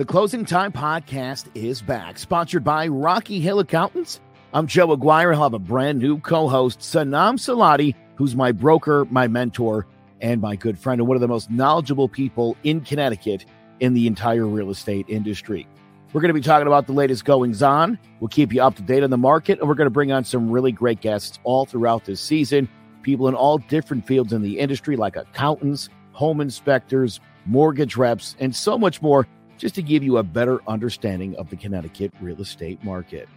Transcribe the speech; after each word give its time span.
The 0.00 0.06
Closing 0.06 0.46
Time 0.46 0.72
Podcast 0.72 1.54
is 1.54 1.82
back, 1.82 2.18
sponsored 2.18 2.64
by 2.64 2.88
Rocky 2.88 3.38
Hill 3.38 3.58
Accountants. 3.58 4.18
I'm 4.54 4.66
Joe 4.66 4.92
Aguirre. 4.92 5.34
I'll 5.34 5.42
have 5.42 5.52
a 5.52 5.58
brand 5.58 5.98
new 5.98 6.18
co 6.20 6.48
host, 6.48 6.80
Sanam 6.80 7.34
Salati, 7.34 7.94
who's 8.14 8.34
my 8.34 8.50
broker, 8.50 9.06
my 9.10 9.28
mentor, 9.28 9.86
and 10.22 10.40
my 10.40 10.56
good 10.56 10.78
friend, 10.78 11.02
and 11.02 11.06
one 11.06 11.18
of 11.18 11.20
the 11.20 11.28
most 11.28 11.50
knowledgeable 11.50 12.08
people 12.08 12.56
in 12.64 12.80
Connecticut 12.80 13.44
in 13.80 13.92
the 13.92 14.06
entire 14.06 14.46
real 14.46 14.70
estate 14.70 15.04
industry. 15.06 15.68
We're 16.14 16.22
going 16.22 16.30
to 16.30 16.34
be 16.34 16.40
talking 16.40 16.66
about 16.66 16.86
the 16.86 16.94
latest 16.94 17.26
goings 17.26 17.62
on. 17.62 17.98
We'll 18.20 18.28
keep 18.28 18.54
you 18.54 18.62
up 18.62 18.76
to 18.76 18.82
date 18.82 19.02
on 19.02 19.10
the 19.10 19.18
market, 19.18 19.58
and 19.58 19.68
we're 19.68 19.74
going 19.74 19.84
to 19.84 19.90
bring 19.90 20.12
on 20.12 20.24
some 20.24 20.50
really 20.50 20.72
great 20.72 21.02
guests 21.02 21.38
all 21.44 21.66
throughout 21.66 22.06
this 22.06 22.22
season. 22.22 22.70
People 23.02 23.28
in 23.28 23.34
all 23.34 23.58
different 23.58 24.06
fields 24.06 24.32
in 24.32 24.40
the 24.40 24.60
industry, 24.60 24.96
like 24.96 25.16
accountants, 25.16 25.90
home 26.12 26.40
inspectors, 26.40 27.20
mortgage 27.44 27.98
reps, 27.98 28.34
and 28.38 28.56
so 28.56 28.78
much 28.78 29.02
more, 29.02 29.26
just 29.60 29.76
to 29.76 29.82
give 29.82 30.02
you 30.02 30.16
a 30.16 30.22
better 30.22 30.60
understanding 30.66 31.36
of 31.36 31.50
the 31.50 31.56
Connecticut 31.56 32.12
real 32.20 32.40
estate 32.40 32.82
market. 32.82 33.28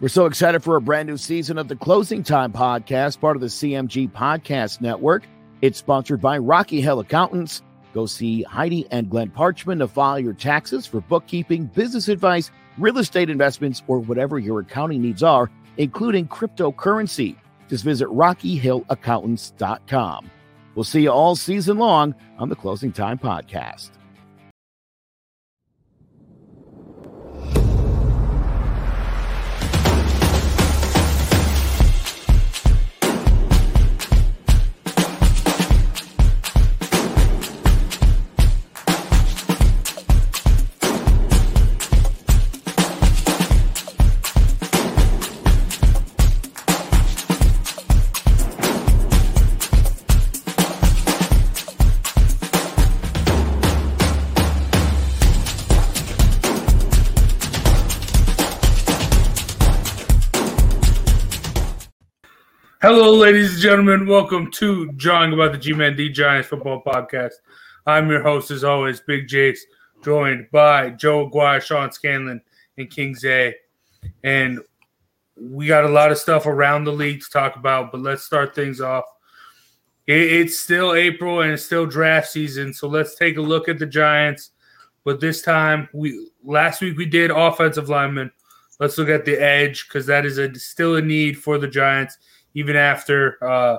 We're 0.00 0.08
so 0.08 0.26
excited 0.26 0.62
for 0.62 0.76
a 0.76 0.80
brand 0.80 1.08
new 1.08 1.16
season 1.18 1.58
of 1.58 1.68
the 1.68 1.76
Closing 1.76 2.22
Time 2.22 2.52
Podcast, 2.52 3.20
part 3.20 3.36
of 3.36 3.42
the 3.42 3.48
CMG 3.48 4.10
Podcast 4.10 4.80
Network. 4.80 5.24
It's 5.60 5.78
sponsored 5.78 6.22
by 6.22 6.38
Rocky 6.38 6.80
Hill 6.80 7.00
Accountants. 7.00 7.60
Go 7.92 8.06
see 8.06 8.44
Heidi 8.44 8.86
and 8.90 9.10
Glenn 9.10 9.28
Parchman 9.30 9.80
to 9.80 9.88
file 9.88 10.18
your 10.18 10.32
taxes 10.32 10.86
for 10.86 11.02
bookkeeping, 11.02 11.66
business 11.66 12.08
advice, 12.08 12.50
real 12.78 12.96
estate 12.98 13.28
investments, 13.28 13.82
or 13.88 13.98
whatever 13.98 14.38
your 14.38 14.60
accounting 14.60 15.02
needs 15.02 15.22
are, 15.22 15.50
including 15.76 16.26
cryptocurrency. 16.28 17.36
Just 17.68 17.84
visit 17.84 18.08
RockyHillAccountants.com. 18.08 20.30
We'll 20.74 20.84
see 20.84 21.02
you 21.02 21.10
all 21.10 21.36
season 21.36 21.76
long 21.78 22.14
on 22.38 22.48
the 22.48 22.56
Closing 22.56 22.92
Time 22.92 23.18
Podcast. 23.18 23.90
Hello, 62.92 63.14
ladies 63.14 63.52
and 63.52 63.62
gentlemen. 63.62 64.04
Welcome 64.04 64.50
to 64.50 64.86
Drawing 64.96 65.32
About 65.32 65.52
the 65.52 65.58
G-Man 65.58 65.94
D 65.94 66.08
Giants 66.08 66.48
Football 66.48 66.82
Podcast. 66.84 67.34
I'm 67.86 68.10
your 68.10 68.20
host, 68.20 68.50
as 68.50 68.64
always, 68.64 69.00
Big 69.00 69.28
Jace, 69.28 69.60
joined 70.02 70.48
by 70.50 70.90
Joe 70.90 71.28
Aguirre, 71.28 71.60
Sean 71.60 71.92
Scanlon, 71.92 72.40
and 72.78 72.90
King 72.90 73.14
Zay. 73.14 73.54
And 74.24 74.58
we 75.40 75.68
got 75.68 75.84
a 75.84 75.88
lot 75.88 76.10
of 76.10 76.18
stuff 76.18 76.46
around 76.46 76.82
the 76.82 76.92
league 76.92 77.20
to 77.20 77.30
talk 77.30 77.54
about, 77.54 77.92
but 77.92 78.00
let's 78.00 78.24
start 78.24 78.56
things 78.56 78.80
off. 78.80 79.04
It- 80.08 80.32
It's 80.32 80.58
still 80.58 80.92
April 80.92 81.42
and 81.42 81.52
it's 81.52 81.64
still 81.64 81.86
draft 81.86 82.26
season, 82.30 82.74
so 82.74 82.88
let's 82.88 83.14
take 83.14 83.36
a 83.36 83.40
look 83.40 83.68
at 83.68 83.78
the 83.78 83.86
Giants. 83.86 84.50
But 85.04 85.20
this 85.20 85.42
time, 85.42 85.88
we 85.92 86.28
last 86.44 86.80
week 86.80 86.98
we 86.98 87.06
did 87.06 87.30
offensive 87.30 87.88
linemen. 87.88 88.32
Let's 88.80 88.98
look 88.98 89.08
at 89.10 89.24
the 89.24 89.40
edge 89.40 89.86
because 89.86 90.06
that 90.06 90.26
is 90.26 90.38
a 90.38 90.52
still 90.56 90.96
a 90.96 91.00
need 91.00 91.38
for 91.38 91.56
the 91.56 91.68
Giants 91.68 92.18
even 92.54 92.76
after 92.76 93.42
uh, 93.42 93.78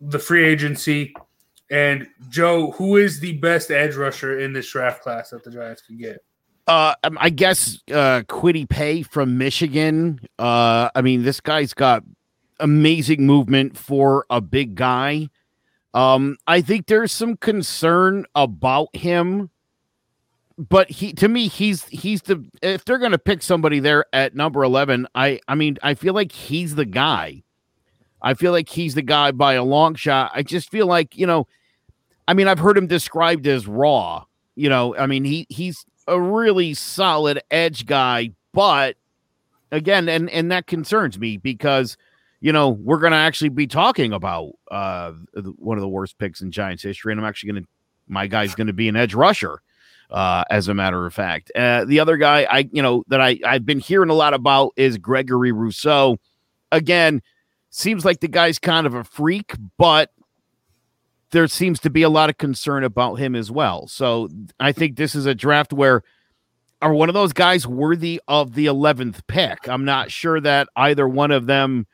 the 0.00 0.18
free 0.18 0.44
agency. 0.44 1.14
And 1.70 2.08
Joe, 2.28 2.72
who 2.72 2.96
is 2.96 3.20
the 3.20 3.38
best 3.38 3.70
edge 3.70 3.94
rusher 3.94 4.40
in 4.40 4.52
this 4.52 4.70
draft 4.70 5.02
class 5.02 5.30
that 5.30 5.44
the 5.44 5.50
Giants 5.50 5.82
can 5.82 5.96
get? 5.96 6.18
Uh, 6.66 6.94
um, 7.04 7.18
I 7.20 7.30
guess 7.30 7.78
uh, 7.90 8.22
Kwity 8.28 8.68
Paye 8.68 9.02
from 9.02 9.38
Michigan. 9.38 10.20
Uh, 10.38 10.90
I 10.94 11.02
mean, 11.02 11.22
this 11.22 11.40
guy's 11.40 11.74
got 11.74 12.04
amazing 12.60 13.26
movement 13.26 13.76
for 13.76 14.26
a 14.30 14.40
big 14.40 14.74
guy. 14.74 15.28
Um, 15.94 16.36
I 16.46 16.60
think 16.60 16.86
there's 16.86 17.10
some 17.12 17.36
concern 17.36 18.24
about 18.34 18.94
him, 18.94 19.50
but 20.56 20.90
he 20.90 21.12
to 21.14 21.28
me 21.28 21.48
he's 21.48 21.86
he's 21.86 22.22
the 22.22 22.44
if 22.62 22.84
they're 22.84 22.98
going 22.98 23.10
to 23.12 23.18
pick 23.18 23.42
somebody 23.42 23.80
there 23.80 24.04
at 24.12 24.36
number 24.36 24.62
11, 24.62 25.08
I 25.14 25.40
I 25.48 25.54
mean, 25.56 25.78
I 25.82 25.94
feel 25.94 26.14
like 26.14 26.30
he's 26.30 26.76
the 26.76 26.84
guy. 26.84 27.42
I 28.22 28.34
feel 28.34 28.52
like 28.52 28.68
he's 28.68 28.94
the 28.94 29.02
guy 29.02 29.30
by 29.32 29.54
a 29.54 29.64
long 29.64 29.94
shot. 29.94 30.30
I 30.34 30.42
just 30.42 30.70
feel 30.70 30.86
like, 30.86 31.16
you 31.16 31.26
know, 31.26 31.46
I 32.28 32.34
mean, 32.34 32.48
I've 32.48 32.58
heard 32.58 32.78
him 32.78 32.86
described 32.86 33.46
as 33.46 33.66
raw. 33.66 34.24
You 34.54 34.68
know, 34.68 34.96
I 34.96 35.06
mean, 35.06 35.24
he 35.24 35.46
he's 35.48 35.84
a 36.06 36.20
really 36.20 36.74
solid 36.74 37.40
edge 37.50 37.86
guy, 37.86 38.32
but 38.52 38.96
again, 39.72 40.08
and 40.08 40.28
and 40.30 40.52
that 40.52 40.66
concerns 40.66 41.18
me 41.18 41.36
because 41.38 41.96
you 42.40 42.52
know 42.52 42.70
we're 42.70 42.98
going 42.98 43.12
to 43.12 43.18
actually 43.18 43.48
be 43.48 43.66
talking 43.66 44.12
about 44.12 44.52
uh 44.70 45.12
one 45.56 45.78
of 45.78 45.82
the 45.82 45.88
worst 45.88 46.18
picks 46.18 46.40
in 46.40 46.50
Giants 46.50 46.82
history, 46.82 47.12
and 47.12 47.20
I'm 47.20 47.26
actually 47.26 47.52
going 47.52 47.62
to 47.64 47.68
my 48.08 48.26
guy's 48.26 48.54
going 48.54 48.66
to 48.66 48.72
be 48.72 48.88
an 48.88 48.96
edge 48.96 49.14
rusher. 49.14 49.62
Uh, 50.10 50.42
as 50.50 50.66
a 50.66 50.74
matter 50.74 51.06
of 51.06 51.14
fact, 51.14 51.52
uh, 51.54 51.84
the 51.84 52.00
other 52.00 52.16
guy 52.16 52.42
I 52.50 52.68
you 52.72 52.82
know 52.82 53.04
that 53.08 53.20
I 53.20 53.38
I've 53.44 53.64
been 53.64 53.78
hearing 53.78 54.10
a 54.10 54.14
lot 54.14 54.34
about 54.34 54.72
is 54.76 54.98
Gregory 54.98 55.52
Rousseau. 55.52 56.18
Again, 56.72 57.22
seems 57.70 58.04
like 58.04 58.20
the 58.20 58.28
guy's 58.28 58.58
kind 58.58 58.86
of 58.86 58.94
a 58.94 59.04
freak, 59.04 59.54
but 59.78 60.10
there 61.30 61.46
seems 61.46 61.78
to 61.80 61.90
be 61.90 62.02
a 62.02 62.08
lot 62.08 62.28
of 62.28 62.38
concern 62.38 62.84
about 62.84 63.14
him 63.14 63.34
as 63.36 63.50
well. 63.50 63.86
So 63.86 64.28
I 64.58 64.72
think 64.72 64.96
this 64.96 65.14
is 65.14 65.26
a 65.26 65.34
draft 65.34 65.72
where 65.72 66.02
are 66.82 66.92
one 66.92 67.08
of 67.08 67.14
those 67.14 67.32
guys 67.32 67.66
worthy 67.66 68.20
of 68.26 68.54
the 68.54 68.66
11th 68.66 69.20
pick? 69.26 69.68
I'm 69.68 69.84
not 69.84 70.10
sure 70.10 70.40
that 70.40 70.68
either 70.74 71.08
one 71.08 71.30
of 71.30 71.46
them 71.46 71.86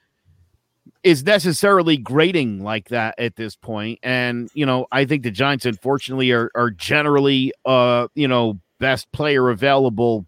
is 1.02 1.24
necessarily 1.24 1.96
grading 1.96 2.62
like 2.62 2.88
that 2.88 3.14
at 3.18 3.36
this 3.36 3.56
point. 3.56 3.98
And, 4.02 4.50
you 4.54 4.64
know, 4.64 4.86
I 4.90 5.04
think 5.04 5.22
the 5.22 5.30
Giants, 5.30 5.66
unfortunately, 5.66 6.30
are, 6.32 6.50
are 6.54 6.70
generally, 6.70 7.52
uh, 7.64 8.08
you 8.14 8.28
know, 8.28 8.60
best 8.78 9.10
player 9.12 9.50
available 9.50 10.26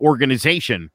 organization. 0.00 0.90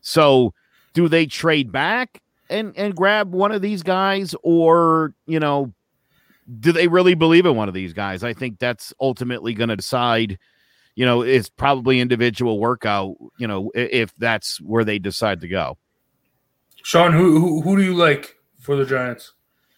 So 0.00 0.52
do 0.92 1.08
they 1.08 1.26
trade 1.26 1.70
back 1.70 2.20
and, 2.50 2.76
and 2.76 2.94
grab 2.94 3.32
one 3.32 3.52
of 3.52 3.62
these 3.62 3.82
guys 3.82 4.34
or, 4.42 5.14
you 5.26 5.40
know, 5.40 5.72
do 6.60 6.72
they 6.72 6.88
really 6.88 7.14
believe 7.14 7.46
in 7.46 7.56
one 7.56 7.68
of 7.68 7.74
these 7.74 7.92
guys? 7.92 8.22
I 8.22 8.34
think 8.34 8.58
that's 8.58 8.92
ultimately 9.00 9.54
going 9.54 9.70
to 9.70 9.76
decide. 9.76 10.38
You 10.94 11.06
know, 11.06 11.22
it's 11.22 11.48
probably 11.48 12.00
individual 12.00 12.58
workout. 12.60 13.16
You 13.38 13.46
know, 13.46 13.70
if 13.74 14.14
that's 14.16 14.60
where 14.60 14.84
they 14.84 14.98
decide 14.98 15.40
to 15.40 15.48
go. 15.48 15.78
Sean, 16.82 17.12
who 17.12 17.40
who, 17.40 17.62
who 17.62 17.76
do 17.76 17.82
you 17.82 17.94
like 17.94 18.36
for 18.60 18.76
the 18.76 18.84
Giants? 18.84 19.32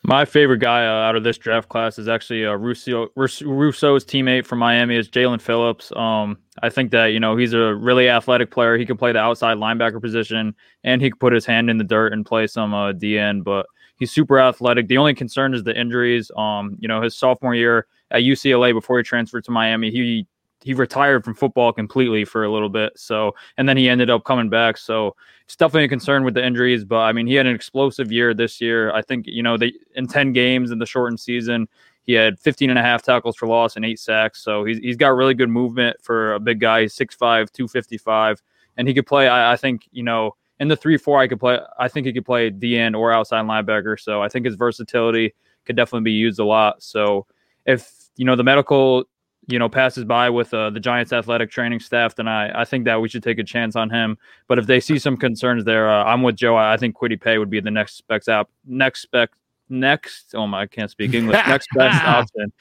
My 0.07 0.25
favorite 0.25 0.59
guy 0.59 0.87
uh, 0.87 1.09
out 1.09 1.17
of 1.17 1.25
this 1.25 1.37
draft 1.37 1.69
class 1.69 1.99
is 1.99 2.07
actually 2.07 2.47
uh, 2.47 2.53
Rousseau, 2.53 3.09
Rousseau's 3.17 4.05
teammate 4.05 4.47
from 4.47 4.61
Miami 4.61 4.95
is 4.95 5.09
Jaelan 5.09 5.41
Phillips. 5.41 5.91
Um, 5.97 6.39
I 6.63 6.69
think 6.69 6.93
that 6.93 7.07
you 7.07 7.19
know 7.19 7.37
he's 7.37 7.55
a 7.55 7.75
really 7.75 8.09
athletic 8.09 8.53
player. 8.53 8.79
He 8.79 8.87
could 8.87 9.01
play 9.01 9.11
the 9.11 9.19
outside 9.19 9.57
linebacker 9.57 10.01
position, 10.01 10.55
and 10.85 11.03
he 11.03 11.11
could 11.11 11.19
put 11.19 11.33
his 11.33 11.45
hand 11.45 11.69
in 11.71 11.77
the 11.77 11.83
dirt 11.83 12.13
and 12.13 12.25
play 12.25 12.47
some 12.47 12.73
uh, 12.73 12.93
DN. 12.93 13.43
But 13.43 13.67
he's 13.97 14.13
super 14.13 14.39
athletic. 14.39 14.87
The 14.87 14.97
only 14.97 15.13
concern 15.13 15.55
is 15.55 15.65
the 15.65 15.77
injuries. 15.77 16.31
Um, 16.37 16.77
you 16.79 16.87
know, 16.87 17.03
his 17.03 17.17
sophomore 17.17 17.57
year 17.57 17.89
at 18.13 18.23
UCLA 18.23 18.73
before 18.73 18.99
he 18.99 19.03
transferred 19.03 19.43
to 19.47 19.51
Miami, 19.51 19.91
he 19.91 20.25
he 20.63 20.73
retired 20.73 21.25
from 21.25 21.35
football 21.35 21.73
completely 21.73 22.25
for 22.25 22.45
a 22.45 22.53
little 22.53 22.69
bit. 22.69 22.93
So, 22.97 23.35
and 23.57 23.69
then 23.69 23.77
he 23.77 23.89
ended 23.89 24.09
up 24.09 24.23
coming 24.23 24.51
back. 24.51 24.77
So, 24.77 25.17
it's 25.47 25.57
definitely 25.57 25.85
a 25.85 25.89
concern 25.89 26.25
with 26.25 26.35
the 26.35 26.45
injuries. 26.45 26.85
But 26.85 26.99
I 26.99 27.13
mean, 27.13 27.27
he 27.27 27.35
had 27.35 27.47
an 27.47 27.55
explosive 27.55 28.13
year 28.13 28.35
this 28.35 28.61
year. 28.61 28.93
I 28.93 29.01
think 29.01 29.27
you 29.27 29.43
know 29.43 29.57
they 29.57 29.73
in 29.95 30.07
ten 30.07 30.33
games 30.33 30.71
in 30.71 30.79
the 30.79 30.87
shortened 30.87 31.21
season, 31.21 31.69
He 32.07 32.13
had 32.13 32.39
15 32.39 32.71
and 32.71 32.79
a 32.79 32.83
half 32.83 33.03
tackles 33.03 33.37
for 33.37 33.47
loss 33.49 33.77
and 33.77 33.85
eight 33.85 33.99
sacks. 33.99 34.43
So 34.43 34.65
he's, 34.65 34.79
he's 34.79 34.97
got 34.97 35.09
really 35.09 35.35
good 35.35 35.51
movement 35.51 35.97
for 36.01 36.35
a 36.35 36.41
big 36.41 36.61
guy. 36.61 36.83
He's 36.83 36.95
6'5, 36.95 37.51
255. 37.51 38.43
And 38.77 38.87
he 38.87 38.95
could 38.95 39.07
play, 39.07 39.29
I, 39.29 39.53
I 39.53 39.57
think, 39.57 39.89
you 39.91 40.05
know, 40.05 40.37
in 40.61 40.69
the 40.69 40.77
3 40.77 40.97
4, 40.97 41.21
I 41.21 41.27
could 41.27 41.41
play, 41.41 41.59
I 41.79 41.89
think 41.89 42.07
he 42.07 42.13
could 42.13 42.25
play 42.25 42.51
DN 42.51 42.97
or 42.97 43.13
outside 43.13 43.45
linebacker. 43.45 43.99
So 43.99 44.23
I 44.23 44.29
think 44.29 44.47
his 44.47 44.55
versatility 44.55 45.35
could 45.65 45.77
definitely 45.77 46.05
be 46.05 46.13
used 46.13 46.39
a 46.39 46.45
lot. 46.45 46.83
So 46.83 47.27
if, 47.67 47.91
you 48.17 48.25
know, 48.25 48.37
the 48.37 48.45
medical 48.45 49.05
you 49.49 49.59
know, 49.59 49.69
passes 49.69 50.05
by 50.05 50.29
with 50.29 50.53
uh, 50.53 50.71
the 50.71 50.81
Giants 50.81 51.13
athletic 51.13 51.51
training 51.51 51.81
staff, 51.81 52.17
then 52.17 52.27
I, 52.27 52.63
I 52.63 52.65
think 52.65 52.85
that 52.85 53.01
we 53.01 53.09
should 53.09 53.23
take 53.23 53.39
a 53.39 53.45
chance 53.45 53.77
on 53.77 53.91
him. 53.91 54.19
But 54.49 54.59
if 54.59 54.67
they 54.67 54.81
see 54.81 54.99
some 54.99 55.17
concerns 55.17 55.65
there, 55.65 55.91
uh, 55.91 56.05
I'm 56.05 56.23
with 56.23 56.37
Joe. 56.37 56.57
I, 56.57 56.75
I 56.75 56.77
think 56.77 56.97
Kwity 56.97 57.21
Paye 57.21 57.39
would 57.39 57.51
be 57.51 57.61
the 57.61 57.71
next 57.71 57.97
specs 57.97 58.29
app, 58.29 58.49
next 58.67 59.03
spec, 59.03 59.31
next. 59.69 60.35
Oh 60.35 60.47
my, 60.47 60.63
I 60.63 60.67
can't 60.67 60.91
speak 60.91 61.15
English. 61.15 61.41
next 61.47 61.69
best 61.75 62.05
option. 62.05 62.53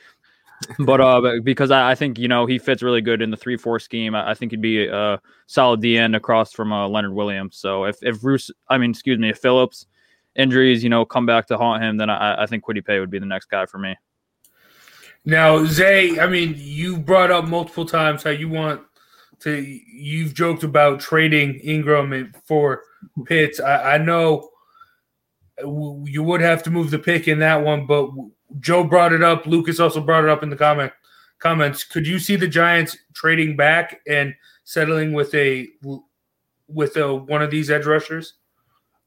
But 0.79 1.01
uh, 1.01 1.39
because 1.43 1.71
I, 1.71 1.91
I, 1.91 1.95
think 1.95 2.17
you 2.17 2.27
know 2.27 2.45
he 2.45 2.57
fits 2.57 2.81
really 2.81 3.01
good 3.01 3.21
in 3.21 3.29
the 3.29 3.37
three 3.37 3.57
four 3.57 3.79
scheme. 3.79 4.15
I, 4.15 4.31
I 4.31 4.33
think 4.33 4.51
he'd 4.51 4.61
be 4.61 4.87
a 4.87 5.19
solid 5.47 5.81
DN 5.81 6.15
across 6.15 6.53
from 6.53 6.71
uh, 6.71 6.87
Leonard 6.87 7.13
Williams. 7.13 7.57
So 7.57 7.85
if 7.85 7.97
if 8.01 8.21
Bruce, 8.21 8.49
I 8.69 8.77
mean, 8.77 8.91
excuse 8.91 9.19
me, 9.19 9.29
if 9.29 9.39
Phillips 9.39 9.85
injuries, 10.35 10.83
you 10.83 10.89
know, 10.89 11.05
come 11.05 11.25
back 11.25 11.47
to 11.47 11.57
haunt 11.57 11.83
him, 11.83 11.97
then 11.97 12.09
I, 12.09 12.43
I 12.43 12.45
think 12.45 12.63
Kwity 12.63 12.85
Paye 12.85 12.99
would 12.99 13.11
be 13.11 13.19
the 13.19 13.25
next 13.25 13.45
guy 13.45 13.65
for 13.65 13.77
me. 13.77 13.95
Now, 15.25 15.65
Zay, 15.65 16.19
I 16.19 16.27
mean, 16.27 16.53
you 16.57 16.97
brought 16.97 17.31
up 17.31 17.45
multiple 17.45 17.85
times 17.85 18.23
how 18.23 18.29
you 18.29 18.47
want 18.47 18.81
to. 19.39 19.59
You've 19.59 20.35
joked 20.35 20.63
about 20.63 20.99
trading 20.99 21.59
Engram 21.65 22.35
for 22.45 22.83
Pitts. 23.25 23.59
I, 23.59 23.95
I 23.95 23.97
know 23.97 24.49
you 25.59 26.21
would 26.21 26.41
have 26.41 26.61
to 26.63 26.69
move 26.69 26.91
the 26.91 26.99
pick 26.99 27.27
in 27.27 27.39
that 27.39 27.63
one, 27.63 27.87
but 27.87 28.09
Joe 28.59 28.83
brought 28.83 29.13
it 29.13 29.23
up. 29.23 29.47
Lucas 29.47 29.79
also 29.79 29.99
brought 29.99 30.23
it 30.23 30.29
up 30.29 30.43
in 30.43 30.49
the 30.49 30.55
comment 30.55 30.91
comments. 31.39 31.83
Could 31.83 32.07
you 32.07 32.19
see 32.19 32.35
the 32.35 32.47
Giants 32.47 32.97
trading 33.13 33.55
back 33.55 34.01
and 34.07 34.33
settling 34.63 35.13
with 35.13 35.33
a 35.33 35.67
with 36.67 36.97
a 36.97 37.15
one 37.15 37.41
of 37.41 37.51
these 37.51 37.69
edge 37.69 37.85
rushers? 37.85 38.33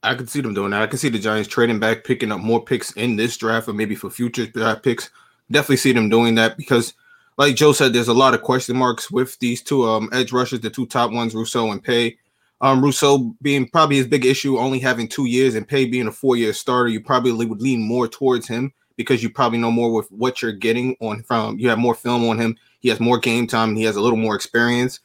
I 0.03 0.15
can 0.15 0.27
see 0.27 0.41
them 0.41 0.55
doing 0.55 0.71
that. 0.71 0.83
I 0.83 0.87
can 0.87 0.99
see 0.99 1.09
the 1.09 1.19
Giants 1.19 1.49
trading 1.49 1.81
back, 1.81 2.05
picking 2.05 2.31
up 2.33 2.41
more 2.41 2.65
picks 2.65 2.93
in 2.93 3.17
this 3.17 3.37
draft, 3.37 3.69
or 3.69 3.73
maybe 3.73 3.95
for 3.95 4.11
future 4.11 4.47
draft 4.47 4.83
picks 4.83 5.11
definitely 5.51 5.77
see 5.77 5.93
them 5.93 6.09
doing 6.09 6.35
that 6.37 6.57
because, 6.57 6.95
like 7.37 7.57
Joe 7.57 7.73
said, 7.73 7.93
there's 7.93 8.09
a 8.09 8.15
lot 8.15 8.35
of 8.35 8.43
question 8.43 8.77
marks 8.77 9.11
with 9.11 9.39
these 9.39 9.63
two 9.63 9.85
um, 9.89 10.09
edge 10.13 10.33
rushers, 10.33 10.61
the 10.61 10.71
two 10.71 10.87
top 10.87 11.13
ones, 11.13 11.35
Rousseau 11.35 11.71
and 11.71 11.83
Paye. 11.83 12.19
Um, 12.61 12.83
Rousseau 12.83 13.35
being 13.41 13.69
probably 13.69 13.97
his 13.97 14.09
big 14.09 14.25
issue, 14.25 14.59
only 14.59 14.81
having 14.81 15.07
two 15.07 15.27
years, 15.27 15.55
and 15.55 15.67
Paye 15.67 15.87
being 15.87 16.09
a 16.09 16.13
four-year 16.13 16.53
starter, 16.53 16.89
you 16.89 17.01
probably 17.01 17.33
would 17.33 17.63
lean 17.63 17.87
more 17.87 18.09
towards 18.09 18.49
him 18.49 18.73
because 18.97 19.23
you 19.23 19.31
probably 19.31 19.59
know 19.59 19.71
more 19.71 19.93
with 19.93 20.11
what 20.11 20.43
you're 20.43 20.53
getting 20.53 20.97
on 21.01 21.23
from. 21.23 21.59
You 21.59 21.69
have 21.69 21.79
more 21.79 21.95
film 21.95 22.29
on 22.29 22.39
him. 22.39 22.57
He 22.81 22.89
has 22.89 22.99
more 22.99 23.19
game 23.19 23.47
time. 23.47 23.77
he 23.77 23.85
has 23.85 23.95
a 23.95 24.01
little 24.01 24.19
more 24.19 24.35
experience. 24.35 24.99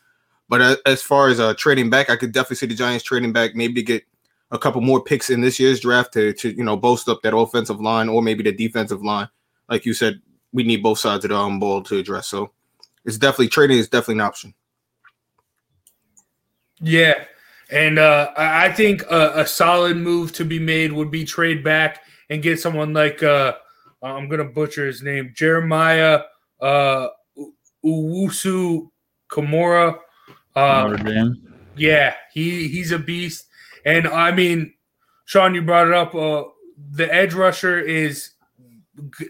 But 0.50 0.80
as 0.86 1.02
far 1.02 1.30
as 1.30 1.40
uh, 1.40 1.54
trading 1.54 1.90
back, 1.90 2.10
I 2.10 2.16
could 2.16 2.32
definitely 2.32 2.58
see 2.58 2.66
the 2.66 2.76
Giants 2.76 3.04
trading 3.04 3.34
back, 3.34 3.56
maybe 3.56 3.84
get 3.84 4.04
a 4.52 4.58
couple 4.58 4.82
more 4.82 5.04
picks 5.04 5.30
in 5.30 5.42
this 5.42 5.60
year's 5.60 5.80
draft 5.80 6.14
to, 6.14 6.34
to 6.34 6.50
you 6.50 6.64
know 6.64 6.78
boast 6.78 7.10
up 7.10 7.22
that 7.24 7.36
offensive 7.36 7.82
line 7.82 8.10
or 8.10 8.22
maybe 8.22 8.44
the 8.44 8.52
defensive 8.52 9.04
line. 9.04 9.30
Like 9.70 9.86
you 9.86 9.94
said, 9.94 10.22
we 10.54 10.64
need 10.64 10.84
both 10.84 11.00
sides 11.00 11.26
of 11.26 11.30
the 11.30 11.36
um, 11.36 11.60
ball 11.60 11.82
to 11.84 11.98
address. 11.98 12.28
So 12.28 12.52
it's 13.04 13.18
definitely 13.18 13.50
trading 13.50 13.80
is 13.80 13.90
definitely 13.90 14.16
an 14.16 14.22
option. 14.22 14.54
Yeah, 16.80 17.26
and 17.72 18.00
uh, 18.00 18.32
I 18.38 18.72
think 18.72 19.04
a, 19.10 19.42
a, 19.42 19.48
solid 19.48 19.96
move 19.98 20.34
to 20.34 20.46
be 20.46 20.60
made 20.60 20.92
would 20.92 21.10
be 21.10 21.24
trade 21.24 21.64
back 21.64 22.02
and 22.30 22.44
get 22.44 22.60
someone 22.60 22.94
like 22.94 23.24
uh, 23.24 23.54
I'm 24.02 24.28
gonna 24.28 24.46
butcher 24.46 24.86
his 24.86 25.02
name, 25.02 25.32
Jeremiah 25.36 26.24
uh, 26.60 27.08
Uwusu 27.86 28.90
Kamora. 29.30 29.98
Uh, 30.56 30.98
yeah, 31.76 32.16
he 32.34 32.68
he's 32.68 32.92
a 32.92 33.00
beast, 33.00 33.48
and 33.86 34.08
I 34.08 34.32
mean, 34.32 34.74
Sean, 35.26 35.56
you 35.56 35.62
brought 35.62 35.88
it 35.88 35.94
up. 35.94 36.14
Uh, 36.14 36.44
the 36.92 37.12
edge 37.14 37.34
rusher 37.34 37.80
is 37.80 38.32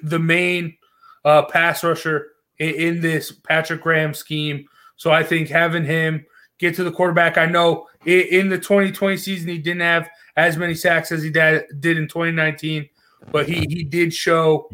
the 0.02 0.20
main 0.20 0.76
uh, 1.26 1.44
pass 1.44 1.84
rusher 1.84 2.32
in, 2.60 2.76
in, 2.76 3.02
this 3.02 3.32
Patrick 3.32 3.82
Graham 3.82 4.14
scheme. 4.14 4.66
So 4.96 5.12
I 5.12 5.24
think 5.24 5.50
having 5.50 5.86
him 5.86 6.26
get 6.58 6.76
to 6.76 6.84
the 6.84 6.92
quarterback, 6.92 7.38
I 7.38 7.46
know 7.46 7.88
in, 8.06 8.50
the 8.50 8.58
2020 8.58 9.18
season 9.18 9.50
he 9.50 9.58
didn't 9.58 9.82
have 9.82 10.10
as 10.36 10.58
many 10.58 10.76
sacks 10.76 11.12
as 11.12 11.24
he 11.24 11.30
did, 11.30 11.66
did 11.80 11.98
in 11.98 12.08
2019, 12.08 12.88
but 13.32 13.48
he 13.48 13.66
he 13.70 13.84
did 13.84 14.14
show 14.14 14.70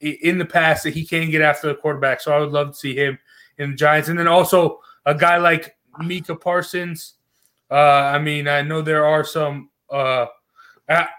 in 0.00 0.38
the 0.38 0.44
past 0.44 0.84
that 0.84 0.94
he 0.94 1.04
can 1.04 1.30
get 1.30 1.42
after 1.42 1.68
the 1.68 1.74
quarterback. 1.74 2.20
So 2.20 2.32
I 2.32 2.38
would 2.38 2.50
love 2.50 2.70
to 2.70 2.76
see 2.76 2.94
him 2.94 3.18
in 3.58 3.70
the 3.70 3.76
Giants, 3.76 4.08
and 4.08 4.18
then 4.18 4.28
also 4.28 4.80
a 5.04 5.14
guy 5.14 5.38
like 5.38 5.76
Micah 5.98 6.36
Parsons. 6.36 7.14
Uh, 7.70 7.74
I 7.74 8.18
mean, 8.18 8.48
I 8.48 8.62
know 8.62 8.80
there 8.80 9.04
are 9.04 9.24
some 9.24 9.70
uh, 9.90 10.26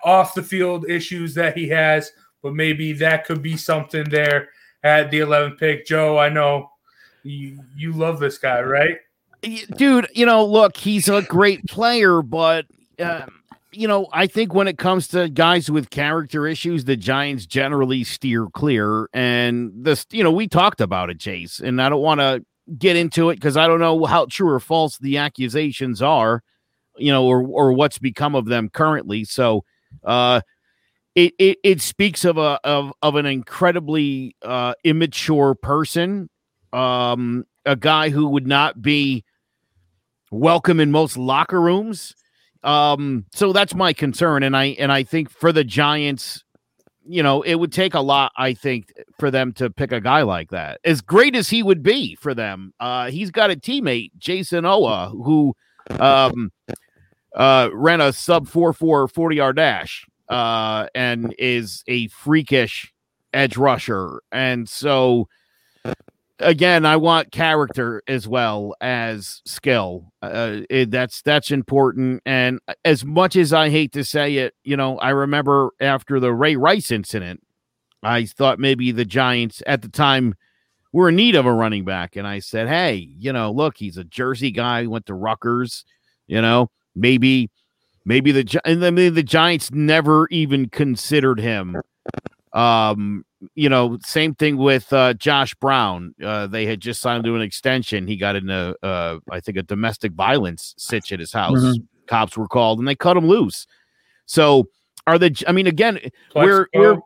off 0.03 0.33
the 0.33 0.43
field 0.43 0.89
issues 0.89 1.35
that 1.35 1.57
he 1.57 1.67
has, 1.69 2.11
but 2.41 2.53
maybe 2.53 2.93
that 2.93 3.25
could 3.25 3.41
be 3.41 3.57
something 3.57 4.09
there 4.09 4.49
at 4.83 5.11
the 5.11 5.19
11th 5.19 5.59
pick. 5.59 5.85
Joe, 5.85 6.17
I 6.17 6.29
know 6.29 6.71
you, 7.23 7.59
you 7.75 7.91
love 7.91 8.19
this 8.19 8.37
guy, 8.37 8.61
right? 8.61 8.97
Dude, 9.41 10.07
you 10.13 10.25
know, 10.25 10.45
look, 10.45 10.77
he's 10.77 11.07
a 11.09 11.21
great 11.21 11.65
player, 11.65 12.21
but. 12.21 12.65
Uh, 12.97 13.25
you 13.71 13.87
know, 13.87 14.07
I 14.11 14.27
think 14.27 14.53
when 14.53 14.67
it 14.67 14.77
comes 14.77 15.07
to 15.09 15.29
guys 15.29 15.69
with 15.69 15.89
character 15.89 16.47
issues, 16.47 16.85
the 16.85 16.97
Giants 16.97 17.45
generally 17.45 18.03
steer 18.03 18.47
clear. 18.47 19.09
And 19.13 19.71
this, 19.75 20.05
you 20.11 20.23
know, 20.23 20.31
we 20.31 20.47
talked 20.47 20.81
about 20.81 21.09
it, 21.09 21.19
Chase, 21.19 21.59
and 21.59 21.81
I 21.81 21.89
don't 21.89 22.01
want 22.01 22.19
to 22.19 22.43
get 22.77 22.95
into 22.95 23.29
it 23.29 23.35
because 23.35 23.57
I 23.57 23.67
don't 23.67 23.79
know 23.79 24.05
how 24.05 24.25
true 24.25 24.49
or 24.49 24.59
false 24.59 24.97
the 24.97 25.17
accusations 25.17 26.01
are, 26.01 26.43
you 26.97 27.11
know, 27.11 27.25
or 27.25 27.43
or 27.43 27.73
what's 27.73 27.99
become 27.99 28.35
of 28.35 28.45
them 28.45 28.69
currently. 28.69 29.23
So, 29.23 29.63
uh, 30.03 30.41
it, 31.19 31.33
it, 31.37 31.57
it 31.63 31.81
speaks 31.81 32.23
of 32.23 32.37
a 32.37 32.59
of, 32.63 32.93
of 33.01 33.15
an 33.15 33.25
incredibly 33.25 34.37
uh, 34.41 34.73
immature 34.85 35.53
person, 35.53 36.29
um, 36.71 37.45
a 37.65 37.75
guy 37.75 38.09
who 38.09 38.29
would 38.29 38.47
not 38.47 38.81
be 38.81 39.25
welcome 40.31 40.79
in 40.79 40.91
most 40.91 41.17
locker 41.17 41.59
rooms. 41.59 42.15
Um, 42.63 43.25
so 43.33 43.51
that's 43.51 43.75
my 43.75 43.91
concern, 43.91 44.43
and 44.43 44.55
I 44.55 44.67
and 44.79 44.93
I 44.93 45.03
think 45.03 45.29
for 45.29 45.51
the 45.51 45.65
Giants, 45.65 46.45
you 47.05 47.21
know, 47.21 47.41
it 47.41 47.55
would 47.55 47.73
take 47.73 47.95
a 47.95 48.01
lot, 48.01 48.31
I 48.37 48.53
think, 48.53 48.93
for 49.19 49.29
them 49.29 49.51
to 49.53 49.69
pick 49.69 49.91
a 49.91 49.99
guy 49.99 50.21
like 50.21 50.51
that. 50.51 50.79
As 50.85 51.01
great 51.01 51.35
as 51.35 51.49
he 51.49 51.63
would 51.63 51.83
be 51.83 52.15
for 52.15 52.33
them, 52.33 52.73
uh, 52.79 53.11
he's 53.11 53.29
got 53.29 53.51
a 53.51 53.57
teammate, 53.57 54.11
Jayson 54.17 54.63
Oweh, 54.63 55.11
who 55.11 55.53
um, 55.99 56.53
uh, 57.35 57.69
ran 57.73 57.99
a 57.99 58.13
sub 58.13 58.47
4 58.47 58.71
4 58.71 59.09
40 59.09 59.35
yard 59.35 59.57
dash 59.57 60.05
uh, 60.29 60.87
and 60.95 61.33
is 61.37 61.83
a 61.87 62.07
freakish 62.09 62.93
edge 63.33 63.57
rusher. 63.57 64.21
And 64.31 64.67
so, 64.67 65.27
again, 66.39 66.85
I 66.85 66.97
want 66.97 67.31
character 67.31 68.01
as 68.07 68.27
well 68.27 68.75
as 68.81 69.41
skill. 69.45 70.11
Uh, 70.21 70.61
it, 70.69 70.91
that's 70.91 71.21
that's 71.21 71.51
important. 71.51 72.21
And 72.25 72.59
as 72.85 73.03
much 73.05 73.35
as 73.35 73.53
I 73.53 73.69
hate 73.69 73.91
to 73.93 74.03
say 74.03 74.37
it, 74.37 74.53
you 74.63 74.77
know, 74.77 74.97
I 74.99 75.09
remember 75.09 75.71
after 75.79 76.19
the 76.19 76.33
Ray 76.33 76.55
Rice 76.55 76.91
incident, 76.91 77.41
I 78.03 78.25
thought 78.25 78.59
maybe 78.59 78.91
the 78.91 79.05
Giants 79.05 79.61
at 79.67 79.81
the 79.81 79.89
time 79.89 80.35
were 80.91 81.09
in 81.09 81.15
need 81.15 81.35
of 81.35 81.45
a 81.45 81.53
running 81.53 81.85
back, 81.85 82.15
and 82.15 82.27
I 82.27 82.39
said, 82.39 82.67
"Hey, 82.67 82.95
you 83.17 83.31
know, 83.33 83.51
look, 83.51 83.77
he's 83.77 83.97
a 83.97 84.03
Jersey 84.03 84.51
guy, 84.51 84.85
went 84.87 85.05
to 85.07 85.13
Rutgers, 85.13 85.85
you 86.27 86.41
know, 86.41 86.71
maybe." 86.95 87.49
Maybe 88.05 88.31
the 88.31 88.61
and 88.65 88.81
then 88.81 88.95
the 88.95 89.23
Giants 89.23 89.71
never 89.71 90.27
even 90.29 90.69
considered 90.69 91.39
him. 91.39 91.77
Um, 92.53 93.25
you 93.55 93.69
know, 93.69 93.97
same 94.03 94.33
thing 94.35 94.57
with 94.57 94.91
uh, 94.91 95.13
Josh 95.13 95.53
Brown. 95.55 96.15
Uh, 96.23 96.47
they 96.47 96.65
had 96.65 96.81
just 96.81 97.01
signed 97.01 97.23
to 97.25 97.35
an 97.35 97.41
extension. 97.41 98.07
He 98.07 98.17
got 98.17 98.35
in 98.35 98.49
a, 98.49 98.75
uh, 98.83 99.19
I 99.31 99.39
think, 99.39 99.57
a 99.57 99.63
domestic 99.63 100.13
violence 100.13 100.73
sitch 100.77 101.11
at 101.11 101.19
his 101.19 101.31
house. 101.31 101.59
Mm-hmm. 101.59 101.83
Cops 102.07 102.35
were 102.35 102.47
called 102.47 102.79
and 102.79 102.87
they 102.87 102.95
cut 102.95 103.15
him 103.15 103.27
loose. 103.27 103.67
So, 104.25 104.69
are 105.05 105.19
the? 105.19 105.43
I 105.47 105.51
mean, 105.51 105.67
again, 105.67 105.99
we're 106.35 106.67
we're 106.73 106.99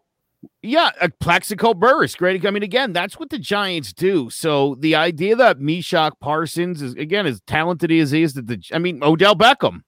yeah, 0.62 0.92
a 1.02 1.10
Plaxico 1.10 1.74
Burress, 1.74 2.16
great. 2.16 2.46
I 2.46 2.52
mean, 2.52 2.64
again, 2.64 2.94
that's 2.94 3.20
what 3.20 3.30
the 3.30 3.40
Giants 3.40 3.94
do. 3.94 4.30
So 4.30 4.76
the 4.80 4.96
idea 4.96 5.36
that 5.36 5.60
Meshach 5.60 6.14
Parsons 6.20 6.82
is 6.82 6.94
again 6.96 7.26
as 7.26 7.42
talented 7.42 7.92
as 7.92 8.12
he 8.12 8.24
is, 8.24 8.34
that 8.34 8.48
the 8.48 8.62
I 8.74 8.80
mean 8.80 9.04
Odell 9.04 9.36
Beckham, 9.36 9.82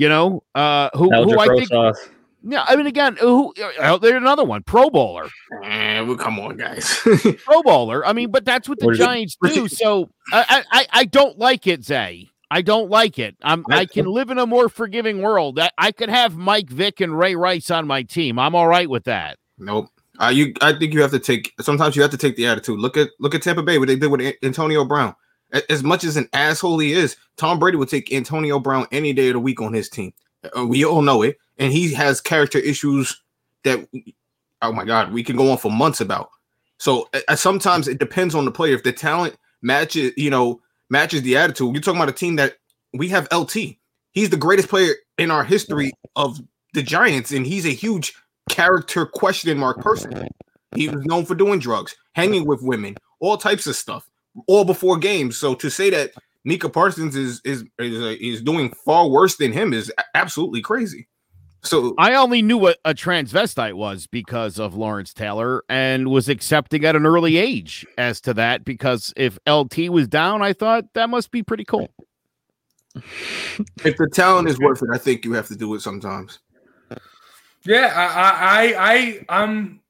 you 0.00 0.08
know, 0.08 0.42
uh, 0.54 0.88
who, 0.94 1.10
who 1.10 1.38
I 1.38 1.46
think. 1.46 1.70
Yeah, 2.42 2.64
I 2.66 2.74
mean, 2.74 2.86
again, 2.86 3.18
who 3.20 3.52
uh, 3.78 3.98
there's 3.98 4.14
another 4.14 4.44
one, 4.44 4.62
Pro 4.62 4.88
Bowler. 4.88 5.28
Eh, 5.62 6.00
well, 6.00 6.16
come 6.16 6.40
on, 6.40 6.56
guys. 6.56 7.00
Pro 7.44 7.62
Bowler. 7.62 8.06
I 8.06 8.14
mean, 8.14 8.30
but 8.30 8.46
that's 8.46 8.66
what 8.66 8.78
the 8.78 8.86
what 8.86 8.96
Giants 8.96 9.36
do. 9.44 9.68
So 9.68 10.08
I, 10.32 10.64
I, 10.72 10.86
I 10.90 11.04
don't 11.04 11.38
like 11.38 11.66
it, 11.66 11.84
Zay. 11.84 12.30
I 12.50 12.62
don't 12.62 12.88
like 12.88 13.18
it. 13.18 13.36
I'm, 13.42 13.62
I 13.70 13.84
can 13.84 14.06
live 14.06 14.30
in 14.30 14.38
a 14.38 14.46
more 14.46 14.70
forgiving 14.70 15.20
world. 15.20 15.58
I, 15.58 15.70
I 15.76 15.92
could 15.92 16.08
have 16.08 16.34
Mike 16.34 16.70
Vick 16.70 17.02
and 17.02 17.16
Ray 17.16 17.34
Rice 17.34 17.70
on 17.70 17.86
my 17.86 18.02
team. 18.02 18.38
I'm 18.38 18.54
all 18.54 18.68
right 18.68 18.88
with 18.88 19.04
that. 19.04 19.38
Nope. 19.58 19.90
Uh, 20.18 20.28
you, 20.28 20.54
I 20.62 20.72
think 20.72 20.94
you 20.94 21.02
have 21.02 21.10
to 21.10 21.18
take. 21.18 21.52
Sometimes 21.60 21.94
you 21.94 22.00
have 22.00 22.10
to 22.12 22.16
take 22.16 22.36
the 22.36 22.46
attitude. 22.46 22.78
Look 22.78 22.96
at 22.96 23.10
look 23.18 23.34
at 23.34 23.42
Tampa 23.42 23.62
Bay. 23.62 23.76
What 23.76 23.88
they 23.88 23.96
did 23.96 24.10
with 24.10 24.34
Antonio 24.42 24.86
Brown. 24.86 25.14
As 25.68 25.82
much 25.82 26.04
as 26.04 26.16
an 26.16 26.28
asshole 26.32 26.78
he 26.78 26.92
is, 26.92 27.16
Tom 27.36 27.58
Brady 27.58 27.76
would 27.76 27.88
take 27.88 28.12
Antonio 28.12 28.58
Brown 28.58 28.86
any 28.92 29.12
day 29.12 29.28
of 29.28 29.34
the 29.34 29.40
week 29.40 29.60
on 29.60 29.72
his 29.72 29.88
team. 29.88 30.12
Uh, 30.56 30.66
we 30.66 30.84
all 30.84 31.02
know 31.02 31.22
it, 31.22 31.38
and 31.58 31.72
he 31.72 31.92
has 31.94 32.20
character 32.20 32.58
issues 32.58 33.20
that, 33.64 33.86
oh 34.62 34.72
my 34.72 34.84
god, 34.84 35.12
we 35.12 35.22
can 35.22 35.36
go 35.36 35.50
on 35.50 35.58
for 35.58 35.70
months 35.70 36.00
about. 36.00 36.30
So 36.78 37.08
uh, 37.28 37.36
sometimes 37.36 37.88
it 37.88 37.98
depends 37.98 38.34
on 38.34 38.44
the 38.44 38.50
player. 38.50 38.74
If 38.74 38.84
the 38.84 38.92
talent 38.92 39.36
matches, 39.62 40.12
you 40.16 40.30
know, 40.30 40.60
matches 40.88 41.22
the 41.22 41.36
attitude. 41.36 41.74
You're 41.74 41.82
talking 41.82 42.00
about 42.00 42.08
a 42.08 42.16
team 42.16 42.36
that 42.36 42.56
we 42.92 43.08
have 43.08 43.28
LT. 43.32 43.76
He's 44.12 44.30
the 44.30 44.36
greatest 44.36 44.68
player 44.68 44.94
in 45.18 45.30
our 45.30 45.44
history 45.44 45.92
of 46.16 46.40
the 46.74 46.82
Giants, 46.82 47.30
and 47.32 47.46
he's 47.46 47.64
a 47.64 47.70
huge 47.70 48.14
character 48.48 49.06
question 49.06 49.56
mark 49.58 49.80
person. 49.80 50.28
He 50.74 50.88
was 50.88 51.04
known 51.04 51.24
for 51.24 51.34
doing 51.34 51.60
drugs, 51.60 51.96
hanging 52.12 52.46
with 52.46 52.62
women, 52.62 52.96
all 53.20 53.36
types 53.36 53.66
of 53.66 53.76
stuff, 53.76 54.08
all 54.46 54.64
before 54.64 54.98
games. 54.98 55.36
So 55.36 55.54
to 55.56 55.70
say 55.70 55.90
that 55.90 56.12
Micah 56.44 56.68
Parsons 56.70 57.16
is 57.16 57.40
is 57.44 57.64
is, 57.78 58.00
uh, 58.00 58.16
is 58.20 58.42
doing 58.42 58.72
far 58.84 59.08
worse 59.08 59.36
than 59.36 59.52
him 59.52 59.72
is 59.72 59.92
absolutely 60.14 60.62
crazy. 60.62 61.08
So 61.62 61.94
I 61.98 62.14
only 62.14 62.40
knew 62.40 62.56
what 62.56 62.78
a 62.86 62.94
transvestite 62.94 63.74
was 63.74 64.06
because 64.06 64.58
of 64.58 64.74
Lawrence 64.74 65.12
Taylor 65.12 65.62
and 65.68 66.08
was 66.08 66.30
accepting 66.30 66.86
at 66.86 66.96
an 66.96 67.04
early 67.04 67.36
age 67.36 67.86
as 67.98 68.20
to 68.22 68.32
that 68.34 68.64
because 68.64 69.12
if 69.16 69.38
LT 69.46 69.90
was 69.90 70.08
down, 70.08 70.40
I 70.40 70.54
thought 70.54 70.84
that 70.94 71.10
must 71.10 71.30
be 71.30 71.42
pretty 71.42 71.64
cool. 71.64 71.92
if 72.94 73.96
the 73.96 74.08
talent 74.12 74.48
is 74.48 74.58
worth 74.58 74.82
it, 74.82 74.88
I 74.90 74.96
think 74.98 75.24
you 75.26 75.32
have 75.34 75.48
to 75.48 75.56
do 75.56 75.74
it 75.74 75.80
sometimes. 75.82 76.38
Yeah, 77.64 77.92
I, 77.94 78.06
I, 78.06 78.32
I, 78.64 78.92
I 79.28 79.42
I'm. 79.42 79.80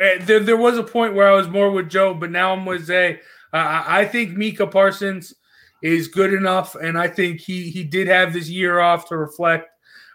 eh, 0.00 0.18
There, 0.24 0.38
there 0.40 0.56
was 0.56 0.78
a 0.78 0.84
point 0.84 1.14
where 1.14 1.28
I 1.28 1.32
was 1.34 1.48
more 1.48 1.72
with 1.72 1.88
Joe, 1.90 2.14
but 2.14 2.30
now 2.30 2.52
I'm 2.52 2.64
with 2.64 2.84
Zay. 2.84 3.18
Uh, 3.52 3.56
I 3.56 4.00
I 4.00 4.04
think 4.06 4.36
Micah 4.36 4.66
Parsons 4.66 5.34
is 5.82 6.08
good 6.08 6.32
enough, 6.34 6.74
and 6.74 6.98
I 6.98 7.08
think 7.08 7.40
he 7.40 7.70
he 7.70 7.84
did 7.84 8.08
have 8.08 8.32
this 8.32 8.48
year 8.48 8.80
off 8.80 9.08
to 9.08 9.16
reflect. 9.16 9.68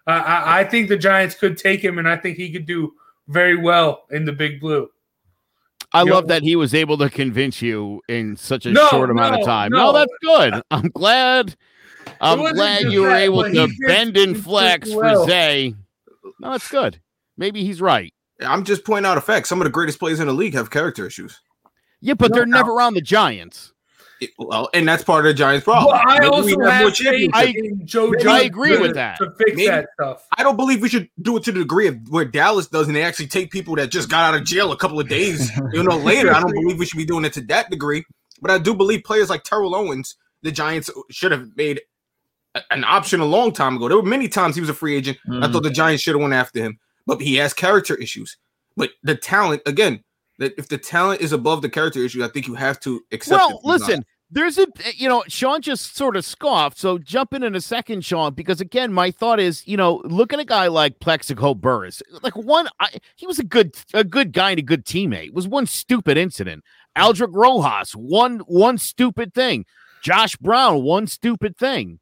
Uh, 0.08 0.12
I, 0.26 0.62
I 0.62 0.64
think 0.64 0.90
the 0.90 0.98
Giants 0.98 1.36
could 1.36 1.58
take 1.58 1.84
him, 1.84 2.00
and 2.00 2.10
I 2.10 2.18
think 2.18 2.38
he 2.38 2.52
could 2.52 2.66
do 2.66 2.94
very 3.28 3.56
well 3.56 4.06
in 4.12 4.26
the 4.26 4.34
Big 4.34 4.60
Blue. 4.60 4.90
I 5.94 6.04
Yo- 6.04 6.14
love 6.14 6.28
that 6.28 6.42
he 6.42 6.56
was 6.56 6.74
able 6.74 6.98
to 7.00 7.10
convince 7.10 7.62
you 7.62 8.02
in 8.08 8.36
such 8.36 8.66
a 8.66 8.72
No, 8.72 8.88
short 8.90 9.10
amount 9.12 9.36
no, 9.36 9.40
of 9.42 9.46
time. 9.46 9.72
no. 9.72 9.78
No, 9.78 9.94
that's 9.94 10.14
good. 10.22 10.62
I'm 10.72 10.90
glad. 10.90 11.56
I'm 12.20 12.40
glad 12.54 12.92
you 12.92 13.02
were 13.02 13.10
that, 13.10 13.22
able 13.22 13.44
to 13.44 13.68
bend 13.88 14.18
and 14.18 14.42
flex 14.42 14.90
well. 14.94 15.24
for 15.26 15.30
Zay. 15.30 15.76
No, 16.40 16.54
it's 16.54 16.68
good. 16.68 17.00
Maybe 17.38 17.64
he's 17.64 17.80
right. 17.82 18.14
I'm 18.42 18.64
just 18.64 18.84
pointing 18.86 19.08
out 19.10 19.18
a 19.18 19.22
fact. 19.22 19.48
Some 19.48 19.62
of 19.62 19.66
the 19.66 19.72
greatest 19.72 20.00
players 20.00 20.20
in 20.20 20.28
the 20.28 20.34
league 20.34 20.56
have 20.56 20.72
character 20.72 21.06
issues. 21.06 21.40
Yeah, 22.02 22.16
but 22.16 22.32
No 22.32 22.36
they're 22.36 22.46
doubt. 22.46 22.52
never 22.52 22.82
on 22.82 22.94
the 22.94 23.02
Giants. 23.02 23.74
It- 24.20 24.32
well, 24.38 24.70
and 24.74 24.88
that's 24.88 25.04
part 25.04 25.26
of 25.26 25.30
the 25.30 25.34
Giants' 25.34 25.64
problem. 25.64 25.88
Well, 25.96 26.02
I 26.08 26.20
Maybe 26.20 26.30
we 26.30 26.36
also 26.36 26.50
have 26.50 26.58
more 26.60 26.70
have 26.70 26.86
faith 26.86 26.96
championships. 26.96 27.54
in 27.58 27.88
Joe. 27.88 28.14
Judge 28.14 28.26
I 28.28 28.40
agree 28.42 28.78
with 28.78 28.94
that. 28.94 29.18
to 29.18 29.32
fix 29.38 29.52
Maybe- 29.56 29.68
that 29.68 29.88
stuff. 30.00 30.28
I 30.38 30.44
don't 30.44 30.58
believe 30.58 30.82
we 30.82 30.90
should 30.90 31.10
do 31.22 31.38
it 31.38 31.44
to 31.44 31.52
the 31.52 31.60
degree 31.60 31.88
of 31.88 31.98
where 32.10 32.26
Dallas 32.26 32.68
does, 32.68 32.86
and 32.88 32.96
they 32.96 33.04
actually 33.04 33.28
take 33.28 33.50
people 33.52 33.76
that 33.78 33.90
just 33.90 34.10
got 34.10 34.32
out 34.34 34.40
of 34.40 34.46
jail 34.46 34.72
a 34.72 34.78
couple 34.78 35.00
of 35.00 35.08
days, 35.10 35.50
you 35.74 35.82
know, 35.84 35.98
later. 35.98 36.34
I 36.34 36.40
don't 36.40 36.54
believe 36.54 36.78
we 36.78 36.86
should 36.86 36.98
be 36.98 37.06
doing 37.06 37.26
it 37.26 37.34
to 37.34 37.42
that 37.48 37.70
degree. 37.72 38.04
But 38.42 38.52
I 38.52 38.58
do 38.60 38.76
believe 38.76 39.04
players 39.04 39.30
like 39.30 39.44
Terrell 39.44 39.74
Owens, 39.76 40.16
the 40.44 40.52
Giants 40.52 40.90
should 41.10 41.32
have 41.32 41.50
made 41.56 41.82
a- 42.54 42.62
an 42.72 42.84
option 42.84 43.22
a 43.22 43.26
long 43.26 43.52
time 43.54 43.76
ago. 43.78 43.88
There 43.88 43.98
were 43.98 44.04
many 44.04 44.28
times 44.28 44.54
he 44.56 44.62
was 44.62 44.70
a 44.70 44.74
free 44.76 44.96
agent. 44.96 45.18
I 45.28 45.32
Mhm. 45.32 45.54
thought 45.54 45.64
the 45.64 45.70
Giants 45.72 46.04
should 46.04 46.14
have 46.16 46.22
went 46.22 46.34
after 46.36 46.60
him, 46.60 46.80
but 47.08 47.22
he 47.22 47.36
has 47.38 47.54
character 47.56 47.96
issues. 47.96 48.38
But 48.78 48.92
the 49.04 49.16
talent, 49.16 49.62
again, 49.66 50.04
that 50.42 50.54
if 50.58 50.68
the 50.68 50.78
talent 50.78 51.22
is 51.22 51.32
above 51.32 51.62
the 51.62 51.70
character 51.70 52.00
issue, 52.00 52.24
I 52.24 52.28
think 52.28 52.48
you 52.48 52.56
have 52.56 52.80
to 52.82 53.04
accept. 53.12 53.40
Well, 53.40 53.50
it. 53.50 53.54
He's 53.54 53.64
not. 53.64 53.90
listen, 53.90 54.06
there's 54.32 54.58
a 54.58 54.68
you 54.96 55.08
know, 55.08 55.24
Sean 55.28 55.62
just 55.62 55.96
sort 55.96 56.16
of 56.16 56.26
scoffed. 56.26 56.78
So 56.78 56.98
jump 56.98 57.34
in 57.34 57.44
in 57.44 57.56
a 57.56 57.62
second, 57.62 58.04
Sean, 58.04 58.34
because 58.34 58.60
again, 58.60 58.92
my 58.92 59.12
thought 59.12 59.40
is, 59.40 59.68
you 59.68 59.78
know, 59.78 60.02
look 60.06 60.34
at 60.34 60.40
a 60.40 60.46
guy 60.46 60.68
like 60.68 61.00
Plaxico 61.00 61.54
Burress. 61.54 62.02
Like 62.24 62.36
one, 62.36 62.68
I, 62.80 62.90
he 63.16 63.28
was 63.28 63.40
a 63.40 63.44
good 63.44 63.76
a 63.94 64.04
good 64.04 64.32
guy 64.32 64.52
and 64.52 64.60
a 64.60 64.64
good 64.64 64.86
teammate. 64.86 65.28
It 65.28 65.34
was 65.34 65.48
one 65.48 65.68
stupid 65.68 66.18
incident. 66.18 66.64
Aldrick 66.98 67.34
Rosas, 67.34 67.92
one 67.92 68.40
one 68.40 68.78
stupid 68.78 69.34
thing. 69.34 69.66
Josh 70.02 70.36
Brown, 70.38 70.82
one 70.82 71.08
stupid 71.08 71.58
thing. 71.58 72.00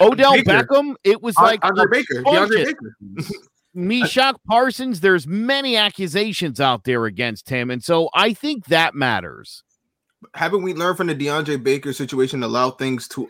Odell 0.00 0.32
Baker. 0.32 0.64
Beckham, 0.64 0.94
it 1.04 1.22
was 1.22 1.36
like 1.36 1.64
Andre 1.64 1.84
Baker. 1.90 2.22
Meshach 3.74 4.36
Parsons, 4.46 5.00
there's 5.00 5.26
many 5.26 5.76
accusations 5.76 6.60
out 6.60 6.84
there 6.84 7.06
against 7.06 7.48
him. 7.48 7.70
And 7.70 7.82
so 7.82 8.10
I 8.14 8.32
think 8.34 8.66
that 8.66 8.94
matters. 8.94 9.62
haven't 10.34 10.62
we 10.62 10.74
learned 10.74 10.96
from 10.96 11.08
the 11.08 11.14
DeAndre 11.14 11.62
Baker 11.62 11.92
situation 11.92 12.40
to 12.40 12.46
allow 12.46 12.70
things 12.70 13.08
to 13.08 13.28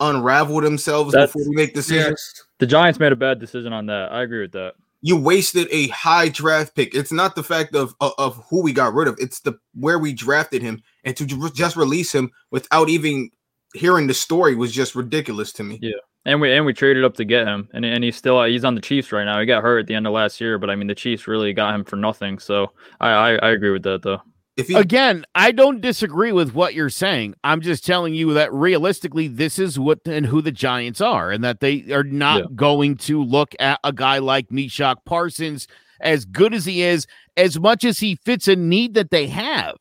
unravel 0.00 0.60
themselves 0.60 1.12
That's- 1.12 1.32
before 1.32 1.48
we 1.48 1.54
make 1.54 1.74
decisions? 1.74 2.08
Yes. 2.36 2.42
The 2.58 2.66
Giants 2.66 2.98
made 2.98 3.12
a 3.12 3.16
bad 3.16 3.38
decision 3.38 3.72
on 3.72 3.86
that. 3.86 4.12
I 4.12 4.22
agree 4.22 4.40
with 4.40 4.52
that. 4.52 4.74
You 5.02 5.16
wasted 5.16 5.68
a 5.70 5.88
high 5.88 6.30
draft 6.30 6.74
pick. 6.74 6.94
It's 6.94 7.12
not 7.12 7.36
the 7.36 7.42
fact 7.44 7.76
of, 7.76 7.94
of 8.00 8.12
of 8.18 8.44
who 8.48 8.62
we 8.62 8.72
got 8.72 8.94
rid 8.94 9.06
of; 9.06 9.16
it's 9.20 9.40
the 9.40 9.56
where 9.74 9.98
we 9.98 10.12
drafted 10.12 10.62
him, 10.62 10.82
and 11.04 11.14
to 11.16 11.26
just 11.50 11.76
release 11.76 12.12
him 12.12 12.30
without 12.50 12.88
even 12.88 13.30
hearing 13.74 14.06
the 14.06 14.14
story 14.14 14.56
was 14.56 14.72
just 14.72 14.94
ridiculous 14.96 15.52
to 15.52 15.62
me. 15.62 15.78
Yeah. 15.82 15.92
And 16.26 16.40
we 16.40 16.52
and 16.52 16.66
we 16.66 16.72
traded 16.74 17.04
up 17.04 17.14
to 17.14 17.24
get 17.24 17.46
him, 17.46 17.68
and 17.72 17.84
and 17.84 18.02
he's 18.02 18.16
still 18.16 18.42
he's 18.44 18.64
on 18.64 18.74
the 18.74 18.80
Chiefs 18.80 19.12
right 19.12 19.24
now. 19.24 19.38
He 19.38 19.46
got 19.46 19.62
hurt 19.62 19.78
at 19.78 19.86
the 19.86 19.94
end 19.94 20.06
of 20.08 20.12
last 20.12 20.40
year, 20.40 20.58
but 20.58 20.68
I 20.68 20.74
mean 20.74 20.88
the 20.88 20.94
Chiefs 20.94 21.28
really 21.28 21.52
got 21.52 21.72
him 21.74 21.84
for 21.84 21.94
nothing. 21.96 22.38
So 22.40 22.72
I 23.00 23.10
I, 23.10 23.34
I 23.36 23.50
agree 23.52 23.70
with 23.70 23.84
that 23.84 24.02
though. 24.02 24.20
If 24.56 24.66
he 24.68 24.74
Again, 24.74 25.24
I 25.34 25.52
don't 25.52 25.80
disagree 25.80 26.32
with 26.32 26.52
what 26.54 26.74
you're 26.74 26.90
saying. 26.90 27.34
I'm 27.44 27.60
just 27.60 27.86
telling 27.86 28.14
you 28.14 28.32
that 28.34 28.52
realistically, 28.52 29.28
this 29.28 29.58
is 29.58 29.78
what 29.78 30.00
and 30.06 30.26
who 30.26 30.42
the 30.42 30.50
Giants 30.50 31.00
are, 31.00 31.30
and 31.30 31.44
that 31.44 31.60
they 31.60 31.92
are 31.92 32.02
not 32.02 32.40
Yeah. 32.40 32.46
going 32.56 32.96
to 32.96 33.22
look 33.22 33.54
at 33.60 33.78
a 33.84 33.92
guy 33.92 34.18
like 34.18 34.50
Meshach 34.50 34.98
Parsons, 35.04 35.68
as 36.00 36.24
good 36.24 36.52
as 36.54 36.64
he 36.64 36.82
is, 36.82 37.06
as 37.36 37.60
much 37.60 37.84
as 37.84 37.98
he 38.00 38.16
fits 38.16 38.48
a 38.48 38.56
need 38.56 38.94
that 38.94 39.10
they 39.10 39.28
have, 39.28 39.76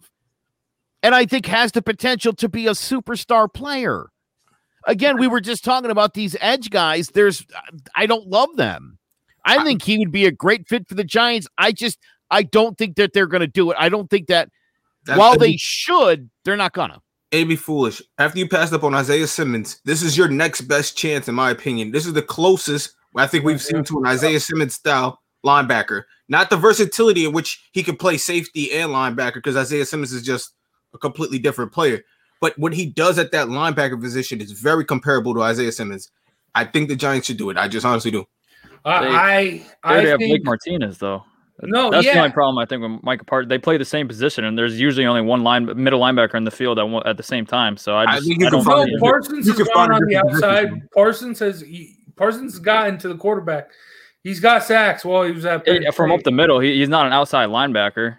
and 1.02 1.16
I 1.16 1.26
think 1.26 1.46
has 1.48 1.72
the 1.72 1.82
potential 1.82 2.34
to 2.34 2.50
be 2.50 2.68
a 2.68 2.72
superstar 2.72 3.52
player. 3.52 4.08
Again, 4.86 5.18
we 5.18 5.28
were 5.28 5.42
just 5.42 5.64
talking 5.64 5.92
about 5.92 6.14
these 6.14 6.36
edge 6.40 6.70
guys. 6.70 7.10
There's, 7.10 7.46
I 7.96 8.06
don't 8.06 8.28
love 8.28 8.56
them. 8.56 8.98
I 9.46 9.64
think 9.64 9.84
he 9.84 9.98
would 9.98 10.12
be 10.12 10.26
a 10.26 10.32
great 10.32 10.68
fit 10.68 10.88
for 10.88 10.96
the 10.96 11.04
Giants. 11.04 11.48
I 11.58 11.72
just, 11.72 12.00
I 12.32 12.44
don't 12.44 12.78
think 12.78 12.96
that 12.96 13.14
they're 13.14 13.28
going 13.28 13.42
to 13.42 13.48
do 13.48 13.72
it. 13.72 13.78
I 13.80 13.90
don't 13.90 14.10
think 14.10 14.28
that 14.28 14.50
while 15.08 15.38
they 15.38 15.52
be- 15.52 15.58
should, 15.58 16.30
they're 16.44 16.58
not 16.58 16.74
gonna. 16.74 17.00
it'd 17.32 17.48
be 17.48 17.56
foolish 17.56 18.02
after 18.18 18.40
you 18.40 18.48
passed 18.48 18.74
up 18.74 18.84
on 18.84 18.96
Isaiah 18.96 19.28
Simmons. 19.28 19.82
This 19.86 20.02
is 20.02 20.18
your 20.18 20.28
next 20.28 20.62
best 20.62 20.98
chance, 20.98 21.28
in 21.28 21.36
my 21.36 21.52
opinion. 21.52 21.92
This 21.92 22.06
is 22.06 22.14
the 22.14 22.22
closest 22.22 22.96
I 23.16 23.28
think 23.28 23.46
we've 23.46 23.62
seen 23.62 23.84
to 23.86 24.00
an 24.00 24.08
Isaiah 24.08 24.40
Simmons 24.40 24.76
style 24.76 25.22
linebacker. 25.46 26.04
Not 26.28 26.50
the 26.50 26.58
versatility 26.58 27.26
in 27.26 27.34
which 27.34 27.70
he 27.72 27.84
can 27.84 27.98
play 27.98 28.18
safety 28.18 28.72
and 28.74 28.92
linebacker, 28.92 29.36
because 29.36 29.56
Isaiah 29.56 29.86
Simmons 29.86 30.12
is 30.12 30.24
just 30.24 30.54
a 30.94 30.98
completely 30.98 31.40
different 31.40 31.72
player. 31.72 32.02
But 32.46 32.60
what 32.60 32.74
he 32.76 32.86
does 32.86 33.18
at 33.18 33.32
that 33.32 33.48
linebacker 33.48 34.00
position 34.00 34.40
is 34.40 34.52
very 34.52 34.86
comparable 34.86 35.34
to 35.34 35.42
Isaiah 35.42 35.72
Simmons. 35.72 36.12
I 36.54 36.64
think 36.64 36.90
the 36.90 36.96
Giants 36.96 37.26
should 37.26 37.38
do 37.38 37.50
it. 37.50 37.58
I 37.58 37.68
just 37.68 37.84
honestly 37.88 38.12
do. 38.12 38.24
I 38.86 39.02
They- 39.02 39.08
I, 39.08 39.44
They 39.50 39.66
I 39.84 39.92
already 39.94 40.10
have 40.10 40.20
think 40.20 40.30
Blake 40.30 40.46
Martinez 40.46 41.00
though. 41.00 41.24
no. 41.64 41.90
That's 41.90 42.06
the 42.06 42.16
only 42.20 42.30
problem 42.30 42.60
I 42.60 42.68
think 42.68 42.84
with 42.84 43.02
Mike 43.04 43.26
Parsons. 43.26 43.50
They 43.50 43.58
play 43.58 43.78
the 43.78 43.84
same 43.86 44.08
position, 44.08 44.46
and 44.46 44.56
there's 44.56 44.80
usually 44.80 45.08
only 45.08 45.22
one 45.22 45.42
line 45.44 45.66
middle 45.84 46.00
linebacker 46.00 46.36
in 46.36 46.44
the 46.44 46.52
field 46.52 46.78
at, 46.78 47.08
at 47.08 47.18
the 47.18 47.24
same 47.24 47.48
time. 47.48 47.78
So 47.78 47.96
I 47.96 48.04
I 48.04 48.16
just 48.18 48.28
think 48.28 48.42
you 48.42 48.46
I 48.46 48.50
can 48.52 48.60
don't 48.60 48.66
find 48.66 48.92
No. 48.94 49.00
Parsons 49.00 49.48
You 49.48 49.54
has 49.54 49.68
gone 49.70 49.92
on 49.92 50.02
the 50.02 50.08
different 50.12 50.30
position. 50.34 50.50
outside. 50.52 50.92
Parsons 50.94 51.40
has 51.40 51.62
he, 51.62 51.96
Parsons 52.16 52.54
has 52.54 52.60
gotten 52.60 53.00
to 53.00 53.08
the 53.08 53.18
quarterback. 53.18 53.72
He's 54.24 54.40
got 54.40 54.64
sacks 54.64 55.04
while 55.04 55.24
he 55.24 55.32
was 55.32 55.46
at 55.46 55.66
Penn 55.66 55.82
Yeah, 55.82 55.90
from 55.90 56.12
up 56.12 56.22
the 56.22 56.30
middle. 56.32 56.60
He, 56.60 56.78
he's 56.78 56.90
not 56.90 57.08
an 57.08 57.14
outside 57.14 57.50
linebacker. 57.50 58.18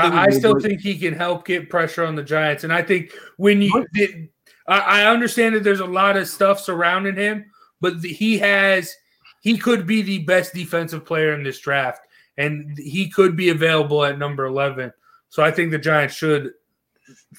Think 0.00 0.14
I, 0.14 0.24
I 0.24 0.30
still 0.30 0.54
both- 0.54 0.62
think 0.62 0.80
he 0.80 0.98
can 0.98 1.14
help 1.14 1.44
get 1.44 1.68
pressure 1.68 2.04
on 2.04 2.14
the 2.14 2.22
Giants, 2.22 2.64
and 2.64 2.72
I 2.72 2.82
think 2.82 3.12
when 3.36 3.60
you, 3.60 3.86
the, 3.92 4.28
I, 4.66 5.02
I 5.02 5.06
understand 5.06 5.54
that 5.54 5.64
there's 5.64 5.80
a 5.80 5.84
lot 5.86 6.16
of 6.16 6.28
stuff 6.28 6.60
surrounding 6.60 7.16
him, 7.16 7.44
but 7.80 8.00
the, 8.00 8.12
he 8.12 8.38
has, 8.38 8.94
he 9.42 9.58
could 9.58 9.86
be 9.86 10.02
the 10.02 10.20
best 10.20 10.54
defensive 10.54 11.04
player 11.04 11.34
in 11.34 11.42
this 11.42 11.60
draft, 11.60 12.06
and 12.38 12.78
he 12.78 13.10
could 13.10 13.36
be 13.36 13.50
available 13.50 14.04
at 14.04 14.18
number 14.18 14.46
eleven. 14.46 14.92
So 15.28 15.42
I 15.42 15.50
think 15.50 15.70
the 15.70 15.78
Giants 15.78 16.14
should 16.14 16.52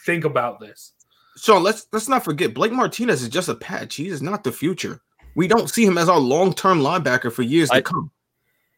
think 0.05 0.25
about 0.25 0.60
this. 0.60 0.93
So 1.36 1.57
let's 1.57 1.88
let's 1.91 2.07
not 2.07 2.24
forget 2.24 2.53
Blake 2.53 2.72
Martinez 2.72 3.24
is 3.24 3.29
just 3.29 3.50
a 3.50 3.55
patch. 3.55 3.95
He 3.95 4.07
is 4.07 4.22
not 4.22 4.43
the 4.43 4.51
future. 4.51 5.01
We 5.36 5.48
don't 5.48 5.69
see 5.69 5.83
him 5.83 5.98
as 5.98 6.10
our 6.10 6.19
long-term 6.19 6.79
linebacker 6.81 7.31
for 7.31 7.41
years 7.41 7.69
to 7.69 7.81
come. 7.81 8.12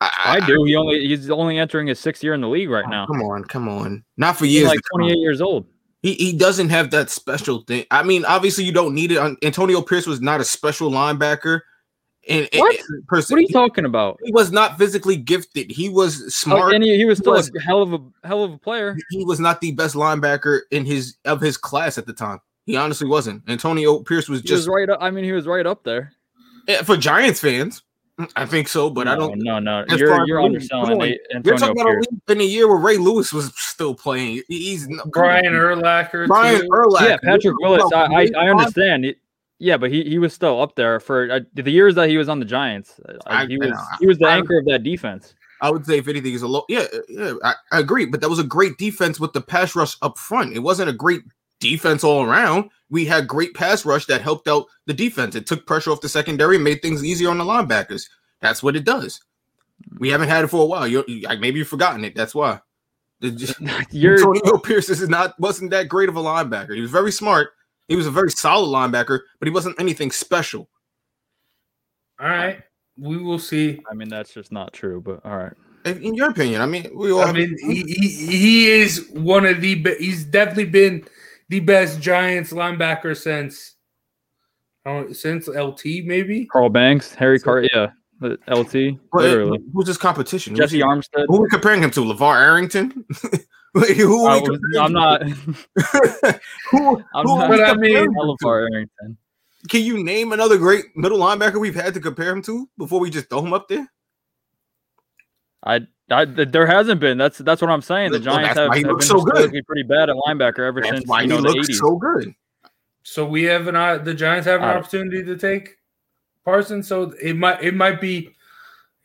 I 0.02 0.42
do. 0.46 0.64
He 0.66 0.76
only 0.76 1.08
he's 1.08 1.30
only 1.30 1.58
entering 1.58 1.88
his 1.88 2.00
sixth 2.00 2.24
year 2.24 2.34
in 2.34 2.42
the 2.42 2.50
league 2.50 2.70
right 2.70 2.88
now. 2.90 3.06
Come 3.08 3.22
on, 3.22 3.44
come 3.46 3.68
on. 3.70 4.04
Not 4.18 4.38
for 4.38 4.46
He's 4.46 4.56
years. 4.56 4.68
like 4.68 4.80
28 4.94 5.18
years 5.18 5.42
old. 5.42 5.66
He 6.02 6.14
he 6.16 6.34
doesn't 6.38 6.70
have 6.70 6.92
that 6.92 7.10
special 7.10 7.62
thing. 7.62 7.86
I 7.92 8.04
mean, 8.04 8.26
obviously 8.26 8.64
you 8.66 8.72
don't 8.72 8.94
need 8.94 9.12
it. 9.12 9.38
Antonio 9.44 9.82
Pierce 9.82 10.06
was 10.06 10.22
not 10.22 10.42
a 10.42 10.46
special 10.46 10.92
linebacker. 10.92 11.62
And, 12.28 12.50
What? 12.56 12.76
and 12.90 13.08
person, 13.08 13.36
What 13.36 13.38
are 13.38 13.42
you 13.42 13.48
talking 13.50 13.86
about? 13.86 14.20
He 14.24 14.32
was 14.32 14.52
not 14.52 14.80
physically 14.80 15.16
gifted. 15.16 15.70
He 15.72 15.90
was 15.90 16.36
smart. 16.36 16.74
and 16.74 16.84
he, 16.84 16.98
he 16.98 17.06
was 17.06 17.20
still 17.20 17.34
was- 17.34 17.52
a 17.56 17.62
hell 17.62 17.82
of 17.84 17.94
a 17.94 18.00
hell 18.28 18.44
of 18.44 18.52
a 18.54 18.58
player. 18.58 18.98
he 19.12 19.24
was 19.24 19.40
not 19.40 19.62
the 19.62 19.72
best 19.72 19.96
linebacker 19.96 20.62
in 20.72 20.86
his 20.86 21.18
of 21.26 21.40
his 21.40 21.56
class 21.56 21.98
at 21.98 22.06
the 22.08 22.14
time. 22.14 22.40
He 22.66 22.76
honestly 22.76 23.08
wasn't. 23.08 23.44
Antonio 23.48 24.00
Pierce 24.00 24.28
was 24.28 24.42
He 24.42 24.48
just 24.48 24.68
was 24.68 24.76
right. 24.76 24.90
Up, 24.90 24.98
I 25.02 25.12
mean, 25.12 25.24
he 25.24 25.32
was 25.32 25.46
right 25.48 25.66
up 25.66 25.84
there. 25.84 26.12
eh, 26.68 26.82
for 26.84 26.98
Giants 26.98 27.40
fans. 27.40 27.84
Mm, 28.20 28.32
I 28.36 28.46
think 28.46 28.70
so, 28.70 28.90
but 28.90 29.08
I 29.10 29.16
don't. 29.16 29.38
No, 29.44 29.60
no, 29.60 29.84
as 29.90 30.00
you're 30.00 30.26
you're 30.26 30.40
the 30.40 30.46
underselling 30.46 30.88
come 30.88 31.02
on. 31.02 31.08
You're 31.10 31.18
Antonio 31.36 31.58
talking 31.58 31.82
about 31.82 31.90
a 31.92 31.94
Pierce. 31.96 32.06
league 32.12 32.22
in 32.38 32.42
a 32.42 32.46
year 32.46 32.68
where 32.70 32.78
Ray 32.78 32.98
Lewis 32.98 33.34
was 33.34 33.52
still 33.56 33.94
playing. 33.94 34.42
He's 34.48 34.88
come 34.88 35.02
Brian 35.10 35.48
on. 35.48 35.54
Urlacher. 35.82 36.28
Brian 36.28 36.62
too. 36.62 36.70
Urlacher. 36.70 37.10
Yeah, 37.10 37.18
Patrick 37.24 37.58
Willis. 37.60 37.92
I, 37.94 38.04
I, 38.06 38.30
I 38.38 38.50
understand. 38.50 39.04
It- 39.06 39.18
Yeah, 39.60 39.76
but 39.78 39.92
he, 39.92 40.04
he 40.04 40.18
was 40.20 40.34
still 40.34 40.62
up 40.62 40.76
there 40.76 41.00
for 41.02 41.30
uh, 41.32 41.40
the 41.54 41.70
years 41.72 41.96
that 41.96 42.08
he 42.10 42.18
was 42.18 42.30
on 42.30 42.40
the 42.40 42.46
Giants. 42.46 43.00
I, 43.26 43.44
I- 43.44 43.46
he 43.48 43.58
was 43.58 43.70
know. 43.70 43.84
he 44.00 44.08
was 44.08 44.18
the 44.18 44.28
I- 44.28 44.38
anchor 44.38 44.60
of 44.60 44.66
that 44.66 44.84
defense. 44.84 45.34
I 45.62 45.70
would 45.72 45.86
say 45.86 45.98
if 45.98 46.08
anything 46.08 46.34
is 46.34 46.42
a 46.42 46.48
low. 46.48 46.64
Yeah, 46.70 46.86
uh, 46.94 46.98
yeah, 47.10 47.34
I, 47.44 47.54
I 47.72 47.80
agree. 47.80 48.06
But 48.06 48.22
that 48.22 48.30
was 48.30 48.40
a 48.40 48.44
great 48.44 48.78
defense 48.78 49.20
with 49.20 49.34
the 49.34 49.42
pass 49.42 49.76
rush 49.76 49.96
up 50.02 50.18
front. 50.18 50.54
It 50.56 50.60
wasn't 50.60 50.90
a 50.90 50.94
great 50.94 51.22
defense 51.70 52.04
all 52.04 52.24
around. 52.24 52.70
We 52.90 53.06
had 53.06 53.28
great 53.28 53.54
pass 53.54 53.86
rush 53.86 54.06
that 54.06 54.22
helped 54.22 54.48
out 54.48 54.66
the 54.86 54.94
defense. 54.94 55.36
It 55.36 55.48
took 55.48 55.66
pressure 55.66 55.92
off 55.92 56.02
the 56.02 56.10
secondary, 56.10 56.58
made 56.58 56.82
things 56.82 57.04
easier 57.04 57.30
on 57.30 57.38
the 57.38 57.44
linebackers. 57.44 58.08
That's 58.42 58.62
what 58.62 58.76
it 58.76 58.86
does. 58.86 59.22
We 60.00 60.10
haven't 60.10 60.30
had 60.30 60.44
it 60.44 60.48
for 60.48 60.62
a 60.62 60.66
while. 60.66 60.88
You 60.88 61.04
you- 61.08 61.28
maybe 61.40 61.60
you've 61.60 61.68
forgotten 61.68 62.06
it. 62.06 62.16
That's 62.16 62.36
why. 62.36 62.60
The- 63.22 63.86
You're 63.92 64.18
Antonio 64.18 64.58
Pierce 64.60 64.90
is 64.90 65.08
not 65.10 65.40
wasn't 65.40 65.72
that 65.72 65.90
great 65.90 66.10
of 66.10 66.16
a 66.16 66.22
linebacker. 66.22 66.76
He 66.76 66.82
was 66.82 66.92
very 66.92 67.12
smart. 67.12 67.50
He 67.88 67.96
was 67.96 68.08
a 68.08 68.12
very 68.12 68.32
solid 68.32 68.68
linebacker, 68.68 69.20
but 69.40 69.48
he 69.48 69.52
wasn't 69.54 69.80
anything 69.80 70.12
special. 70.12 70.70
All 72.20 72.28
right. 72.28 72.62
We 72.98 73.18
will 73.18 73.40
see. 73.40 73.82
I 73.90 73.94
mean, 73.94 74.08
that's 74.10 74.34
just 74.34 74.52
not 74.52 74.74
true. 74.74 75.02
But 75.02 75.26
all 75.26 75.38
right. 75.38 75.54
In 75.86 76.02
in 76.02 76.16
your 76.16 76.30
opinion, 76.30 76.62
I 76.62 76.66
mean, 76.66 76.90
we 76.96 77.12
all. 77.12 77.22
I 77.22 77.32
mean, 77.32 77.56
he, 77.62 77.82
he, 77.84 78.08
he 78.10 78.72
is 78.72 79.08
one 79.12 79.46
of 79.46 79.62
the 79.62 79.76
he's 80.00 80.24
definitely 80.24 80.66
been 80.66 81.06
the 81.50 81.60
best 81.60 82.00
Giants 82.02 82.52
linebacker 82.52 83.16
since 83.16 83.76
oh, 84.86 85.12
since 85.14 85.48
LT 85.48 86.04
maybe. 86.06 86.46
Carl 86.46 86.70
Banks, 86.70 87.14
Harry 87.16 87.40
Car, 87.40 87.64
yeah, 87.74 87.88
the 88.20 88.38
LT, 88.48 89.00
literally. 89.14 89.60
who's 89.74 89.88
his 89.88 89.98
competition? 89.98 90.54
Who's 90.54 90.60
Jessie 90.60 90.78
he- 90.78 90.84
Armstead. 90.84 91.26
Who 91.28 91.38
are 91.38 91.42
we 91.44 91.50
comparing 91.50 91.82
him 91.84 91.92
to? 91.92 92.02
LaVar 92.02 92.42
Arrington? 92.42 93.06
Like, 93.78 93.90
who 93.90 94.24
are 94.26 94.38
I 94.38 94.40
we 94.40 94.50
was- 94.52 94.60
comparing 94.60 94.86
I'm 94.86 94.94
not. 94.94 95.22
who, 96.72 97.04
I'm 97.14 97.26
who 97.28 97.38
not. 97.40 97.50
But 97.50 97.60
I 97.62 97.74
mean- 97.76 97.98
him 97.98 98.10
I 98.18 98.26
love 98.26 98.38
to? 98.40 98.46
Bar 98.46 98.60
Arrington. 98.72 99.18
Can 99.68 99.82
you 99.82 100.02
name 100.02 100.32
another 100.32 100.58
great 100.58 100.86
middle 100.96 101.18
linebacker 101.20 101.60
we've 101.60 101.76
had 101.76 101.94
to 101.96 102.00
compare 102.00 102.32
him 102.32 102.42
to 102.44 102.70
before 102.78 103.02
we 103.02 103.10
just 103.10 103.30
throw 103.30 103.44
him 103.44 103.52
up 103.52 103.68
there? 103.68 103.86
I, 105.62 105.82
I, 106.12 106.26
there 106.26 106.68
hasn't 106.68 107.00
been. 107.02 107.18
That's 107.18 107.40
that's 107.40 107.62
what 107.62 107.72
I'm 107.72 107.82
saying. 107.82 108.12
The 108.12 108.20
Giants 108.20 108.50
that's 108.50 108.60
have, 108.60 108.74
have 108.74 108.84
been 108.84 108.92
looks 108.92 109.08
so 109.08 109.22
good. 109.22 109.52
pretty 109.66 109.84
bad 109.84 110.10
at 110.10 110.16
linebacker 110.16 110.60
ever 110.60 110.82
That's 110.82 110.98
since 110.98 111.08
why 111.08 111.22
you 111.22 111.28
know 111.28 111.38
he 111.38 111.42
the 111.42 111.50
looks 111.50 111.70
80s. 111.70 111.76
so 111.80 111.96
good. 111.96 112.36
So 113.04 113.26
we 113.26 113.44
have 113.44 113.68
an 113.68 113.76
uh, 113.76 113.98
the 113.98 114.14
Giants 114.14 114.46
have 114.48 114.62
an 114.62 114.68
I 114.70 114.74
don't- 114.74 114.84
opportunity 114.84 115.24
to 115.24 115.36
take 115.38 115.78
Parsons. 116.44 116.88
So 116.88 117.14
it 117.22 117.36
might 117.36 117.64
it 117.64 117.74
might 117.74 118.00
be 118.00 118.36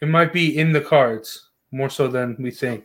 it 0.03 0.09
might 0.09 0.33
be 0.33 0.59
in 0.59 0.73
the 0.73 0.81
cards 0.81 1.49
more 1.71 1.89
so 1.89 2.07
than 2.09 2.37
we 2.39 2.51
think. 2.51 2.85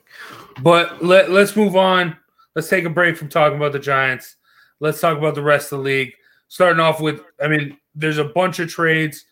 But 0.62 1.04
let 1.04 1.30
let's 1.32 1.56
move 1.56 1.76
on. 1.76 2.16
Let's 2.56 2.70
take 2.70 2.86
a 2.86 2.90
break 2.90 3.18
from 3.18 3.28
talking 3.28 3.58
about 3.58 3.74
the 3.74 3.80
Giants. 3.80 4.38
Let's 4.80 5.02
talk 5.02 5.18
about 5.18 5.36
the 5.36 5.42
rest 5.44 5.72
of 5.74 5.80
the 5.80 5.84
league. 5.84 6.14
Starting 6.48 6.80
off 6.80 7.02
with, 7.02 7.22
I 7.44 7.48
mean, 7.50 7.78
there's 7.96 8.18
a 8.20 8.26
bunch 8.26 8.60
of 8.60 8.70
trades. 8.70 9.26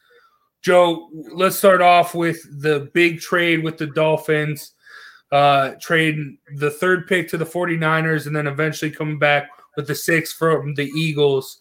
Joe, 0.63 1.09
let's 1.33 1.57
start 1.57 1.81
off 1.81 2.15
with 2.15 2.39
the 2.61 2.89
big 2.93 3.19
trade 3.19 3.63
with 3.63 3.77
the 3.77 3.87
Dolphins, 3.87 4.71
uh, 5.31 5.71
trading 5.81 6.37
the 6.55 6.71
third 6.71 7.05
pick 7.07 7.27
to 7.29 7.37
the 7.37 7.45
49ers 7.45 8.27
and 8.27 8.35
then 8.35 8.47
eventually 8.47 8.89
coming 8.89 9.19
back 9.19 9.49
with 9.75 9.87
the 9.87 9.95
sixth 9.95 10.37
from 10.37 10.73
the 10.75 10.85
Eagles. 10.95 11.59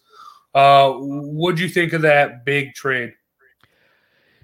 Uh, 0.55 0.93
what'd 0.93 1.59
you 1.59 1.67
think 1.67 1.91
of 1.93 2.01
that 2.03 2.45
big 2.45 2.73
trade? 2.73 3.11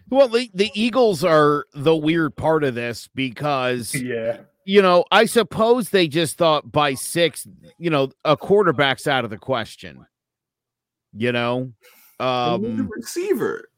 Well, 0.09 0.27
the, 0.27 0.49
the 0.53 0.71
Eagles 0.73 1.23
are 1.23 1.65
the 1.73 1.95
weird 1.95 2.35
part 2.35 2.63
of 2.63 2.75
this 2.75 3.07
because 3.13 3.93
Yeah. 3.95 4.39
you 4.65 4.81
know, 4.81 5.05
I 5.11 5.25
suppose 5.25 5.89
they 5.91 6.07
just 6.07 6.37
thought 6.37 6.69
by 6.69 6.95
six, 6.95 7.47
you 7.77 7.91
know, 7.91 8.11
a 8.25 8.35
quarterback's 8.35 9.07
out 9.07 9.23
of 9.23 9.29
the 9.29 9.37
question. 9.37 10.05
You 11.15 11.31
know, 11.31 11.71
Um, 12.19 12.65
um, 12.65 12.89
receiver. 12.93 13.69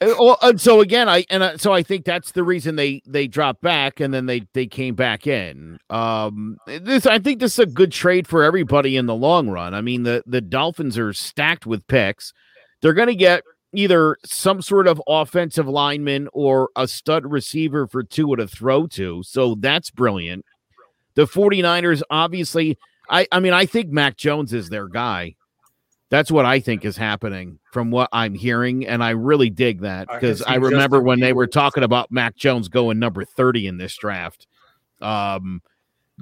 Uh, 0.00 0.14
well, 0.18 0.38
uh, 0.40 0.56
so 0.56 0.80
again, 0.80 1.08
I 1.08 1.24
and 1.30 1.42
uh, 1.42 1.56
so 1.58 1.72
I 1.72 1.82
think 1.82 2.04
that's 2.04 2.32
the 2.32 2.42
reason 2.42 2.76
they 2.76 3.02
they 3.06 3.26
dropped 3.26 3.60
back 3.60 4.00
and 4.00 4.12
then 4.12 4.26
they 4.26 4.46
they 4.52 4.66
came 4.66 4.94
back 4.94 5.26
in. 5.26 5.78
Um, 5.90 6.56
this 6.66 7.06
I 7.06 7.18
think 7.18 7.40
this 7.40 7.54
is 7.54 7.58
a 7.60 7.66
good 7.66 7.92
trade 7.92 8.26
for 8.26 8.42
everybody 8.42 8.96
in 8.96 9.06
the 9.06 9.14
long 9.14 9.48
run. 9.48 9.74
I 9.74 9.80
mean, 9.80 10.02
the 10.02 10.22
the 10.26 10.40
Dolphins 10.40 10.98
are 10.98 11.12
stacked 11.12 11.66
with 11.66 11.86
picks. 11.86 12.32
They're 12.80 12.94
going 12.94 13.08
to 13.08 13.14
get 13.14 13.42
either 13.72 14.16
some 14.24 14.60
sort 14.60 14.86
of 14.86 15.00
offensive 15.08 15.66
lineman 15.66 16.28
or 16.32 16.68
a 16.76 16.86
stud 16.86 17.30
receiver 17.30 17.86
for 17.86 18.02
Tua 18.02 18.36
to 18.36 18.48
throw 18.48 18.86
to. 18.88 19.22
So 19.22 19.54
that's 19.54 19.90
brilliant. 19.90 20.44
The 21.14 21.26
49ers 21.26 22.02
obviously 22.10 22.78
I 23.08 23.26
I 23.32 23.40
mean 23.40 23.52
I 23.52 23.66
think 23.66 23.90
Mac 23.90 24.16
Jones 24.16 24.52
is 24.52 24.68
their 24.68 24.88
guy. 24.88 25.36
That's 26.12 26.30
what 26.30 26.44
I 26.44 26.60
think 26.60 26.84
is 26.84 26.98
happening 26.98 27.58
from 27.72 27.90
what 27.90 28.10
I'm 28.12 28.34
hearing 28.34 28.86
and 28.86 29.02
I 29.02 29.10
really 29.10 29.48
dig 29.48 29.80
that 29.80 30.08
because 30.08 30.40
see 30.40 30.44
I 30.46 30.56
remember 30.56 31.00
when 31.00 31.20
they 31.20 31.32
were 31.32 31.46
talking 31.46 31.84
about 31.84 32.12
Mac 32.12 32.36
Jones 32.36 32.68
going 32.68 32.98
number 32.98 33.24
30 33.24 33.66
in 33.66 33.78
this 33.78 33.96
draft. 33.96 34.46
Um 35.00 35.62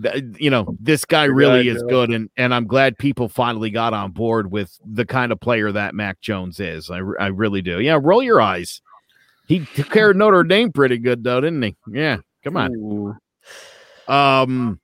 th- 0.01 0.23
you 0.39 0.49
know, 0.49 0.77
this 0.79 1.05
guy 1.05 1.25
really 1.25 1.67
is 1.67 1.83
good 1.83 2.11
and 2.11 2.31
and 2.37 2.55
I'm 2.55 2.69
glad 2.69 2.99
people 2.99 3.29
finally 3.29 3.71
got 3.71 3.93
on 3.93 4.13
board 4.13 4.53
with 4.53 4.79
the 4.87 5.05
kind 5.05 5.33
of 5.33 5.41
player 5.41 5.73
that 5.73 5.93
Mac 5.93 6.21
Jones 6.21 6.61
is. 6.61 6.89
I, 6.89 6.99
I 7.19 7.27
really 7.27 7.61
do. 7.61 7.81
Yeah, 7.81 7.99
roll 8.01 8.23
your 8.23 8.41
eyes. 8.41 8.83
He 9.49 9.67
took 9.75 9.91
care 9.91 10.11
of 10.11 10.17
Notre 10.17 10.45
Dame 10.45 10.71
pretty 10.71 10.99
good 10.99 11.25
though, 11.25 11.41
didn't 11.41 11.63
he? 11.63 11.77
Yeah. 11.91 12.19
Come 12.45 12.57
on. 12.57 12.77
Ooh. 12.77 13.17
Um 14.07 14.79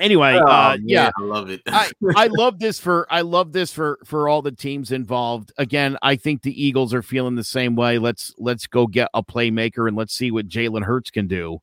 anyway, 0.00 0.38
Oh, 0.42 0.46
uh 0.46 0.76
yeah. 0.82 1.10
I 1.16 1.22
love 1.22 1.50
it. 1.50 1.62
I, 1.66 1.90
I 2.16 2.26
love 2.30 2.58
this 2.58 2.78
for 2.78 3.06
I 3.10 3.22
love 3.22 3.52
this 3.52 3.72
for 3.72 3.98
for 4.04 4.28
all 4.28 4.42
the 4.42 4.52
teams 4.52 4.92
involved. 4.92 5.52
Again, 5.58 5.96
I 6.02 6.16
think 6.16 6.42
the 6.42 6.62
Eagles 6.62 6.94
are 6.94 7.02
feeling 7.02 7.34
the 7.34 7.44
same 7.44 7.76
way. 7.76 7.98
Let's 7.98 8.34
let's 8.38 8.66
go 8.66 8.86
get 8.86 9.08
a 9.14 9.22
playmaker 9.22 9.88
and 9.88 9.96
let's 9.96 10.14
see 10.14 10.30
what 10.30 10.48
Jalen 10.48 10.84
Hurts 10.84 11.10
can 11.10 11.26
do. 11.26 11.60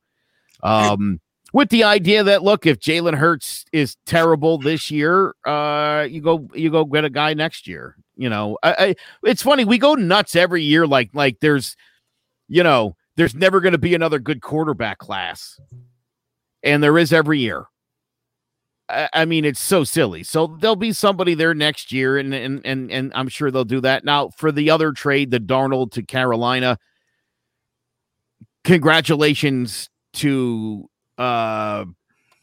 Um, 0.62 1.20
with 1.52 1.68
the 1.68 1.84
idea 1.84 2.24
that 2.24 2.42
look, 2.42 2.66
if 2.66 2.78
Jalen 2.78 3.14
Hurts 3.14 3.64
is 3.72 3.96
terrible 4.06 4.58
this 4.58 4.90
year, 4.90 5.34
uh, 5.46 6.06
you 6.08 6.20
go 6.20 6.48
you 6.54 6.70
go 6.70 6.84
get 6.84 7.04
a 7.04 7.10
guy 7.10 7.34
next 7.34 7.66
year. 7.66 7.96
You 8.16 8.28
know, 8.28 8.58
I, 8.62 8.74
I 8.78 8.94
it's 9.24 9.42
funny 9.42 9.64
we 9.64 9.78
go 9.78 9.94
nuts 9.94 10.36
every 10.36 10.62
year. 10.62 10.86
Like 10.86 11.10
like 11.14 11.40
there's, 11.40 11.76
you 12.48 12.62
know, 12.62 12.96
there's 13.16 13.34
never 13.34 13.60
going 13.60 13.72
to 13.72 13.78
be 13.78 13.94
another 13.94 14.18
good 14.18 14.40
quarterback 14.40 14.98
class, 14.98 15.60
and 16.62 16.82
there 16.82 16.96
is 16.96 17.12
every 17.12 17.40
year. 17.40 17.66
I 18.88 19.08
I 19.12 19.24
mean, 19.24 19.44
it's 19.44 19.60
so 19.60 19.84
silly. 19.84 20.22
So 20.22 20.46
there'll 20.60 20.76
be 20.76 20.92
somebody 20.92 21.34
there 21.34 21.54
next 21.54 21.92
year, 21.92 22.18
and 22.18 22.34
and 22.34 22.60
and 22.64 22.90
and 22.90 23.12
I'm 23.14 23.28
sure 23.28 23.50
they'll 23.50 23.64
do 23.64 23.80
that. 23.80 24.04
Now 24.04 24.30
for 24.36 24.52
the 24.52 24.70
other 24.70 24.92
trade, 24.92 25.30
the 25.30 25.40
Darnold 25.40 25.92
to 25.92 26.02
Carolina. 26.02 26.78
Congratulations 28.64 29.88
to 30.14 30.88
uh 31.18 31.84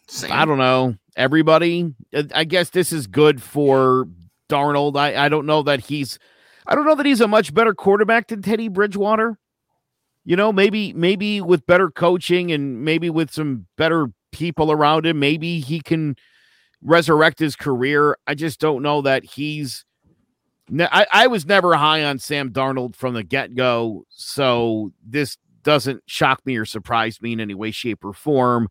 Same. 0.07 0.31
I 0.31 0.45
don't 0.45 0.57
know 0.57 0.95
everybody. 1.15 1.93
I 2.33 2.43
guess 2.43 2.71
this 2.71 2.91
is 2.91 3.07
good 3.07 3.41
for 3.41 4.07
Darnold. 4.49 4.97
I 4.97 5.25
I 5.25 5.29
don't 5.29 5.45
know 5.45 5.63
that 5.63 5.81
he's 5.81 6.19
I 6.67 6.75
don't 6.75 6.85
know 6.85 6.95
that 6.95 7.05
he's 7.05 7.21
a 7.21 7.27
much 7.27 7.53
better 7.53 7.73
quarterback 7.73 8.27
than 8.27 8.41
Teddy 8.41 8.67
Bridgewater. 8.67 9.37
You 10.25 10.35
know, 10.35 10.51
maybe 10.51 10.93
maybe 10.93 11.41
with 11.41 11.65
better 11.65 11.89
coaching 11.89 12.51
and 12.51 12.83
maybe 12.83 13.09
with 13.09 13.31
some 13.31 13.65
better 13.77 14.07
people 14.31 14.71
around 14.71 15.05
him, 15.05 15.19
maybe 15.19 15.59
he 15.59 15.81
can 15.81 16.15
resurrect 16.81 17.39
his 17.39 17.55
career. 17.55 18.17
I 18.27 18.35
just 18.35 18.59
don't 18.59 18.83
know 18.83 19.01
that 19.01 19.23
he's. 19.23 19.85
I, 20.79 21.07
I 21.11 21.27
was 21.27 21.47
never 21.47 21.73
high 21.73 22.03
on 22.03 22.19
Sam 22.19 22.51
Darnold 22.51 22.95
from 22.95 23.15
the 23.15 23.23
get 23.23 23.55
go, 23.55 24.05
so 24.09 24.91
this 25.03 25.37
doesn't 25.63 26.03
shock 26.05 26.45
me 26.45 26.57
or 26.57 26.65
surprise 26.65 27.21
me 27.21 27.33
in 27.33 27.39
any 27.39 27.55
way, 27.55 27.71
shape, 27.71 28.05
or 28.05 28.13
form. 28.13 28.69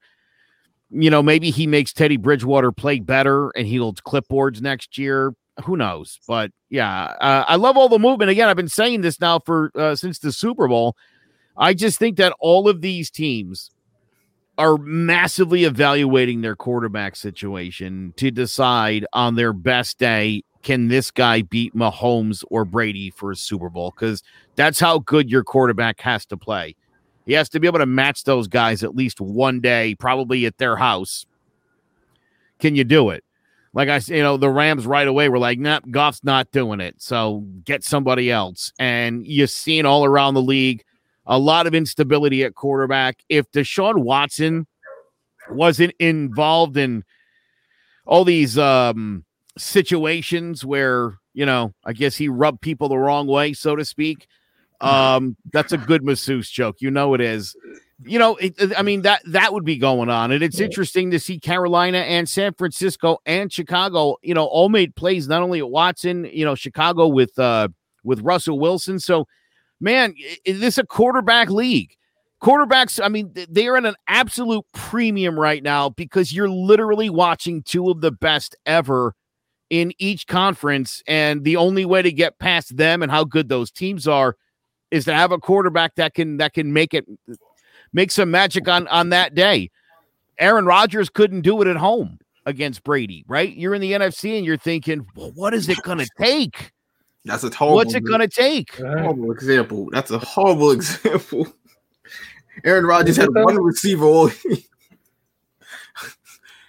You 0.90 1.10
know, 1.10 1.22
maybe 1.22 1.50
he 1.50 1.66
makes 1.66 1.92
Teddy 1.92 2.16
Bridgewater 2.16 2.72
play 2.72 3.00
better 3.00 3.50
and 3.50 3.66
he 3.66 3.76
holds 3.76 4.00
clipboards 4.00 4.60
next 4.60 4.96
year. 4.96 5.34
Who 5.64 5.76
knows? 5.76 6.18
But 6.26 6.52
yeah, 6.70 7.14
uh, 7.20 7.44
I 7.46 7.56
love 7.56 7.76
all 7.76 7.88
the 7.88 7.98
movement. 7.98 8.30
Again, 8.30 8.48
I've 8.48 8.56
been 8.56 8.68
saying 8.68 9.00
this 9.00 9.20
now 9.20 9.40
for 9.40 9.72
uh, 9.74 9.96
since 9.96 10.18
the 10.18 10.32
Super 10.32 10.68
Bowl. 10.68 10.96
I 11.56 11.74
just 11.74 11.98
think 11.98 12.16
that 12.18 12.32
all 12.38 12.68
of 12.68 12.80
these 12.80 13.10
teams 13.10 13.70
are 14.58 14.76
massively 14.76 15.64
evaluating 15.64 16.40
their 16.40 16.56
quarterback 16.56 17.14
situation 17.14 18.12
to 18.16 18.30
decide 18.30 19.06
on 19.12 19.36
their 19.36 19.52
best 19.52 19.98
day 19.98 20.42
can 20.62 20.88
this 20.88 21.10
guy 21.12 21.42
beat 21.42 21.74
Mahomes 21.74 22.44
or 22.50 22.64
Brady 22.64 23.10
for 23.10 23.30
a 23.30 23.36
Super 23.36 23.70
Bowl? 23.70 23.92
Because 23.94 24.22
that's 24.56 24.80
how 24.80 24.98
good 24.98 25.30
your 25.30 25.44
quarterback 25.44 26.00
has 26.00 26.26
to 26.26 26.36
play. 26.36 26.74
He 27.24 27.32
has 27.34 27.48
to 27.50 27.60
be 27.60 27.66
able 27.66 27.78
to 27.78 27.86
match 27.86 28.24
those 28.24 28.48
guys 28.48 28.82
at 28.82 28.96
least 28.96 29.20
one 29.20 29.60
day, 29.60 29.94
probably 29.94 30.46
at 30.46 30.58
their 30.58 30.76
house. 30.76 31.24
Can 32.58 32.74
you 32.74 32.84
do 32.84 33.10
it? 33.10 33.22
Like 33.72 33.88
I, 33.88 34.00
said, 34.00 34.16
you 34.16 34.22
know, 34.22 34.36
the 34.36 34.50
Rams 34.50 34.86
right 34.86 35.06
away 35.06 35.28
were 35.28 35.38
like, 35.38 35.58
"Nah, 35.58 35.80
Goff's 35.90 36.24
not 36.24 36.50
doing 36.50 36.80
it." 36.80 36.96
So 36.98 37.44
get 37.64 37.84
somebody 37.84 38.30
else. 38.30 38.72
And 38.78 39.26
you're 39.26 39.46
seeing 39.46 39.86
all 39.86 40.04
around 40.04 40.34
the 40.34 40.42
league 40.42 40.84
a 41.28 41.38
lot 41.38 41.68
of 41.68 41.74
instability 41.74 42.42
at 42.42 42.56
quarterback. 42.56 43.22
If 43.28 43.50
Deshaun 43.52 44.02
Watson 44.02 44.66
wasn't 45.50 45.94
involved 46.00 46.76
in 46.76 47.04
all 48.04 48.24
these 48.24 48.58
um, 48.58 49.24
situations 49.56 50.64
where 50.64 51.18
you 51.38 51.46
know, 51.46 51.72
I 51.84 51.92
guess 51.92 52.16
he 52.16 52.28
rubbed 52.28 52.60
people 52.62 52.88
the 52.88 52.98
wrong 52.98 53.28
way, 53.28 53.52
so 53.52 53.76
to 53.76 53.84
speak. 53.84 54.26
Um, 54.80 55.36
that's 55.52 55.72
a 55.72 55.78
good 55.78 56.02
masseuse 56.02 56.50
joke. 56.50 56.78
You 56.80 56.90
know 56.90 57.14
it 57.14 57.20
is. 57.20 57.54
You 58.04 58.18
know, 58.18 58.34
it, 58.36 58.56
I 58.76 58.82
mean 58.82 59.02
that 59.02 59.22
that 59.26 59.52
would 59.52 59.64
be 59.64 59.76
going 59.76 60.08
on, 60.08 60.32
and 60.32 60.42
it's 60.42 60.58
interesting 60.58 61.12
to 61.12 61.20
see 61.20 61.38
Carolina 61.38 61.98
and 61.98 62.28
San 62.28 62.54
Francisco 62.54 63.18
and 63.24 63.52
Chicago. 63.52 64.16
You 64.20 64.34
know, 64.34 64.46
all 64.46 64.68
made 64.68 64.96
plays 64.96 65.28
not 65.28 65.42
only 65.42 65.60
at 65.60 65.70
Watson. 65.70 66.24
You 66.24 66.44
know, 66.44 66.56
Chicago 66.56 67.06
with 67.06 67.38
uh 67.38 67.68
with 68.02 68.20
Russell 68.22 68.58
Wilson. 68.58 68.98
So, 68.98 69.28
man, 69.80 70.14
is 70.44 70.60
this 70.60 70.78
a 70.78 70.86
quarterback 70.86 71.50
league? 71.50 71.94
Quarterbacks, 72.42 73.00
I 73.02 73.08
mean, 73.08 73.34
they 73.48 73.66
are 73.66 73.76
at 73.76 73.84
an 73.84 73.96
absolute 74.06 74.64
premium 74.72 75.38
right 75.38 75.62
now 75.62 75.88
because 75.88 76.32
you're 76.32 76.48
literally 76.48 77.10
watching 77.10 77.62
two 77.62 77.90
of 77.90 78.00
the 78.00 78.12
best 78.12 78.54
ever 78.64 79.14
in 79.70 79.92
each 79.98 80.26
conference. 80.28 81.02
And 81.08 81.42
the 81.42 81.56
only 81.56 81.84
way 81.84 82.02
to 82.02 82.12
get 82.12 82.38
past 82.38 82.76
them 82.76 83.02
and 83.02 83.10
how 83.10 83.24
good 83.24 83.48
those 83.48 83.72
teams 83.72 84.06
are 84.06 84.36
is 84.90 85.04
to 85.06 85.14
have 85.14 85.32
a 85.32 85.38
quarterback 85.38 85.96
that 85.96 86.14
can 86.14 86.38
that 86.38 86.54
can 86.54 86.72
make 86.72 86.94
it 86.94 87.06
make 87.92 88.10
some 88.10 88.30
magic 88.30 88.68
on 88.68 88.86
on 88.88 89.10
that 89.10 89.34
day. 89.34 89.70
Aaron 90.38 90.64
Rodgers 90.64 91.10
couldn't 91.10 91.40
do 91.40 91.60
it 91.60 91.68
at 91.68 91.76
home 91.76 92.18
against 92.46 92.84
Brady, 92.84 93.24
right? 93.26 93.54
You're 93.54 93.74
in 93.74 93.80
the 93.80 93.92
NFC 93.92 94.36
and 94.36 94.46
you're 94.46 94.56
thinking, 94.56 95.06
well, 95.16 95.32
what 95.34 95.52
is 95.52 95.68
it 95.68 95.82
going 95.82 95.98
to 95.98 96.08
take? 96.16 96.70
That's 97.28 97.44
a 97.44 97.50
horrible. 97.54 97.76
What's 97.76 97.94
it 97.94 98.04
going 98.04 98.20
to 98.20 98.28
take? 98.28 98.74
Horrible 98.76 99.30
example. 99.32 99.88
That's 99.92 100.10
a 100.10 100.18
horrible 100.18 100.70
example. 100.78 101.46
Aaron 102.64 102.86
Rodgers 102.86 103.16
had 103.16 103.28
one 103.32 103.56
receiver 103.62 104.04
all. 104.04 104.30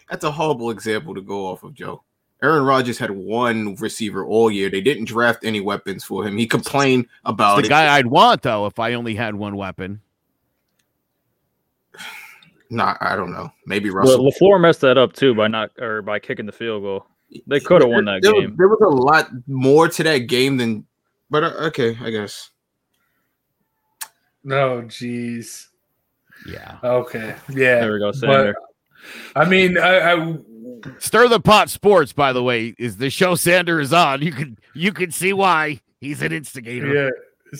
That's 0.10 0.24
a 0.26 0.32
horrible 0.32 0.69
example 0.72 1.15
to 1.15 1.22
go 1.22 1.45
off 1.48 1.63
of, 1.63 1.74
Joe. 1.74 2.04
Aaron 2.43 2.63
Rodgers 2.65 2.98
had 2.98 3.12
one 3.12 3.76
receiver 3.76 4.26
all 4.26 4.50
year. 4.52 4.69
They 4.69 4.82
didn't 4.82 5.06
draft 5.06 5.43
any 5.45 5.62
weapons 5.62 6.04
for 6.04 6.26
him. 6.26 6.38
He 6.38 6.45
complained 6.48 7.06
about 7.26 7.58
the 7.58 7.63
it. 7.65 7.69
guy 7.69 7.98
I'd 7.98 8.08
want 8.08 8.41
though 8.43 8.65
if 8.65 8.80
I 8.80 8.93
only 8.93 9.13
had 9.15 9.36
one 9.36 9.56
weapon. 9.56 10.02
Nah, 12.69 12.95
I 13.02 13.15
don't 13.15 13.32
know. 13.32 13.52
Maybe 13.65 13.89
Well, 13.89 14.04
Russell. 14.04 14.32
LaFleur 14.32 14.62
messed 14.62 14.82
that 14.82 14.98
up 14.98 15.13
too 15.13 15.34
by 15.34 15.48
not 15.48 15.72
or 15.80 16.02
by 16.02 16.19
kicking 16.19 16.45
the 16.45 16.52
field 16.52 16.84
goal. 16.84 17.08
They 17.48 17.60
could 17.60 17.82
have 17.82 17.92
won 17.92 18.06
that 18.06 18.22
there, 18.22 18.34
game. 18.34 18.56
There 18.58 18.68
was 18.68 18.82
a 18.82 18.88
lot 18.88 19.30
more 19.48 19.88
to 19.88 20.04
that 20.04 20.20
game 20.20 20.58
than, 20.58 20.86
but 21.30 21.44
uh, 21.44 21.54
okay, 21.68 21.98
I 22.02 22.10
guess. 22.10 22.50
No, 24.44 24.82
jeez. 24.84 25.68
Yeah. 26.48 26.78
Okay. 26.84 27.36
Yeah. 27.50 27.82
There 27.82 27.94
we 27.94 28.00
go, 28.00 28.12
But, 28.12 28.15
Sander. 28.15 28.56
I 29.36 29.46
mean, 29.46 29.78
I, 29.78 30.13
I 30.13 30.38
Stir 30.98 31.28
the 31.28 31.39
pot 31.39 31.70
sports, 31.70 32.13
by 32.13 32.34
the 32.34 32.44
way, 32.44 32.74
is 32.78 32.98
the 32.98 33.10
show 33.10 33.36
Sander 33.36 33.80
is 33.80 33.94
on. 33.94 34.22
You 34.22 34.32
can 34.32 34.58
you 34.74 34.92
can 34.92 35.12
see 35.12 35.34
why 35.34 35.82
he's 36.00 36.22
an 36.22 36.32
instigator. 36.32 36.94
yeah. 36.94 37.10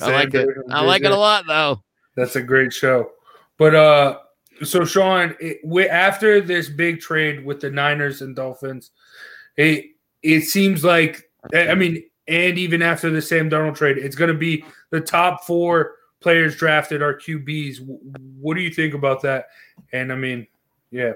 I 0.02 0.12
like 0.12 0.34
it. 0.34 0.48
I 0.70 0.84
like 0.84 1.04
it 1.04 1.12
a 1.12 1.18
lot 1.18 1.46
though. 1.48 1.84
That's 2.16 2.36
a 2.36 2.42
great 2.42 2.74
show. 2.74 3.12
But 3.58 3.76
uh 3.76 4.20
so 4.64 4.84
Sean, 4.84 5.36
it, 5.40 5.60
we, 5.64 5.88
after 5.88 6.42
this 6.42 6.70
big 6.70 7.00
trade 7.00 7.46
with 7.46 7.62
the 7.62 7.70
Niners 7.70 8.22
and 8.22 8.36
Dolphins, 8.36 8.92
it 9.60 9.86
it 10.24 10.42
seems 10.42 10.84
like 10.84 11.30
I 11.54 11.76
mean, 11.76 12.04
and 12.28 12.58
even 12.58 12.82
after 12.82 13.10
the 13.10 13.22
Sam 13.22 13.50
Darnold 13.50 13.76
trade, 13.76 13.98
it's 13.98 14.16
going 14.16 14.32
to 14.32 14.38
be 14.38 14.64
the 14.90 15.02
top 15.02 15.44
four 15.44 15.96
players 16.22 16.56
drafted 16.56 17.02
are 17.02 17.14
QBs. 17.14 17.80
What 18.40 18.56
do 18.56 18.62
you 18.62 18.72
think 18.72 18.94
about 18.94 19.22
that? 19.24 19.48
And 19.92 20.14
I 20.14 20.16
mean, 20.16 20.48
yeah, 20.92 21.14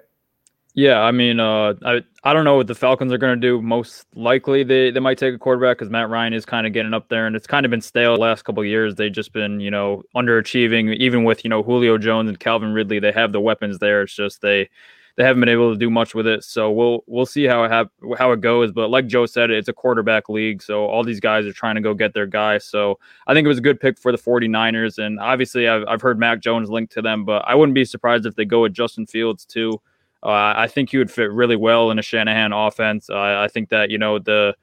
Yeah, 0.73 0.99
I 1.01 1.11
mean, 1.11 1.39
uh, 1.39 1.75
I 1.85 2.01
I 2.25 2.33
don't 2.33 2.43
know 2.43 2.57
what 2.57 2.67
the 2.67 2.75
Falcons 2.75 3.13
are 3.13 3.17
going 3.17 3.39
to 3.39 3.47
do. 3.47 3.61
Most 3.61 4.07
likely, 4.13 4.63
they 4.63 4.91
they 4.91 4.99
might 4.99 5.17
take 5.17 5.33
a 5.33 5.37
quarterback 5.37 5.77
because 5.77 5.89
Matt 5.89 6.09
Ryan 6.09 6.33
is 6.33 6.45
kind 6.45 6.67
of 6.67 6.73
getting 6.73 6.93
up 6.93 7.07
there, 7.07 7.27
and 7.27 7.37
it's 7.37 7.47
kind 7.47 7.65
of 7.65 7.69
been 7.69 7.81
stale 7.81 8.15
the 8.15 8.21
last 8.21 8.43
couple 8.43 8.61
of 8.61 8.67
years. 8.67 8.95
They've 8.95 9.11
just 9.11 9.31
been, 9.31 9.61
you 9.61 9.71
know, 9.71 10.03
underachieving. 10.15 10.95
Even 10.97 11.23
with 11.23 11.45
you 11.45 11.49
know 11.49 11.63
Julio 11.63 11.97
Jones 11.97 12.27
and 12.27 12.39
Calvin 12.39 12.73
Ridley, 12.73 12.99
they 12.99 13.13
have 13.13 13.31
the 13.31 13.39
weapons 13.39 13.79
there. 13.79 14.01
It's 14.01 14.13
just 14.13 14.41
they 14.41 14.69
they 15.15 15.23
haven't 15.23 15.41
been 15.41 15.49
able 15.49 15.71
to 15.71 15.77
do 15.77 15.89
much 15.89 16.15
with 16.15 16.25
it. 16.25 16.43
So 16.43 16.71
we'll 16.71 17.03
we'll 17.07 17.25
see 17.25 17.43
how 17.45 17.63
it 17.63 17.71
hap- 17.71 17.91
how 18.17 18.31
it 18.31 18.41
goes. 18.41 18.71
But 18.71 18.89
like 18.89 19.07
Joe 19.07 19.25
said, 19.25 19.51
it's 19.51 19.67
a 19.67 19.73
quarterback 19.73 20.29
league, 20.29 20.61
so 20.61 20.85
all 20.85 21.03
these 21.03 21.19
guys 21.19 21.45
are 21.45 21.53
trying 21.53 21.75
to 21.75 21.81
go 21.81 21.93
get 21.93 22.13
their 22.13 22.25
guy. 22.25 22.57
So 22.57 22.99
I 23.27 23.33
think 23.33 23.45
it 23.45 23.49
was 23.49 23.59
a 23.59 23.61
good 23.61 23.79
pick 23.79 23.99
for 23.99 24.11
the 24.11 24.17
49ers, 24.17 24.97
and 24.97 25.19
obviously 25.19 25.67
I've 25.67 25.83
I've 25.87 26.01
heard 26.01 26.19
Mac 26.19 26.39
Jones 26.39 26.69
linked 26.69 26.93
to 26.93 27.01
them, 27.01 27.25
but 27.25 27.43
I 27.47 27.55
wouldn't 27.55 27.75
be 27.75 27.85
surprised 27.85 28.25
if 28.25 28.35
they 28.35 28.45
go 28.45 28.63
with 28.63 28.73
Justin 28.73 29.05
Fields 29.05 29.45
too. 29.45 29.79
Uh, 30.23 30.53
I 30.55 30.67
think 30.67 30.89
he 30.89 30.97
would 30.97 31.11
fit 31.11 31.31
really 31.31 31.57
well 31.57 31.91
in 31.91 31.99
a 31.99 32.01
Shanahan 32.01 32.53
offense. 32.53 33.09
Uh, 33.09 33.17
I 33.17 33.49
think 33.49 33.69
that 33.69 33.91
you 33.91 33.97
know 33.97 34.19
the 34.19 34.55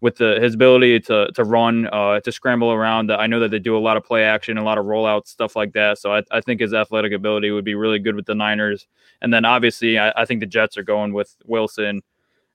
with 0.00 0.16
the 0.16 0.38
his 0.40 0.54
ability 0.54 1.00
to 1.00 1.30
to 1.34 1.44
run, 1.44 1.86
uh, 1.86 2.20
to 2.20 2.32
scramble 2.32 2.72
around. 2.72 3.10
I 3.10 3.26
know 3.26 3.40
that 3.40 3.50
they 3.50 3.58
do 3.58 3.76
a 3.76 3.80
lot 3.80 3.96
of 3.96 4.04
play 4.04 4.24
action, 4.24 4.58
a 4.58 4.64
lot 4.64 4.78
of 4.78 4.86
rollouts, 4.86 5.28
stuff 5.28 5.56
like 5.56 5.72
that. 5.72 5.98
So 5.98 6.14
I, 6.14 6.22
I 6.30 6.40
think 6.40 6.60
his 6.60 6.74
athletic 6.74 7.12
ability 7.12 7.50
would 7.50 7.64
be 7.64 7.74
really 7.74 7.98
good 7.98 8.14
with 8.14 8.26
the 8.26 8.34
Niners. 8.34 8.86
And 9.22 9.32
then 9.32 9.44
obviously, 9.44 9.98
I, 9.98 10.12
I 10.16 10.24
think 10.24 10.40
the 10.40 10.46
Jets 10.46 10.76
are 10.76 10.82
going 10.82 11.12
with 11.12 11.34
Wilson, 11.46 12.02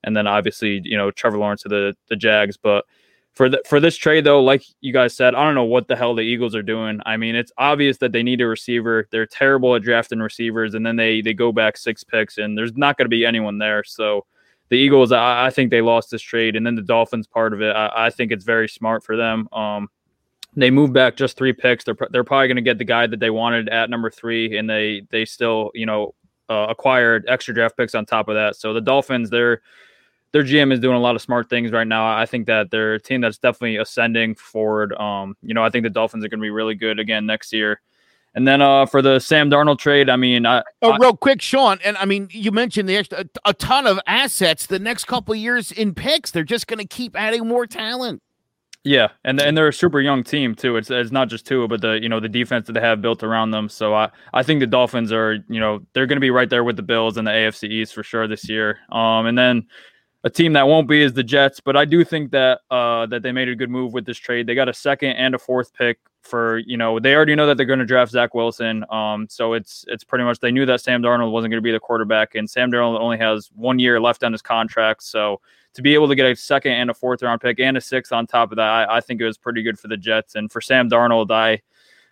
and 0.03 0.15
then 0.15 0.27
obviously 0.27 0.81
you 0.83 0.97
know 0.97 1.11
Trevor 1.11 1.37
Lawrence 1.37 1.63
to 1.63 1.69
the 1.69 1.95
the 2.09 2.15
Jags. 2.15 2.57
But 2.57 2.85
for 3.33 3.49
the, 3.49 3.61
for 3.67 3.79
this 3.79 3.95
trade 3.95 4.25
though, 4.25 4.43
like 4.43 4.63
you 4.81 4.93
guys 4.93 5.15
said, 5.15 5.33
I 5.33 5.43
don't 5.43 5.55
know 5.55 5.63
what 5.63 5.87
the 5.87 5.95
hell 5.95 6.13
the 6.13 6.21
Eagles 6.21 6.53
are 6.53 6.61
doing. 6.63 6.99
I 7.05 7.17
mean, 7.17 7.35
it's 7.35 7.51
obvious 7.57 7.97
that 7.99 8.11
they 8.11 8.23
need 8.23 8.41
a 8.41 8.47
receiver. 8.47 9.07
They're 9.09 9.25
terrible 9.25 9.75
at 9.75 9.83
drafting 9.83 10.19
receivers, 10.19 10.73
and 10.75 10.85
then 10.85 10.95
they 10.95 11.21
they 11.21 11.33
go 11.33 11.51
back 11.51 11.77
six 11.77 12.03
picks, 12.03 12.37
and 12.37 12.57
there's 12.57 12.75
not 12.75 12.97
going 12.97 13.05
to 13.05 13.09
be 13.09 13.25
anyone 13.25 13.57
there. 13.57 13.83
So 13.83 14.25
the 14.71 14.77
Eagles, 14.77 15.11
I, 15.11 15.47
I 15.47 15.49
think 15.49 15.69
they 15.69 15.81
lost 15.81 16.09
this 16.09 16.21
trade, 16.21 16.55
and 16.55 16.65
then 16.65 16.75
the 16.75 16.81
Dolphins 16.81 17.27
part 17.27 17.53
of 17.53 17.61
it, 17.61 17.75
I, 17.75 18.05
I 18.05 18.09
think 18.09 18.31
it's 18.31 18.45
very 18.45 18.69
smart 18.69 19.03
for 19.03 19.17
them. 19.17 19.49
Um, 19.51 19.89
they 20.55 20.71
move 20.71 20.93
back 20.93 21.17
just 21.17 21.35
three 21.35 21.51
picks. 21.51 21.83
They're 21.83 21.97
they're 22.09 22.23
probably 22.23 22.47
going 22.47 22.55
to 22.55 22.61
get 22.61 22.77
the 22.77 22.85
guy 22.85 23.05
that 23.05 23.19
they 23.19 23.29
wanted 23.29 23.67
at 23.67 23.89
number 23.89 24.09
three, 24.09 24.57
and 24.57 24.69
they 24.69 25.03
they 25.11 25.25
still 25.25 25.71
you 25.75 25.85
know 25.85 26.15
uh, 26.49 26.67
acquired 26.69 27.25
extra 27.27 27.53
draft 27.53 27.75
picks 27.75 27.93
on 27.95 28.05
top 28.05 28.29
of 28.29 28.35
that. 28.35 28.55
So 28.55 28.73
the 28.73 28.79
Dolphins, 28.79 29.29
they're 29.29 29.61
their 30.31 30.43
GM 30.43 30.71
is 30.71 30.79
doing 30.79 30.95
a 30.95 31.01
lot 31.01 31.17
of 31.17 31.21
smart 31.21 31.49
things 31.49 31.73
right 31.73 31.87
now. 31.87 32.17
I 32.17 32.25
think 32.25 32.47
that 32.47 32.71
they're 32.71 32.93
a 32.93 32.99
team 32.99 33.19
that's 33.19 33.37
definitely 33.37 33.75
ascending 33.75 34.35
forward. 34.35 34.93
Um, 34.93 35.35
you 35.41 35.53
know, 35.53 35.63
I 35.65 35.69
think 35.69 35.83
the 35.83 35.89
Dolphins 35.89 36.23
are 36.23 36.29
going 36.29 36.39
to 36.39 36.43
be 36.43 36.49
really 36.49 36.75
good 36.75 36.97
again 36.97 37.25
next 37.25 37.51
year. 37.51 37.81
And 38.33 38.47
then 38.47 38.61
uh, 38.61 38.85
for 38.85 39.01
the 39.01 39.19
Sam 39.19 39.49
Darnold 39.49 39.77
trade, 39.79 40.09
I 40.09 40.15
mean, 40.15 40.45
I, 40.45 40.63
Oh, 40.81 40.91
I- 40.91 40.97
real 40.97 41.17
quick, 41.17 41.41
Sean, 41.41 41.79
and 41.83 41.97
I 41.97 42.05
mean, 42.05 42.29
you 42.31 42.51
mentioned 42.51 42.87
the 42.87 42.95
extra 42.95 43.19
a, 43.45 43.49
a 43.49 43.53
ton 43.53 43.85
of 43.87 43.99
assets. 44.07 44.67
The 44.67 44.79
next 44.79 45.05
couple 45.05 45.33
of 45.33 45.39
years 45.39 45.71
in 45.71 45.93
picks, 45.93 46.31
they're 46.31 46.43
just 46.43 46.67
going 46.67 46.79
to 46.79 46.87
keep 46.87 47.17
adding 47.19 47.47
more 47.47 47.67
talent. 47.67 48.21
Yeah, 48.83 49.09
and 49.23 49.39
and 49.39 49.55
they're 49.55 49.67
a 49.67 49.73
super 49.73 50.01
young 50.01 50.23
team 50.23 50.55
too. 50.55 50.75
It's 50.75 50.89
it's 50.89 51.11
not 51.11 51.29
just 51.29 51.45
two, 51.45 51.67
but 51.67 51.81
the 51.81 51.99
you 52.01 52.09
know 52.09 52.19
the 52.19 52.27
defense 52.29 52.65
that 52.65 52.73
they 52.73 52.79
have 52.79 52.99
built 52.99 53.21
around 53.21 53.51
them. 53.51 53.69
So 53.69 53.93
I 53.93 54.09
I 54.33 54.41
think 54.41 54.59
the 54.59 54.65
Dolphins 54.65 55.11
are 55.11 55.33
you 55.49 55.59
know 55.59 55.81
they're 55.93 56.07
going 56.07 56.15
to 56.15 56.21
be 56.21 56.31
right 56.31 56.49
there 56.49 56.63
with 56.63 56.77
the 56.77 56.81
Bills 56.81 57.17
and 57.17 57.27
the 57.27 57.31
AFC 57.31 57.69
East 57.69 57.93
for 57.93 58.01
sure 58.01 58.27
this 58.27 58.49
year. 58.49 58.79
Um, 58.91 59.27
and 59.27 59.37
then 59.37 59.67
a 60.23 60.31
team 60.31 60.53
that 60.53 60.67
won't 60.67 60.87
be 60.87 61.03
is 61.03 61.13
the 61.13 61.21
Jets, 61.23 61.59
but 61.59 61.77
I 61.77 61.85
do 61.85 62.03
think 62.03 62.31
that 62.31 62.61
uh 62.71 63.05
that 63.07 63.21
they 63.21 63.31
made 63.31 63.49
a 63.49 63.55
good 63.55 63.69
move 63.69 63.93
with 63.93 64.05
this 64.05 64.17
trade. 64.17 64.47
They 64.47 64.55
got 64.55 64.67
a 64.69 64.73
second 64.73 65.11
and 65.11 65.35
a 65.35 65.37
fourth 65.37 65.73
pick 65.75 65.99
for 66.21 66.59
you 66.59 66.77
know 66.77 66.99
they 66.99 67.15
already 67.15 67.35
know 67.35 67.47
that 67.47 67.57
they're 67.57 67.65
going 67.65 67.79
to 67.79 67.85
draft 67.85 68.11
Zach 68.11 68.33
Wilson. 68.33 68.85
Um, 68.89 69.27
so 69.29 69.53
it's 69.53 69.85
it's 69.87 70.03
pretty 70.03 70.23
much 70.23 70.39
they 70.39 70.51
knew 70.51 70.65
that 70.65 70.81
Sam 70.81 71.01
Darnold 71.01 71.31
wasn't 71.31 71.51
going 71.51 71.57
to 71.57 71.65
be 71.65 71.71
the 71.71 71.79
quarterback, 71.79 72.35
and 72.35 72.49
Sam 72.49 72.71
Darnold 72.71 72.99
only 72.99 73.17
has 73.17 73.49
one 73.55 73.79
year 73.79 73.99
left 73.99 74.23
on 74.23 74.31
his 74.31 74.41
contract. 74.41 75.03
So 75.03 75.41
to 75.73 75.81
be 75.81 75.93
able 75.93 76.07
to 76.07 76.15
get 76.15 76.25
a 76.25 76.35
second 76.35 76.73
and 76.73 76.89
a 76.89 76.93
fourth 76.93 77.23
round 77.23 77.41
pick 77.41 77.59
and 77.59 77.77
a 77.77 77.81
sixth 77.81 78.11
on 78.11 78.27
top 78.27 78.51
of 78.51 78.57
that, 78.57 78.69
I, 78.69 78.97
I 78.97 79.01
think 79.01 79.21
it 79.21 79.25
was 79.25 79.37
pretty 79.37 79.63
good 79.63 79.79
for 79.79 79.87
the 79.87 79.97
Jets. 79.97 80.35
And 80.35 80.51
for 80.51 80.61
Sam 80.61 80.89
Darnold, 80.89 81.31
I 81.31 81.61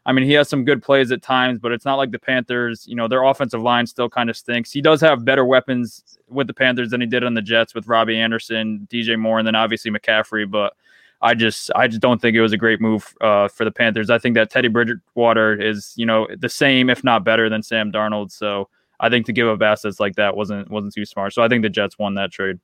I 0.05 0.11
mean, 0.11 0.25
he 0.25 0.33
has 0.33 0.49
some 0.49 0.65
good 0.65 0.81
plays 0.81 1.11
at 1.11 1.21
times, 1.21 1.59
but 1.59 1.71
it's 1.71 1.85
not 1.85 1.95
like 1.95 2.11
the 2.11 2.19
Panthers, 2.19 2.87
you 2.87 2.95
know, 2.95 3.07
their 3.07 3.23
offensive 3.23 3.61
line 3.61 3.85
still 3.85 4.09
kind 4.09 4.29
of 4.29 4.37
stinks. 4.37 4.71
He 4.71 4.81
does 4.81 5.01
have 5.01 5.25
better 5.25 5.45
weapons 5.45 6.17
with 6.27 6.47
the 6.47 6.53
Panthers 6.53 6.89
than 6.89 7.01
he 7.01 7.07
did 7.07 7.23
on 7.23 7.33
the 7.33 7.41
Jets 7.41 7.75
with 7.75 7.87
Robbie 7.87 8.17
Anderson, 8.17 8.87
DJ 8.89 9.19
Moore, 9.19 9.39
and 9.39 9.47
then 9.47 9.55
obviously 9.55 9.91
McCaffrey. 9.91 10.49
But 10.49 10.73
I 11.21 11.33
just, 11.33 11.69
I 11.75 11.87
just 11.87 12.01
don't 12.01 12.21
think 12.21 12.35
it 12.35 12.41
was 12.41 12.53
a 12.53 12.57
great 12.57 12.79
move 12.79 13.13
uh, 13.21 13.47
for 13.49 13.65
the 13.65 13.71
Panthers. 13.71 14.09
I 14.09 14.17
think 14.17 14.35
that 14.35 14.49
Teddy 14.49 14.69
Bridgewater 14.69 15.59
is, 15.59 15.93
you 15.95 16.05
know, 16.05 16.27
the 16.37 16.49
same, 16.49 16.89
if 16.89 17.03
not 17.03 17.23
better, 17.23 17.49
than 17.49 17.61
Sam 17.61 17.91
Darnold. 17.91 18.31
So 18.31 18.69
I 18.99 19.09
think 19.09 19.25
to 19.27 19.33
give 19.33 19.47
up 19.47 19.61
assets 19.61 19.99
like 19.99 20.15
that 20.15 20.35
wasn't 20.35 20.69
wasn't 20.69 20.93
too 20.93 21.05
smart. 21.05 21.33
So 21.33 21.41
I 21.41 21.47
think 21.47 21.63
the 21.63 21.69
Jets 21.69 21.97
won 21.97 22.15
that 22.15 22.31
trade. 22.31 22.59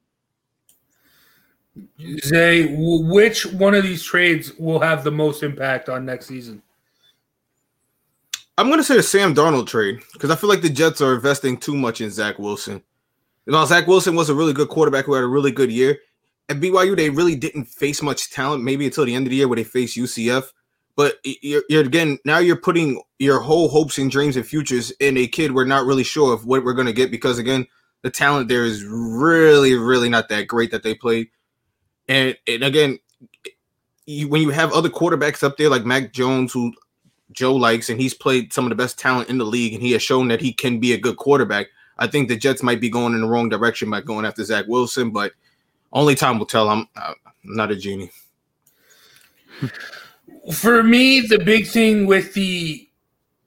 Zay, 2.24 2.74
which 2.78 3.46
one 3.46 3.76
of 3.76 3.84
these 3.84 4.04
trades 4.04 4.54
will 4.58 4.80
have 4.80 5.04
the 5.04 5.12
most 5.12 5.44
impact 5.44 5.90
on 5.90 6.06
next 6.06 6.28
season? 6.28 6.62
I'm 8.58 8.70
gonna 8.70 8.84
say 8.84 8.96
the 8.96 9.04
Sam 9.04 9.36
Darnold 9.36 9.68
trade 9.68 10.00
because 10.14 10.30
I 10.30 10.36
feel 10.36 10.50
like 10.50 10.62
the 10.62 10.70
Jets 10.70 11.02
are 11.02 11.16
investing 11.16 11.58
too 11.58 11.76
much 11.76 12.00
in 12.00 12.10
Zach 12.10 12.40
Wilson. 12.40 12.82
You 13.46 13.54
know, 13.54 13.66
Zach 13.66 13.88
Wilson 13.88 14.16
was 14.16 14.30
a 14.30 14.36
really 14.36 14.54
good 14.54 14.70
quarterback 14.70 15.06
who 15.06 15.14
had 15.14 15.24
a 15.24 15.28
really 15.28 15.52
good 15.52 15.72
year. 15.72 16.00
At 16.48 16.58
BYU, 16.58 16.96
they 16.96 17.10
really 17.10 17.36
didn't 17.36 17.66
face 17.66 18.02
much 18.02 18.32
talent, 18.32 18.64
maybe 18.64 18.86
until 18.86 19.06
the 19.06 19.16
end 19.16 19.26
of 19.26 19.32
the 19.32 19.38
year 19.38 19.48
where 19.48 19.56
they 19.56 19.64
face 19.64 19.98
UCF. 19.98 20.52
But 20.96 21.16
you're, 21.24 21.64
you're 21.68 21.84
again 21.84 22.20
now 22.24 22.38
you're 22.38 22.56
putting 22.56 23.02
your 23.20 23.40
whole 23.40 23.68
hopes 23.68 23.98
and 23.98 24.10
dreams 24.10 24.38
and 24.38 24.48
futures 24.48 24.92
in 24.92 25.18
a 25.18 25.28
kid 25.28 25.54
we're 25.54 25.66
not 25.66 25.86
really 25.86 26.04
sure 26.04 26.34
of 26.34 26.46
what 26.46 26.64
we're 26.64 26.74
gonna 26.74 26.94
get 26.94 27.12
because 27.12 27.38
again, 27.38 27.68
the 28.02 28.10
talent 28.10 28.48
there 28.48 28.64
is 28.64 28.86
really, 28.86 29.74
really 29.74 30.08
not 30.08 30.30
that 30.30 30.48
great 30.48 30.72
that 30.72 30.84
they 30.84 30.96
played. 30.96 31.28
And 32.08 32.38
and 32.48 32.64
again, 32.64 33.00
you, 34.06 34.30
when 34.30 34.42
you 34.42 34.52
have 34.52 34.72
other 34.72 34.90
quarterbacks 34.90 35.44
up 35.44 35.58
there 35.58 35.70
like 35.70 35.86
Mac 35.86 36.14
Jones, 36.14 36.54
who 36.54 36.74
Joe 37.32 37.56
likes, 37.56 37.90
and 37.90 38.00
he's 38.00 38.14
played 38.14 38.54
some 38.54 38.66
of 38.66 38.70
the 38.70 38.76
best 38.76 38.98
talent 39.00 39.30
in 39.30 39.38
the 39.38 39.46
league, 39.46 39.74
and 39.74 39.82
he 39.82 39.92
has 39.94 40.02
shown 40.02 40.28
that 40.30 40.42
he 40.42 40.54
can 40.54 40.80
be 40.80 40.94
a 40.94 40.98
good 40.98 41.18
quarterback. 41.18 41.68
I 41.98 42.08
think 42.08 42.28
the 42.28 42.36
Jets 42.36 42.64
might 42.64 42.82
be 42.82 42.90
going 42.90 43.14
in 43.14 43.22
the 43.22 43.28
wrong 43.28 43.50
direction 43.50 43.90
by 43.90 44.02
going 44.02 44.26
after 44.26 44.44
Zach 44.44 44.66
Wilson, 44.68 45.12
but 45.12 45.34
only 45.96 46.14
time 46.14 46.38
will 46.38 46.46
tell. 46.46 46.70
I'm, 46.70 46.88
I'm 46.96 47.16
not 47.44 47.72
a 47.72 47.76
genie. 47.76 48.12
For 50.54 50.84
me, 50.84 51.22
the 51.22 51.40
big 51.40 51.66
thing 51.68 52.06
with 52.06 52.34
the 52.34 52.88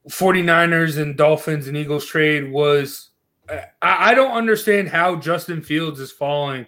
49ers 0.08 0.98
and 1.00 1.16
Dolphins 1.16 1.68
and 1.68 1.76
Eagles 1.76 2.06
trade 2.06 2.50
was 2.50 3.11
I, 3.48 3.62
I 3.82 4.14
don't 4.14 4.32
understand 4.32 4.88
how 4.88 5.16
Justin 5.16 5.62
Fields 5.62 6.00
is 6.00 6.11
falling 6.11 6.66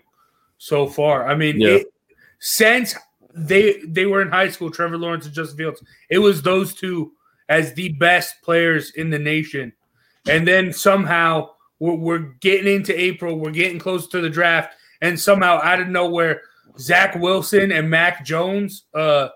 so 0.58 0.86
far. 0.86 1.26
I 1.26 1.34
mean, 1.34 1.58
Yeah. 1.60 1.68
it, 1.70 1.86
since 2.38 2.94
they 3.34 3.80
they 3.86 4.06
were 4.06 4.22
in 4.22 4.28
high 4.28 4.48
school, 4.48 4.70
Trevor 4.70 4.98
Lawrence 4.98 5.24
and 5.26 5.34
Justin 5.34 5.56
Fields, 5.56 5.82
it 6.10 6.18
was 6.18 6.42
those 6.42 6.74
two 6.74 7.12
as 7.48 7.74
the 7.74 7.88
best 7.94 8.34
players 8.42 8.90
in 8.92 9.10
the 9.10 9.18
nation. 9.18 9.72
And 10.28 10.46
then 10.46 10.72
somehow 10.72 11.50
we're, 11.78 11.94
we're 11.94 12.18
getting 12.40 12.72
into 12.72 12.98
April, 12.98 13.38
we're 13.38 13.50
getting 13.50 13.78
close 13.78 14.06
to 14.08 14.20
the 14.20 14.30
draft, 14.30 14.74
and 15.00 15.18
somehow 15.18 15.60
out 15.62 15.80
of 15.80 15.88
nowhere, 15.88 16.42
Zach 16.78 17.14
Wilson 17.16 17.72
and 17.72 17.88
Mac 17.90 18.24
Jones 18.24 18.84
uh, 18.94 19.28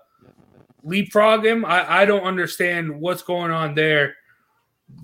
leapfrog 0.83 1.45
him. 1.45 1.65
I, 1.65 2.01
I 2.01 2.05
don't 2.05 2.23
understand 2.23 2.99
what's 2.99 3.21
going 3.21 3.51
on 3.51 3.75
there. 3.75 4.15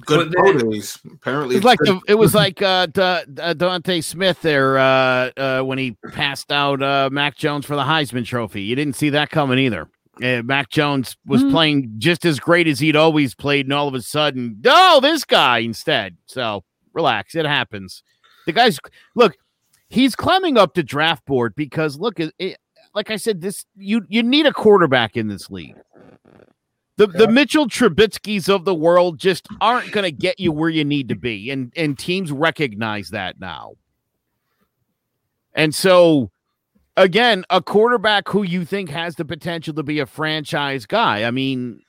Good 0.05 0.29
But 0.31 0.37
pro 0.37 0.53
then- 0.57 0.69
days. 0.69 0.99
Apparently, 1.11 1.55
It's 1.55 1.65
like 1.65 1.79
the, 1.79 1.99
it 2.07 2.13
was 2.15 2.35
like 2.35 2.61
uh, 2.61 2.85
Da- 2.87 3.23
uh, 3.39 3.53
Dante 3.53 4.01
Smith 4.01 4.41
there 4.41 4.77
uh, 4.77 5.31
uh, 5.35 5.61
when 5.63 5.77
he 5.79 5.97
passed 6.11 6.51
out 6.51 6.81
uh, 6.83 7.09
Mac 7.11 7.35
Jones 7.35 7.65
for 7.65 7.75
the 7.75 7.81
Heisman 7.83 8.25
Trophy. 8.25 8.61
You 8.61 8.75
didn't 8.75 8.95
see 8.95 9.09
that 9.09 9.29
coming 9.31 9.57
either. 9.59 9.89
Uh, 10.21 10.43
Mac 10.43 10.69
Jones 10.69 11.17
was 11.25 11.43
playing 11.45 11.93
just 11.97 12.25
as 12.25 12.39
great 12.39 12.67
as 12.67 12.79
he'd 12.79 12.95
always 12.95 13.33
played, 13.33 13.65
and 13.65 13.73
all 13.73 13.87
of 13.87 13.95
a 13.95 14.01
sudden, 14.01 14.61
oh, 14.65 14.99
this 15.01 15.25
guy 15.25 15.59
instead. 15.59 16.15
So 16.27 16.63
relax, 16.93 17.33
it 17.33 17.45
happens. 17.47 18.03
The 18.45 18.51
guy's 18.51 18.77
look, 19.15 19.35
he's 19.91 20.15
climbing 20.15 20.57
up 20.57 20.73
the 20.73 20.83
draft 20.83 21.25
board 21.25 21.53
because 21.55 21.97
look, 21.99 22.19
it, 22.19 22.33
it, 22.39 22.57
like 22.95 23.11
I 23.11 23.17
said, 23.17 23.41
this 23.41 23.65
you 23.75 24.05
you 24.07 24.23
need 24.23 24.45
a 24.45 24.53
quarterback 24.53 25.15
in 25.15 25.27
this 25.27 25.49
league. 25.49 25.75
The 26.97 27.07
the 27.07 27.27
Mitchell 27.27 27.67
Trubisky's 27.67 28.49
of 28.49 28.65
the 28.65 28.75
world 28.75 29.19
just 29.19 29.47
aren't 29.59 29.91
going 29.91 30.03
to 30.03 30.11
get 30.11 30.39
you 30.39 30.51
where 30.51 30.69
you 30.69 30.85
need 30.85 31.09
to 31.09 31.15
be, 31.15 31.49
and 31.51 31.71
and 31.75 31.97
teams 31.97 32.31
recognize 32.31 33.09
that 33.09 33.39
now. 33.39 33.73
And 35.53 35.75
so, 35.75 36.31
again, 36.95 37.43
a 37.49 37.61
quarterback 37.61 38.29
who 38.29 38.43
you 38.43 38.63
think 38.63 38.89
has 38.89 39.15
the 39.15 39.25
potential 39.25 39.73
to 39.73 39.83
be 39.83 39.99
a 39.99 40.05
franchise 40.05 40.85
guy. 40.85 41.25
I 41.25 41.31
mean, 41.31 41.81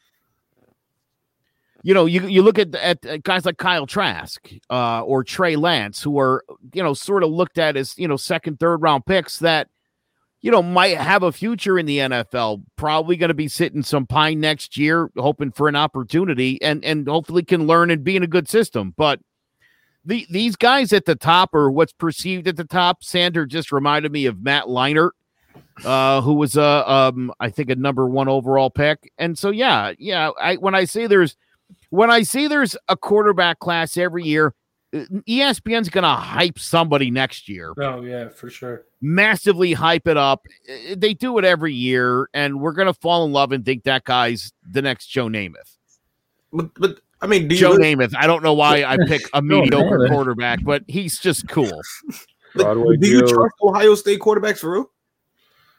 you 1.83 1.95
know, 1.95 2.07
you 2.07 2.27
you 2.27 2.43
look 2.43 2.59
at 2.59 2.75
at, 2.75 3.23
guys 3.23 3.45
like 3.45 3.59
Kyle 3.59 3.87
Trask 3.87 4.49
uh, 4.71 5.03
or 5.03 5.25
Trey 5.25 5.57
Lance, 5.57 6.03
who 6.03 6.19
are 6.19 6.45
you 6.73 6.83
know 6.83 6.95
sort 6.95 7.23
of 7.23 7.31
looked 7.31 7.59
at 7.59 7.77
as 7.77 7.99
you 7.99 8.09
know 8.09 8.17
second, 8.17 8.61
third 8.61 8.83
round 8.83 9.07
picks 9.07 9.39
that 9.41 9.69
you 10.43 10.51
know, 10.51 10.63
might 10.63 10.99
have 10.99 11.23
a 11.23 11.31
future 11.33 11.79
in 11.79 11.87
the 11.87 11.99
NFL. 11.99 12.65
Probably 12.75 13.17
going 13.17 13.29
to 13.29 13.35
be 13.35 13.47
sitting 13.47 13.85
some 13.85 14.07
pine 14.07 14.41
next 14.41 14.77
year, 14.77 15.09
hoping 15.17 15.53
for 15.53 15.69
an 15.69 15.77
opportunity, 15.77 16.61
and 16.61 16.85
and 16.85 17.07
hopefully 17.07 17.45
can 17.45 17.67
learn 17.67 17.91
and 17.91 18.03
be 18.03 18.17
in 18.17 18.25
a 18.25 18.29
good 18.29 18.49
system. 18.49 18.93
But 18.97 19.21
the 20.05 20.27
these 20.29 20.57
guys 20.57 20.93
at 20.93 21.05
the 21.05 21.15
top, 21.15 21.55
or 21.55 21.71
what's 21.71 21.93
perceived 21.93 22.49
at 22.49 22.57
the 22.57 22.65
top, 22.65 23.05
Sander 23.05 23.47
just 23.47 23.71
reminded 23.71 24.11
me 24.11 24.27
of 24.27 24.43
Matt 24.43 24.65
Leinart, 24.65 25.13
uh, 25.85 26.21
who 26.21 26.35
was 26.35 26.57
a 26.57 26.91
um, 26.91 27.33
I 27.39 27.49
think 27.49 27.71
a 27.71 27.77
number 27.77 28.09
one 28.09 28.29
overall 28.29 28.71
pick. 28.71 29.13
And 29.19 29.39
so 29.39 29.51
yeah, 29.51 29.93
yeah. 29.97 30.33
I 30.41 30.57
when 30.57 30.75
I 30.75 30.87
say 30.87 31.07
there's 31.07 31.37
when 31.93 32.11
I 32.11 32.23
see 32.23 32.47
there's 32.49 32.75
a 32.89 32.97
quarterback 32.97 33.59
class 33.59 33.97
every 33.97 34.25
year, 34.25 34.55
ESPN's 34.95 35.89
going 35.89 36.03
to 36.03 36.09
hype 36.09 36.59
somebody 36.59 37.11
next 37.11 37.49
year 37.49 37.73
Oh 37.79 38.03
yeah, 38.03 38.29
for 38.29 38.51
sure. 38.51 38.85
massively 39.01 39.73
hype 39.73 40.07
it 40.07 40.17
up. 40.17 40.47
They 40.97 41.15
do 41.15 41.39
it 41.39 41.45
every 41.45 41.73
year, 41.75 42.29
and 42.35 42.61
we're 42.61 42.73
gonna 42.73 42.93
fall 42.93 43.25
in 43.25 43.33
love 43.33 43.53
and 43.53 43.65
think 43.65 43.85
that 43.85 44.05
guy's 44.05 44.53
the 44.69 44.83
next 44.83 45.07
Joe 45.07 45.29
Namath. 45.29 45.77
but, 46.53 46.71
but 46.79 47.01
I 47.23 47.27
mean, 47.27 47.49
do 47.49 47.57
Joe 47.57 47.75
really- 47.75 47.95
Namath. 47.97 48.15
I 48.17 48.27
don't 48.27 48.43
know 48.43 48.53
why 48.55 48.85
I 48.85 48.99
pick 49.07 49.23
a 49.33 49.41
mediocre 49.43 50.09
quarterback, 50.09 50.63
but 50.63 50.83
he's 50.89 51.19
just 51.19 51.49
cool. 51.49 51.81
Broadway 52.55 52.97
do 52.99 53.09
you 53.09 53.21
Joe. 53.21 53.29
trust 53.35 53.55
Ohio 53.63 53.95
State 53.95 54.21
quarterbacks 54.21 54.59
for 54.59 54.73
real? 54.73 54.91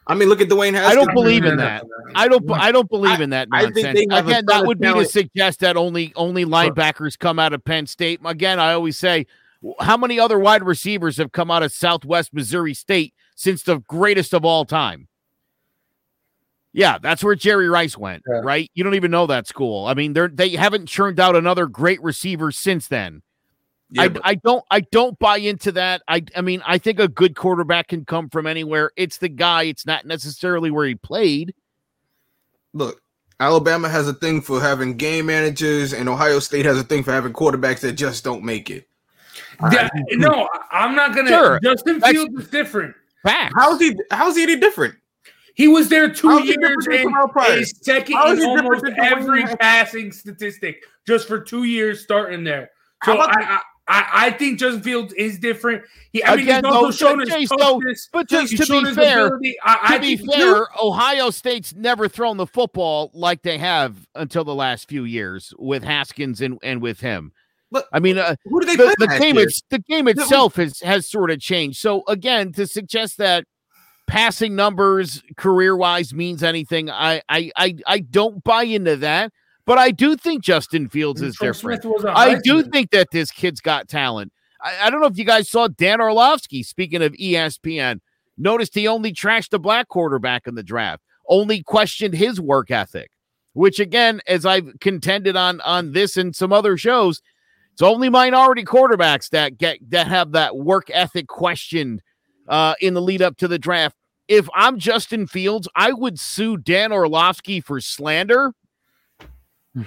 I 0.07 0.15
mean, 0.15 0.27
look 0.29 0.41
at 0.41 0.49
Dwayne 0.49 0.73
Haskins. 0.73 0.91
I 0.91 0.95
don't 0.95 1.13
believe 1.13 1.45
in 1.45 1.57
that. 1.57 1.83
I 2.15 2.27
don't. 2.27 2.49
I 2.51 2.71
don't 2.71 2.89
believe 2.89 3.21
in 3.21 3.29
that 3.31 3.47
I 3.51 3.63
think 3.71 3.75
nonsense. 3.85 4.13
have 4.13 4.27
Again, 4.27 4.45
that 4.47 4.65
would 4.65 4.79
be 4.79 4.91
to 4.91 5.05
suggest 5.05 5.61
that 5.61 5.77
only 5.77 6.11
only 6.15 6.45
linebackers 6.45 7.17
come 7.17 7.39
out 7.39 7.53
of 7.53 7.63
Penn 7.63 7.87
State. 7.87 8.19
Again, 8.25 8.59
I 8.59 8.73
always 8.73 8.97
say, 8.97 9.25
how 9.79 9.95
many 9.97 10.19
other 10.19 10.37
wide 10.39 10.63
receivers 10.63 11.17
have 11.17 11.31
come 11.31 11.49
out 11.49 11.63
of 11.63 11.71
Southwest 11.71 12.33
Missouri 12.33 12.73
State 12.73 13.13
since 13.35 13.63
the 13.63 13.79
greatest 13.79 14.33
of 14.33 14.43
all 14.43 14.65
time? 14.65 15.07
Yeah, 16.73 16.97
that's 16.97 17.23
where 17.23 17.35
Jerry 17.35 17.69
Rice 17.69 17.95
went, 17.97 18.23
Yeah. 18.27 18.41
right? 18.43 18.69
You 18.73 18.83
don't 18.83 18.95
even 18.95 19.11
know 19.11 19.27
that 19.27 19.47
school. 19.47 19.85
I 19.85 19.93
mean, 19.93 20.13
they're 20.13 20.27
they 20.27 20.49
haven't 20.49 20.87
churned 20.87 21.19
out 21.19 21.35
another 21.35 21.67
great 21.67 22.01
receiver 22.01 22.51
since 22.51 22.87
then. 22.87 23.21
Yeah, 23.93 24.01
I, 24.03 24.08
but- 24.10 24.21
I 24.25 24.36
don't 24.36 24.65
I 24.71 24.79
don't 24.82 25.17
buy 25.19 25.38
into 25.38 25.71
that. 25.73 26.01
I 26.08 26.23
I 26.36 26.41
mean 26.41 26.62
I 26.65 26.77
think 26.77 26.99
a 26.99 27.08
good 27.08 27.36
quarterback 27.36 27.89
can 27.89 28.06
come 28.06 28.29
from 28.29 28.47
anywhere. 28.47 28.91
It's 28.97 29.17
the 29.19 29.29
guy. 29.29 29.63
It's 29.63 29.86
not 29.86 30.06
necessarily 30.06 30.71
where 30.71 30.86
he 30.88 30.95
played. 30.95 31.53
look, 32.73 33.01
Alabama 33.39 33.88
has 33.89 34.08
a 34.08 34.13
thing 34.13 34.41
for 34.41 34.60
having 34.62 34.95
game 34.97 35.25
managers, 35.27 35.93
and 35.93 36.08
Ohio 36.10 36.39
State 36.39 36.65
has 36.65 36.77
a 36.79 36.84
thing 36.84 37.03
for 37.03 37.12
having 37.12 37.34
quarterbacks 37.34 37.82
that 37.82 37.93
just 37.93 38.23
don't 38.23 38.43
make 38.43 38.69
it. 38.69 38.88
Yeah, 39.71 39.89
no, 40.13 40.47
I'm 40.71 40.95
not 40.95 41.15
gonna. 41.15 41.29
Sure. 41.29 41.60
Justin 41.63 41.99
That's- 41.99 42.13
Fields 42.13 42.34
is 42.43 42.49
different. 42.49 42.95
Facts. 43.23 43.53
How's 43.58 43.79
he? 43.79 43.95
How's 44.12 44.36
he 44.36 44.43
any 44.43 44.58
different? 44.58 44.95
He 45.56 45.67
was 45.67 45.88
there 45.88 46.12
two 46.12 46.29
How's 46.29 46.45
years 46.45 46.88
different 46.88 47.13
and 47.13 47.60
is 47.60 47.73
second 47.82 48.15
How 48.15 48.32
is 48.32 48.39
in 48.43 48.49
almost 48.49 48.86
every 48.97 49.43
passing 49.43 50.12
statistic 50.12 50.84
just 51.06 51.27
for 51.27 51.39
two 51.39 51.63
years 51.65 52.01
starting 52.01 52.43
there. 52.43 52.71
How 52.99 53.13
So 53.13 53.21
about 53.21 53.38
I, 53.38 53.43
I, 53.43 53.62
I, 53.88 54.10
I 54.13 54.32
think 54.32 54.60
Justin 54.60 54.82
Fields 54.82 55.13
is 55.13 55.38
different. 55.39 55.84
He, 56.13 56.24
I 56.24 56.36
mean, 56.36 56.46
Again, 56.46 56.63
he's 56.63 56.74
also 56.74 56.86
though, 56.86 56.91
shown 56.91 57.19
his 57.19 57.30
Chase, 57.30 57.50
though, 57.58 57.82
but 58.13 58.30
just 58.30 58.52
he's 58.52 58.62
to 58.62 58.65
shown 58.65 58.86
be 58.86 58.93
fair- 58.93 59.39
I, 59.63 59.76
to 59.76 59.93
I 59.96 59.98
be 59.98 60.17
fair, 60.17 60.67
Ohio 60.82 61.30
State's 61.32 61.76
never 61.76 62.08
thrown 62.08 62.38
the 62.38 62.48
football 62.48 63.12
like 63.13 63.41
they 63.41 63.58
have 63.58 64.08
until 64.15 64.46
the 64.46 64.56
last 64.56 64.88
few 64.88 65.04
years 65.04 65.54
with 65.60 65.84
Haskins 65.84 66.39
and, 66.39 66.60
and 66.63 66.82
with 66.82 67.02
him. 67.02 67.34
But 67.72 67.88
I 67.91 68.00
mean, 68.00 68.19
uh, 68.19 68.36
who 68.46 68.60
did 68.62 68.69
they 68.69 68.76
play 68.78 68.93
the, 69.00 69.08
the 69.08 69.19
game 69.19 69.36
year? 69.36 69.46
it's, 69.48 69.62
the 69.69 69.80
game 69.80 70.08
itself 70.08 70.56
has 70.56 70.80
has 70.82 71.10
sort 71.10 71.32
of 71.32 71.39
changed. 71.39 71.80
So 71.80 72.04
again, 72.08 72.54
to 72.54 72.67
suggest 72.67 73.17
that 73.17 73.46
passing 74.06 74.56
numbers 74.56 75.24
career 75.38 75.76
wise 75.76 76.13
means 76.13 76.43
anything, 76.43 76.89
I, 76.89 77.22
I 77.28 77.52
I 77.58 77.76
I 77.88 78.00
don't 78.00 78.43
buy 78.43 78.63
into 78.63 78.96
that. 78.98 79.34
But 79.65 79.78
I 79.78 79.91
do 79.91 80.15
think 80.15 80.43
Justin 80.43 80.89
Fields 80.89 81.21
is 81.21 81.36
Troy 81.36 81.47
different. 81.47 81.84
Smith 81.84 81.93
was 81.93 82.04
a 82.04 82.12
I 82.12 82.39
do 82.39 82.63
think 82.63 82.91
that 82.91 83.12
this 83.12 83.32
kid's 83.32 83.62
got 83.62 83.88
talent. 83.88 84.34
I, 84.62 84.73
I 84.84 84.89
don't 84.89 84.99
know 84.99 85.08
if 85.08 85.17
you 85.17 85.26
guys 85.26 85.49
saw 85.49 85.67
Dan 85.67 86.02
Orlovsky, 86.02 86.63
speaking 86.63 87.02
of 87.02 87.13
ESPN, 87.13 87.99
noticed 88.38 88.76
he 88.76 88.88
only 88.88 89.13
trashed 89.13 89.49
the 89.49 89.60
black 89.60 89.88
quarterback 89.88 90.47
in 90.47 90.56
the 90.56 90.63
draft, 90.63 91.04
only 91.28 91.63
questioned 91.63 92.13
his 92.13 92.41
work 92.41 92.71
ethic, 92.71 93.12
which 93.54 93.80
again, 93.80 94.21
as 94.28 94.45
I've 94.45 94.80
contended 94.82 95.36
on 95.36 95.62
on 95.62 95.93
this 95.93 96.17
and 96.17 96.36
some 96.36 96.52
other 96.52 96.78
shows, 96.78 97.21
it's 97.71 97.82
only 97.82 98.10
minority 98.10 98.65
quarterbacks 98.65 99.30
that 99.30 99.58
get 99.58 99.78
that 99.91 100.08
have 100.08 100.34
that 100.34 100.58
work 100.58 100.89
ethic 100.91 101.28
questioned 101.28 102.02
uh, 102.49 102.76
in 102.82 102.93
the 102.93 103.02
lead 103.02 103.21
up 103.21 103.38
to 103.38 103.47
the 103.47 103.60
draft. 103.60 103.95
If 104.28 104.49
I'm 104.54 104.78
Justin 104.78 105.28
Fields, 105.28 105.67
I 105.76 105.93
would 105.93 106.19
sue 106.19 106.58
Dan 106.58 106.91
Orlovsky 106.91 107.62
for 107.62 107.80
slander 107.80 108.54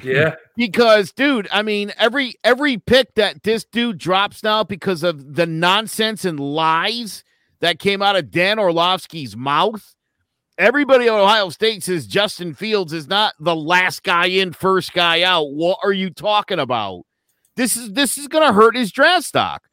Yeah, 0.03 0.35
because 0.57 1.13
dude 1.13 1.49
i 1.53 1.63
mean 1.63 1.93
every 1.97 2.35
every 2.43 2.77
pick 2.79 3.15
that 3.15 3.45
this 3.45 3.65
dude 3.65 3.99
drops 3.99 4.43
now 4.43 4.65
because 4.65 5.03
of 5.03 5.35
the 5.37 5.47
nonsense 5.47 6.25
and 6.25 6.41
lies 6.41 7.23
that 7.61 7.79
came 7.79 8.03
out 8.03 8.17
of 8.17 8.31
Dan 8.31 8.59
Orlovsky's 8.59 9.37
mouth. 9.37 9.95
Everybody 10.59 11.07
at 11.07 11.13
Ohio 11.13 11.51
State 11.51 11.83
says 11.83 12.07
Justin 12.07 12.55
Fields 12.55 12.93
is 12.93 13.09
not 13.09 13.35
the 13.39 13.55
last 13.55 14.03
guy 14.03 14.27
in, 14.27 14.53
first 14.53 14.93
guy 14.93 15.23
out. 15.23 15.53
What 15.53 15.79
are 15.83 15.93
you 15.93 16.11
talking 16.11 16.59
about? 16.59 17.03
This 17.57 17.77
is 17.77 17.93
this 17.93 18.17
is 18.17 18.29
going 18.29 18.47
to 18.47 18.55
hurt 18.55 18.77
his 18.77 18.91
draft 18.91 19.25
stock, 19.25 19.65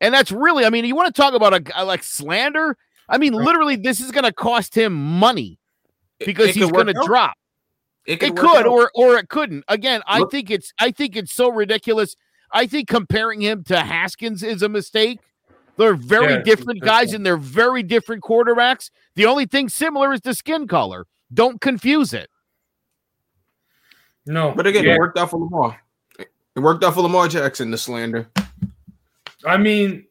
and 0.00 0.14
that's 0.14 0.30
really. 0.30 0.64
I 0.64 0.70
mean, 0.70 0.84
you 0.84 0.94
want 0.94 1.12
to 1.12 1.20
talk 1.20 1.34
about 1.34 1.54
a 1.54 1.60
guy 1.60 1.80
uh, 1.80 1.84
like 1.84 2.04
slander? 2.04 2.76
I 3.08 3.18
mean, 3.18 3.32
literally, 3.32 3.76
this 3.76 4.00
is 4.00 4.12
going 4.12 4.24
to 4.24 4.32
cost 4.32 4.76
him 4.76 4.92
money 4.92 5.58
because 6.20 6.50
it 6.50 6.54
he's 6.56 6.70
going 6.70 6.86
to 6.86 7.02
drop. 7.04 7.34
It, 8.04 8.22
It 8.22 8.36
could, 8.36 8.66
or 8.66 8.90
or 8.94 9.16
it 9.18 9.28
couldn't. 9.28 9.64
Again, 9.68 10.02
I 10.06 10.18
Look- 10.20 10.30
think 10.32 10.50
it's 10.50 10.72
I 10.80 10.90
think 10.90 11.16
it's 11.16 11.32
so 11.32 11.48
ridiculous. 11.50 12.16
I 12.50 12.66
think 12.66 12.88
comparing 12.88 13.40
him 13.40 13.64
to 13.64 13.78
Haskins 13.80 14.42
is 14.42 14.62
a 14.62 14.68
mistake. 14.68 15.20
They're 15.78 15.94
very 15.94 16.34
Yeah, 16.34 16.42
different 16.42 16.82
guys 16.82 17.14
and 17.14 17.24
they're 17.24 17.36
very 17.38 17.82
different 17.82 18.22
quarterbacks. 18.22 18.90
The 19.14 19.24
only 19.26 19.46
thing 19.46 19.68
similar 19.68 20.12
is 20.12 20.20
the 20.20 20.34
skin 20.34 20.66
color. 20.68 21.06
Don't 21.32 21.60
confuse 21.60 22.12
it. 22.12 22.28
No, 24.26 24.52
But 24.54 24.66
again, 24.66 24.84
yeah. 24.84 24.94
it 24.94 24.98
worked 24.98 25.18
out 25.18 25.30
for 25.30 25.38
Lamar. 25.40 25.80
It 26.18 26.60
worked 26.60 26.84
out 26.84 26.94
for 26.94 27.00
Lamar 27.00 27.26
Jackson. 27.28 27.70
The 27.70 27.78
slander. 27.78 28.28
I 29.46 29.56
mean, 29.56 30.04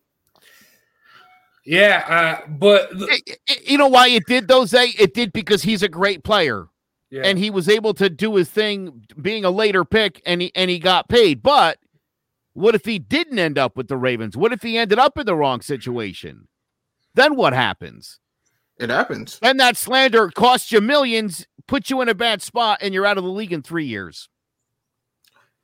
yeah, 1.66 2.42
uh, 2.44 2.48
but 2.50 2.90
I- 2.96 3.20
I- 3.50 3.58
You 3.66 3.78
know 3.78 3.88
why 3.88 4.08
it 4.10 4.24
did 4.26 4.48
though, 4.48 4.66
Zay? 4.66 4.88
It 4.98 5.14
did 5.14 5.32
because 5.32 5.62
he's 5.62 5.84
a 5.84 5.88
great 5.88 6.24
player. 6.24 6.68
Yeah. 7.12 7.22
and 7.24 7.38
he 7.38 7.50
was 7.50 7.70
able 7.70 7.94
to 7.96 8.10
do 8.10 8.36
his 8.36 8.50
thing 8.50 9.06
being 9.22 9.46
a 9.46 9.52
later 9.52 9.86
pick 9.86 10.22
and 10.26 10.42
he 10.42 10.52
and 10.56 10.72
he 10.72 10.80
got 10.80 11.10
paid. 11.10 11.44
But 11.44 11.78
what 12.54 12.74
if 12.74 12.86
he 12.86 12.98
didn't 12.98 13.38
end 13.38 13.58
up 13.58 13.78
with 13.78 13.88
the 13.88 13.98
Ravens? 13.98 14.36
What 14.36 14.54
if 14.54 14.62
he 14.62 14.78
ended 14.78 14.98
up 14.98 15.18
in 15.18 15.26
the 15.26 15.36
wrong 15.36 15.62
situation? 15.62 16.48
Then 17.14 17.36
what 17.36 17.54
happens? 17.54 18.20
It 18.80 18.90
happens. 18.90 19.38
Then 19.42 19.58
that 19.58 19.78
slander 19.78 20.30
costs 20.30 20.72
you 20.72 20.82
millions, 20.82 21.46
puts 21.68 21.90
you 21.90 22.02
in 22.02 22.10
a 22.10 22.16
bad 22.16 22.42
spot, 22.42 22.80
and 22.82 22.94
you're 22.94 23.06
out 23.06 23.18
of 23.18 23.24
the 23.24 23.30
league 23.30 23.54
in 23.54 23.62
three 23.62 23.86
years. 23.86 24.28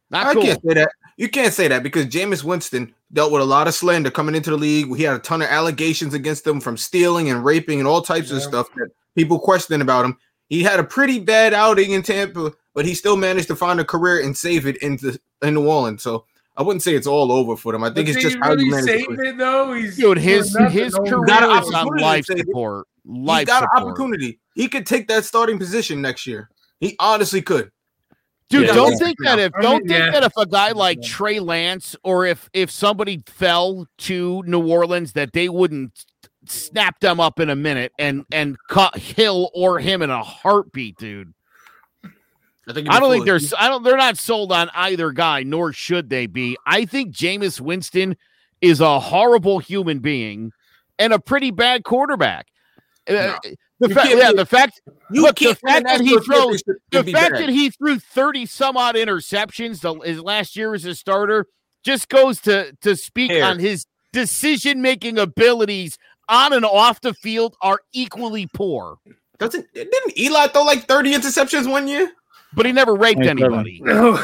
Not 0.09 0.27
I 0.27 0.33
cool. 0.33 0.43
can't 0.43 0.61
say 0.61 0.73
that. 0.75 0.91
You 1.17 1.29
can't 1.29 1.53
say 1.53 1.67
that 1.67 1.83
because 1.83 2.05
Jameis 2.05 2.43
Winston 2.43 2.93
dealt 3.11 3.31
with 3.31 3.41
a 3.41 3.45
lot 3.45 3.67
of 3.67 3.73
slander 3.73 4.11
coming 4.11 4.35
into 4.35 4.51
the 4.51 4.57
league. 4.57 4.95
He 4.95 5.03
had 5.03 5.15
a 5.15 5.19
ton 5.19 5.41
of 5.41 5.49
allegations 5.49 6.13
against 6.13 6.45
him 6.45 6.61
from 6.61 6.77
stealing 6.77 7.29
and 7.29 7.43
raping 7.43 7.79
and 7.79 7.87
all 7.87 8.01
types 8.01 8.29
of 8.31 8.41
stuff 8.41 8.67
that 8.75 8.89
people 9.15 9.39
question 9.39 9.81
about 9.81 10.05
him. 10.05 10.17
He 10.49 10.63
had 10.63 10.79
a 10.79 10.83
pretty 10.83 11.19
bad 11.19 11.53
outing 11.53 11.91
in 11.91 12.03
Tampa, 12.03 12.53
but 12.73 12.85
he 12.85 12.93
still 12.93 13.17
managed 13.17 13.47
to 13.47 13.55
find 13.55 13.79
a 13.79 13.85
career 13.85 14.23
and 14.23 14.35
save 14.35 14.65
it 14.65 14.77
into 14.77 15.19
in 15.41 15.53
New 15.55 15.67
Orleans. 15.67 16.01
So 16.03 16.25
I 16.55 16.63
wouldn't 16.63 16.81
say 16.83 16.95
it's 16.95 17.07
all 17.07 17.31
over 17.31 17.55
for 17.57 17.71
them. 17.73 17.83
I 17.83 17.87
think 17.87 18.07
But 18.07 18.15
it's 18.15 18.21
just 18.23 18.35
he 18.35 18.41
how 18.41 18.51
you 18.51 18.57
really 18.57 18.69
manage. 18.71 18.85
save 18.85 19.05
to 19.07 19.21
it 19.23 19.37
though. 19.37 19.73
He's 19.73 19.97
Dude, 19.97 20.17
his 20.17 20.55
his 20.71 20.93
career 20.95 21.25
got 21.25 21.43
is 21.43 21.73
on 21.73 21.75
opportunity 21.75 21.99
to 21.99 22.05
life 22.05 22.25
save 22.25 22.39
it. 22.39 22.45
support. 22.47 22.87
He's 23.03 23.17
Life 23.25 23.47
got 23.47 23.63
an 23.63 23.69
opportunity. 23.75 24.39
He 24.55 24.67
could 24.67 24.85
take 24.85 25.07
that 25.09 25.23
starting 25.25 25.59
position 25.59 26.01
next 26.01 26.25
year. 26.27 26.49
He 26.79 26.95
honestly 26.99 27.41
could. 27.41 27.71
Dude, 28.49 28.67
Yeah, 28.67 28.73
don't 28.73 28.91
yeah. 28.93 28.97
think 28.97 29.17
that 29.23 29.39
if 29.39 29.51
don't 29.61 29.79
mean, 29.83 29.87
think 29.89 29.99
yeah. 30.05 30.11
that 30.11 30.23
if 30.23 30.31
a 30.37 30.45
guy 30.45 30.71
like 30.71 30.99
Yeah. 31.01 31.07
Trey 31.09 31.39
Lance 31.39 31.95
or 32.03 32.25
if 32.25 32.49
if 32.53 32.71
somebody 32.71 33.21
fell 33.27 33.85
to 33.99 34.41
New 34.47 34.65
Orleans 34.67 35.11
that 35.13 35.33
they 35.33 35.49
wouldn't 35.49 36.05
snap 36.51 36.99
them 36.99 37.19
up 37.19 37.39
in 37.39 37.49
a 37.49 37.55
minute 37.55 37.91
and 37.97 38.25
and 38.31 38.57
cut 38.69 38.97
Hill 38.97 39.49
or 39.53 39.79
him 39.79 40.01
in 40.01 40.09
a 40.09 40.23
heartbeat, 40.23 40.97
dude. 40.97 41.33
I 42.67 42.73
think. 42.73 42.89
I 42.89 42.99
don't 42.99 43.11
think 43.11 43.25
they're 43.25 43.39
I 43.57 43.69
don't 43.69 43.83
they're 43.83 43.97
not 43.97 44.17
sold 44.17 44.51
on 44.51 44.69
either 44.73 45.11
guy, 45.11 45.43
nor 45.43 45.73
should 45.73 46.09
they 46.09 46.27
be. 46.27 46.57
I 46.65 46.85
think 46.85 47.13
Jameis 47.13 47.61
Winston 47.61 48.17
is 48.61 48.81
a 48.81 48.99
horrible 48.99 49.59
human 49.59 49.99
being 49.99 50.51
and 50.99 51.13
a 51.13 51.19
pretty 51.19 51.51
bad 51.51 51.83
quarterback. 51.83 52.47
Uh, 53.07 53.37
the 53.79 53.89
fact, 53.89 54.09
yeah, 54.09 54.31
the 54.33 54.45
fact 54.45 54.81
You 55.11 55.21
look, 55.21 55.37
the 55.37 55.55
fact 55.55 55.85
that 55.85 56.01
he 56.01 56.19
throws 56.19 56.63
the 56.91 57.03
fact 57.03 57.35
that 57.35 57.49
he 57.49 57.69
threw 57.69 57.99
30 57.99 58.45
some 58.47 58.75
odd 58.75 58.95
interceptions 58.95 59.81
the, 59.81 59.93
his 60.05 60.19
last 60.19 60.55
year 60.55 60.73
as 60.73 60.83
a 60.83 60.95
starter 60.95 61.45
just 61.83 62.09
goes 62.09 62.41
to 62.41 62.75
to 62.81 62.95
speak 62.95 63.31
on 63.31 63.59
his 63.59 63.85
decision 64.11 64.81
making 64.81 65.17
abilities 65.19 65.97
on 66.29 66.53
and 66.53 66.65
off 66.65 67.01
the 67.01 67.13
field 67.13 67.55
are 67.61 67.79
equally 67.93 68.47
poor. 68.53 68.97
doesn't 69.39 69.65
didn't 69.73 70.17
Eli 70.17 70.47
throw 70.47 70.63
like 70.63 70.85
thirty 70.87 71.13
interceptions 71.13 71.69
one 71.69 71.87
year? 71.87 72.11
But 72.53 72.65
he 72.65 72.71
never 72.71 72.95
raped 72.95 73.21
27. 73.21 73.53
anybody. 73.59 73.81
all 73.91 74.17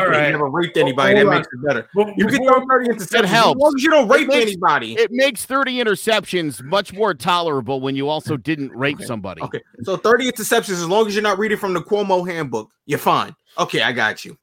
Okay, 0.00 0.24
He 0.26 0.30
never 0.32 0.48
raped 0.48 0.78
anybody. 0.78 1.14
Hold 1.16 1.26
that 1.28 1.30
makes 1.36 1.48
it 1.52 1.62
better. 1.66 1.88
But 1.94 2.08
You 2.16 2.26
can 2.26 2.38
before- 2.40 2.60
throw 2.66 2.78
30 2.78 2.88
interceptions 2.88 3.24
as 3.24 3.30
helps. 3.30 3.58
As 3.58 3.62
long 3.62 3.72
as 3.76 3.82
you 3.84 3.90
don't 3.90 4.10
It 4.10 4.14
rape 4.14 4.28
makes- 4.28 4.42
anybody. 4.52 4.92
It 4.94 5.10
makes 5.12 5.44
30 5.44 5.74
interceptions 5.84 6.62
much 6.62 6.94
more 6.94 7.12
tolerable 7.12 7.80
when 7.82 7.94
you 7.94 8.08
also 8.08 8.38
didn't 8.38 8.72
rape 8.72 9.02
somebody. 9.02 9.42
Okay, 9.42 9.60
so 9.82 9.98
30 9.98 10.32
interceptions 10.32 10.70
as 10.72 10.88
long 10.88 11.06
as 11.06 11.14
you're 11.14 11.22
not 11.22 11.38
reading 11.38 11.58
from 11.58 11.74
the 11.74 11.80
Cuomo 11.82 12.26
handbook, 12.28 12.70
you're 12.86 12.98
fine. 12.98 13.36
Okay, 13.58 13.82
I 13.82 13.92
got 13.92 14.24
you. 14.24 14.36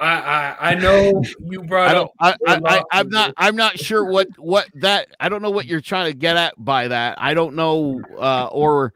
I, 0.00 0.06
I 0.06 0.56
I 0.70 0.74
know 0.74 1.22
you 1.40 1.62
brought 1.62 1.88
I 1.88 1.94
don't. 1.94 2.10
up. 2.20 2.36
I, 2.46 2.54
I, 2.54 2.60
I, 2.78 2.82
I'm 2.92 3.08
not. 3.08 3.34
I'm 3.36 3.56
not 3.56 3.78
sure 3.78 4.04
what 4.04 4.28
what 4.38 4.66
that. 4.74 5.08
I 5.20 5.28
don't 5.28 5.42
know 5.42 5.50
what 5.50 5.66
you're 5.66 5.80
trying 5.80 6.10
to 6.12 6.16
get 6.18 6.36
at 6.36 6.54
by 6.62 6.88
that. 6.88 7.20
I 7.20 7.34
don't 7.34 7.54
know. 7.54 8.00
Uh, 8.18 8.46
or 8.52 8.92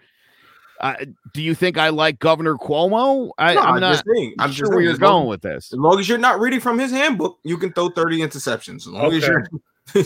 uh, 0.81 0.95
do 1.35 1.43
you 1.43 1.55
think 1.55 1.77
I 1.77 1.91
like 1.91 2.19
Governor 2.19 2.55
Cuomo? 2.57 3.31
I, 3.37 3.55
No, 3.55 3.61
I'm 3.61 3.75
I'm 3.75 3.81
not 3.81 3.93
just 3.93 4.05
saying. 4.15 4.35
I'm 4.39 4.51
sure 4.53 4.65
just 4.67 4.73
where 4.73 4.81
you're 4.81 4.93
as 4.93 5.01
long- 5.01 5.23
going 5.23 5.29
with 5.29 5.43
this. 5.43 5.73
As 5.73 5.79
long 5.79 5.99
as 6.01 6.09
you're 6.09 6.17
not 6.19 6.41
reading 6.41 6.61
from 6.61 6.79
his 6.79 6.91
handbook, 6.91 7.39
you 7.45 7.59
can 7.59 7.73
throw 7.73 7.91
30 7.91 8.19
interceptions. 8.21 8.77
As 8.77 8.87
long 8.89 9.13
as 9.13 9.27
you're 9.27 9.47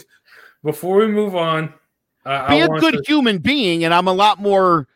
Before 0.65 0.97
we 0.97 1.07
move 1.09 1.37
on, 1.37 1.75
uh, 2.25 2.49
Be 2.49 2.55
I 2.55 2.65
a 2.65 2.69
want 2.69 2.81
good 2.81 2.95
to- 2.95 3.03
human 3.07 3.39
being, 3.39 3.85
and 3.85 3.93
I'm 3.95 4.09
a 4.09 4.13
lot 4.15 4.41
more. 4.41 4.89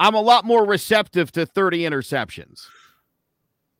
I'm 0.00 0.14
a 0.14 0.20
lot 0.20 0.44
more 0.44 0.64
receptive 0.66 1.30
to 1.32 1.44
30 1.46 1.80
interceptions. 1.80 2.66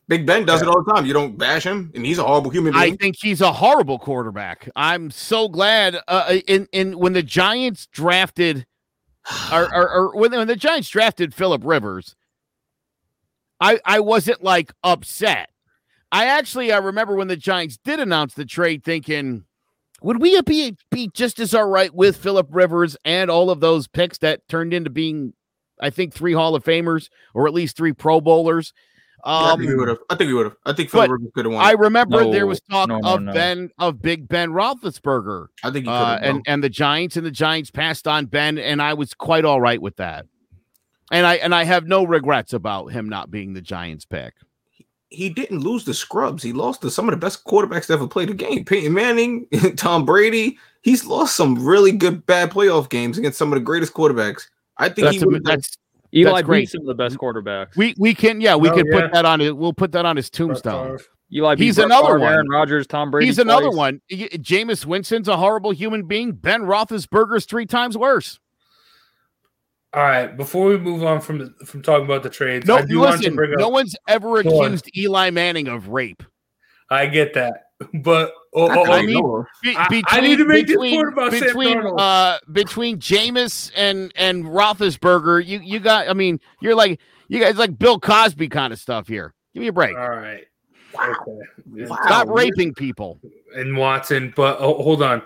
Big 0.06 0.26
Ben 0.26 0.44
does 0.44 0.60
it 0.60 0.68
all 0.68 0.82
the 0.82 0.92
time. 0.92 1.06
You 1.06 1.14
don't 1.14 1.38
bash 1.38 1.64
him, 1.64 1.90
and 1.94 2.04
he's 2.04 2.18
a 2.18 2.24
horrible 2.24 2.50
human 2.50 2.74
I 2.74 2.90
think 2.92 3.16
he's 3.18 3.40
a 3.40 3.52
horrible 3.52 3.98
quarterback. 3.98 4.68
I'm 4.76 5.10
so 5.10 5.48
glad. 5.48 5.98
Uh, 6.06 6.38
in 6.46 6.68
in 6.72 6.98
when 6.98 7.14
the 7.14 7.22
Giants 7.22 7.86
drafted, 7.86 8.66
or, 9.50 9.62
or, 9.74 9.90
or 9.90 10.16
when, 10.16 10.32
when 10.32 10.48
the 10.48 10.56
Giants 10.56 10.90
drafted 10.90 11.34
Philip 11.34 11.62
Rivers, 11.64 12.16
I 13.60 13.80
I 13.84 14.00
wasn't 14.00 14.42
like 14.42 14.74
upset. 14.82 15.48
I 16.12 16.26
actually 16.26 16.70
I 16.70 16.78
remember 16.78 17.14
when 17.14 17.28
the 17.28 17.36
Giants 17.36 17.78
did 17.82 17.98
announce 17.98 18.34
the 18.34 18.44
trade, 18.44 18.84
thinking, 18.84 19.44
would 20.02 20.20
we 20.20 20.38
be 20.42 20.76
be 20.90 21.08
just 21.14 21.40
as 21.40 21.54
all 21.54 21.66
right 21.66 21.92
with 21.94 22.18
Philip 22.18 22.48
Rivers 22.50 22.94
and 23.06 23.30
all 23.30 23.48
of 23.48 23.60
those 23.60 23.88
picks 23.88 24.18
that 24.18 24.46
turned 24.48 24.74
into 24.74 24.90
being, 24.90 25.32
I 25.80 25.88
think, 25.88 26.12
three 26.12 26.34
Hall 26.34 26.54
of 26.54 26.62
Famers 26.62 27.08
or 27.32 27.46
at 27.46 27.54
least 27.54 27.76
three 27.78 27.94
Pro 27.94 28.20
Bowlers. 28.20 28.74
Yeah, 29.26 29.32
I 29.32 29.50
Um, 29.52 29.58
think 29.58 29.70
we 29.70 29.76
would 29.76 29.88
have. 29.88 29.98
I 30.10 30.14
think 30.16 30.28
we 30.28 30.34
would 30.34 30.46
have. 30.46 30.56
I 30.66 30.72
think 30.72 30.90
but 30.90 31.06
Philip 31.06 31.10
Rivers 31.12 31.30
could 31.34 31.44
have 31.46 31.54
won. 31.54 31.64
I 31.64 31.70
it. 31.72 31.78
remember 31.78 32.30
there 32.30 32.46
was 32.46 32.60
talk 32.70 32.88
no, 32.88 32.98
no, 32.98 33.14
of 33.14 33.22
no. 33.22 33.32
Ben 33.32 33.70
of 33.78 34.02
Big 34.02 34.28
Ben 34.28 34.50
Roethlisberger, 34.50 35.46
I 35.62 35.70
think 35.70 35.86
he 35.86 35.90
uh, 35.90 36.18
and 36.22 36.42
and 36.46 36.62
the 36.62 36.68
Giants 36.68 37.16
and 37.16 37.24
the 37.24 37.30
Giants 37.30 37.70
passed 37.70 38.06
on 38.06 38.26
Ben, 38.26 38.58
and 38.58 38.82
I 38.82 38.94
was 38.94 39.14
quite 39.14 39.44
all 39.44 39.60
right 39.60 39.80
with 39.80 39.96
that. 39.96 40.26
And 41.10 41.26
I 41.26 41.34
and 41.36 41.54
I 41.54 41.64
have 41.64 41.86
no 41.86 42.04
regrets 42.04 42.52
about 42.52 42.88
him 42.92 43.08
not 43.08 43.30
being 43.30 43.54
the 43.54 43.60
Giants 43.60 44.04
pick. 44.04 44.34
he 45.10 45.28
didn't 45.30 45.60
lose 45.60 45.84
the 45.84 45.94
scrubs. 45.94 46.42
He 46.42 46.52
lost 46.52 46.82
to 46.82 46.90
some 46.90 47.08
of 47.08 47.12
the 47.12 47.18
best 47.24 47.44
quarterbacks 47.44 47.86
that 47.86 47.94
ever 47.94 48.08
played 48.08 48.30
the 48.30 48.34
game. 48.34 48.64
Peyton 48.64 48.92
Manning, 48.92 49.46
Tom 49.76 50.04
Brady. 50.04 50.58
He's 50.82 51.04
lost 51.06 51.36
some 51.36 51.64
really 51.64 51.92
good 51.92 52.26
bad 52.26 52.50
playoff 52.50 52.90
games 52.90 53.16
against 53.16 53.38
some 53.38 53.52
of 53.52 53.58
the 53.58 53.64
greatest 53.64 53.94
quarterbacks. 53.94 54.48
I 54.76 54.88
think 54.88 55.06
That's 55.06 55.16
he 55.18 55.36
a, 55.36 55.40
that's 55.40 55.78
Eli 56.14 56.42
great. 56.42 56.60
beat 56.62 56.70
some 56.70 56.80
of 56.82 56.86
the 56.86 56.94
best 56.94 57.16
quarterbacks. 57.18 57.76
we 57.76 57.94
we 57.98 58.14
can 58.14 58.40
yeah 58.40 58.54
we 58.56 58.68
Oh, 58.70 58.74
can 58.74 58.86
yeah. 58.86 59.00
put 59.00 59.12
that 59.12 59.24
on 59.24 59.40
it. 59.40 59.56
We'll 59.56 59.72
put 59.72 59.92
that 59.92 60.06
on 60.06 60.16
his 60.16 60.30
tombstone. 60.30 60.98
Eli 61.32 61.54
beat 61.56 61.64
He's 61.64 61.74
Brett 61.76 61.86
another 61.86 62.06
Favre, 62.08 62.18
one. 62.20 62.32
Aaron 62.32 62.48
Rodgers, 62.48 62.86
Tom 62.86 63.10
Brady. 63.10 63.26
He's 63.26 63.38
another 63.38 63.70
one. 63.70 64.00
Y- 64.10 64.28
Jameis 64.34 64.84
Winston's 64.86 65.26
a 65.26 65.36
horrible 65.36 65.72
human 65.72 66.06
being. 66.06 66.32
Ben 66.32 66.62
Roethlisberger's 66.62 67.46
three 67.46 67.66
times 67.66 67.96
worse. 67.98 68.38
All 69.92 70.02
right, 70.02 70.36
before 70.36 70.66
we 70.66 70.76
move 70.78 71.04
on 71.04 71.20
from 71.20 71.38
the, 71.38 71.54
from 71.66 71.80
talking 71.80 72.04
about 72.04 72.24
the 72.24 72.30
trades, 72.30 72.66
No, 72.66 72.76
I 72.78 72.84
do 72.84 72.98
want 72.98 73.12
to 73.12 73.18
listen. 73.18 73.36
bring 73.36 73.52
up. 73.52 73.58
No 73.60 73.68
one's 73.68 73.94
ever 74.08 74.38
accused 74.40 74.90
Eli 74.96 75.30
Manning 75.30 75.68
of 75.68 75.88
rape. 75.88 76.22
I 76.90 77.06
get 77.06 77.34
that, 77.34 77.66
but 78.02 78.32
oh, 78.54 78.66
I 78.68 78.76
oh, 78.76 78.84
oh, 78.86 78.92
I 78.92 79.02
mean- 79.02 79.14
know. 79.14 79.44
Be- 79.62 79.76
I- 79.76 80.02
I 80.08 80.20
need 80.20 80.36
to 80.38 80.44
make 80.44 80.66
this 80.66 80.76
point 80.76 81.08
about 81.08 81.32
Sam 81.32 81.40
between 81.40 81.78
Darnold. 81.78 81.94
uh 81.98 82.38
between 82.52 82.98
Jameis 82.98 83.70
and 83.76 84.12
and 84.16 84.44
Roethlisberger. 84.44 85.44
You 85.46 85.60
you 85.60 85.80
got. 85.80 86.08
I 86.08 86.12
mean, 86.14 86.40
you're 86.60 86.74
like 86.74 87.00
you 87.28 87.40
guys 87.40 87.56
like 87.56 87.78
Bill 87.78 87.98
Cosby 87.98 88.48
kind 88.48 88.72
of 88.72 88.78
stuff 88.78 89.08
here. 89.08 89.34
Give 89.54 89.60
me 89.62 89.68
a 89.68 89.72
break. 89.72 89.96
all 89.96 90.08
right, 90.10 90.44
okay, 90.94 91.86
Wow. 91.86 91.98
Stop 92.04 92.28
raping 92.28 92.74
people. 92.74 93.20
and 93.56 93.76
Watson, 93.76 94.32
but 94.36 94.56
oh, 94.60 94.82
hold 94.82 95.02
on. 95.02 95.22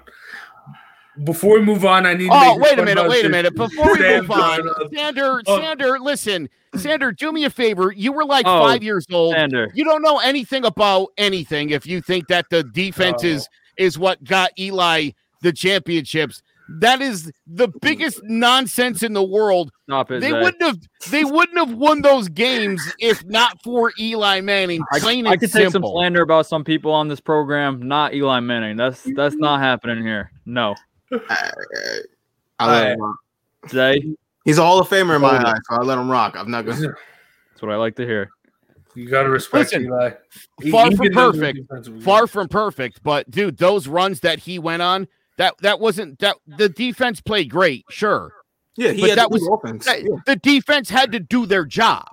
Before 1.25 1.59
we 1.59 1.65
move 1.65 1.85
on, 1.85 2.07
I 2.07 2.15
need. 2.15 2.29
to 2.29 2.33
Oh, 2.33 2.59
make 2.59 2.61
wait 2.71 2.79
a 2.79 2.85
minute, 2.85 3.09
wait 3.09 3.25
a 3.25 3.29
minute. 3.29 3.55
Before 3.57 3.93
we 3.93 3.99
move 4.01 4.31
on, 4.31 4.61
Sander, 4.95 5.43
Oh. 5.47 5.61
Sander, 5.61 5.99
listen, 5.99 6.49
Sander, 6.77 7.13
do 7.13 7.33
me 7.33 7.45
a 7.45 7.51
favor. 7.51 7.93
You 7.93 8.13
were 8.13 8.25
like 8.25 8.47
Oh, 8.47 8.61
five 8.61 8.83
years 8.83 9.07
old. 9.11 9.35
Sander. 9.35 9.71
You 9.75 9.85
don't 9.85 10.03
know 10.03 10.19
anything 10.19 10.65
about 10.65 11.09
anything 11.19 11.71
if 11.71 11.87
you 11.87 12.01
think 12.01 12.29
that 12.29 12.47
the 12.51 12.63
defense 12.63 13.23
Oh. 13.25 13.29
is 13.29 13.49
is 13.77 13.99
what 13.99 14.23
got 14.25 14.51
Eli 14.59 15.11
the 15.43 15.53
championships. 15.53 16.43
That 16.81 17.01
is 17.01 17.33
the 17.47 17.69
biggest 17.81 18.21
nonsense 18.25 19.03
in 19.03 19.15
the 19.15 19.23
world. 19.23 19.71
Stop 19.89 20.11
it. 20.11 20.21
They 20.21 20.31
Zay. 20.33 20.41
wouldn't 20.43 20.63
have 20.63 20.79
they 21.11 21.25
wouldn't 21.25 21.57
have 21.57 21.73
won 21.73 22.03
those 22.03 22.29
games 22.29 22.83
if 22.99 23.25
not 23.25 23.63
for 23.63 23.91
Eli 23.99 24.41
Manning. 24.43 24.83
I, 24.93 24.99
Plain 24.99 25.27
I 25.27 25.33
and 25.33 25.41
could 25.41 25.51
take 25.51 25.71
some 25.71 25.83
slander 25.83 26.21
about 26.23 26.47
some 26.47 26.65
people 26.65 26.93
on 26.93 27.09
this 27.09 27.21
program, 27.21 27.81
not 27.89 28.13
Eli 28.15 28.41
Manning. 28.41 28.77
That's 28.77 29.03
that's 29.17 29.37
not 29.37 29.61
happening 29.61 30.05
here. 30.05 30.31
No. 30.45 30.75
I, 31.13 31.51
I 32.59 32.67
let 32.71 32.93
him 32.93 33.01
rock. 33.01 33.17
Zay, 33.71 34.15
He's 34.45 34.59
a 34.59 34.63
Hall 34.63 34.81
of 34.81 34.89
Famer 34.89 35.17
in 35.17 35.23
my 35.23 35.31
Hold 35.31 35.41
it. 35.43 35.47
eyes, 35.47 35.59
so 35.69 35.77
I 35.77 35.83
let 35.83 35.99
him 35.99 36.11
rock. 36.11 36.35
I'm 36.37 36.51
not 36.51 36.65
gonna. 36.65 36.81
that's 37.51 37.63
what 37.63 37.71
I 37.73 37.77
like 37.77 37.97
to 37.97 38.07
hear. 38.07 38.31
You 38.95 39.09
got 39.09 39.25
to 39.25 39.29
respect 39.31 39.73
Listen, 39.73 39.85
Eli. 39.85 40.11
He- 40.63 40.71
far 40.71 40.91
he 40.91 40.97
from 40.97 41.11
perfect. 41.13 42.03
Far 42.03 42.27
from 42.27 42.49
perfect, 42.49 43.03
but 43.03 43.31
dude, 43.31 43.59
those 43.59 43.87
runs 43.87 44.21
that 44.21 44.39
he 44.41 44.59
went 44.59 44.83
on, 44.83 45.07
that 45.37 45.55
that 45.63 45.79
wasn't 45.81 46.19
that 46.21 46.37
the 46.47 46.69
defense 46.69 47.21
played 47.21 47.51
great, 47.51 47.85
sure. 47.91 48.33
Yeah, 48.77 48.93
he 48.93 49.03
But 49.03 49.11
had 49.11 49.19
that 49.19 49.23
that 49.25 49.31
was 49.31 49.43
was- 49.43 49.61
offense. 49.63 49.85
That- 49.85 50.03
Yeah. 50.03 50.17
The 50.27 50.37
defense 50.37 50.89
had 50.91 51.13
to 51.13 51.21
do 51.21 51.47
their 51.47 51.65
job. 51.65 52.07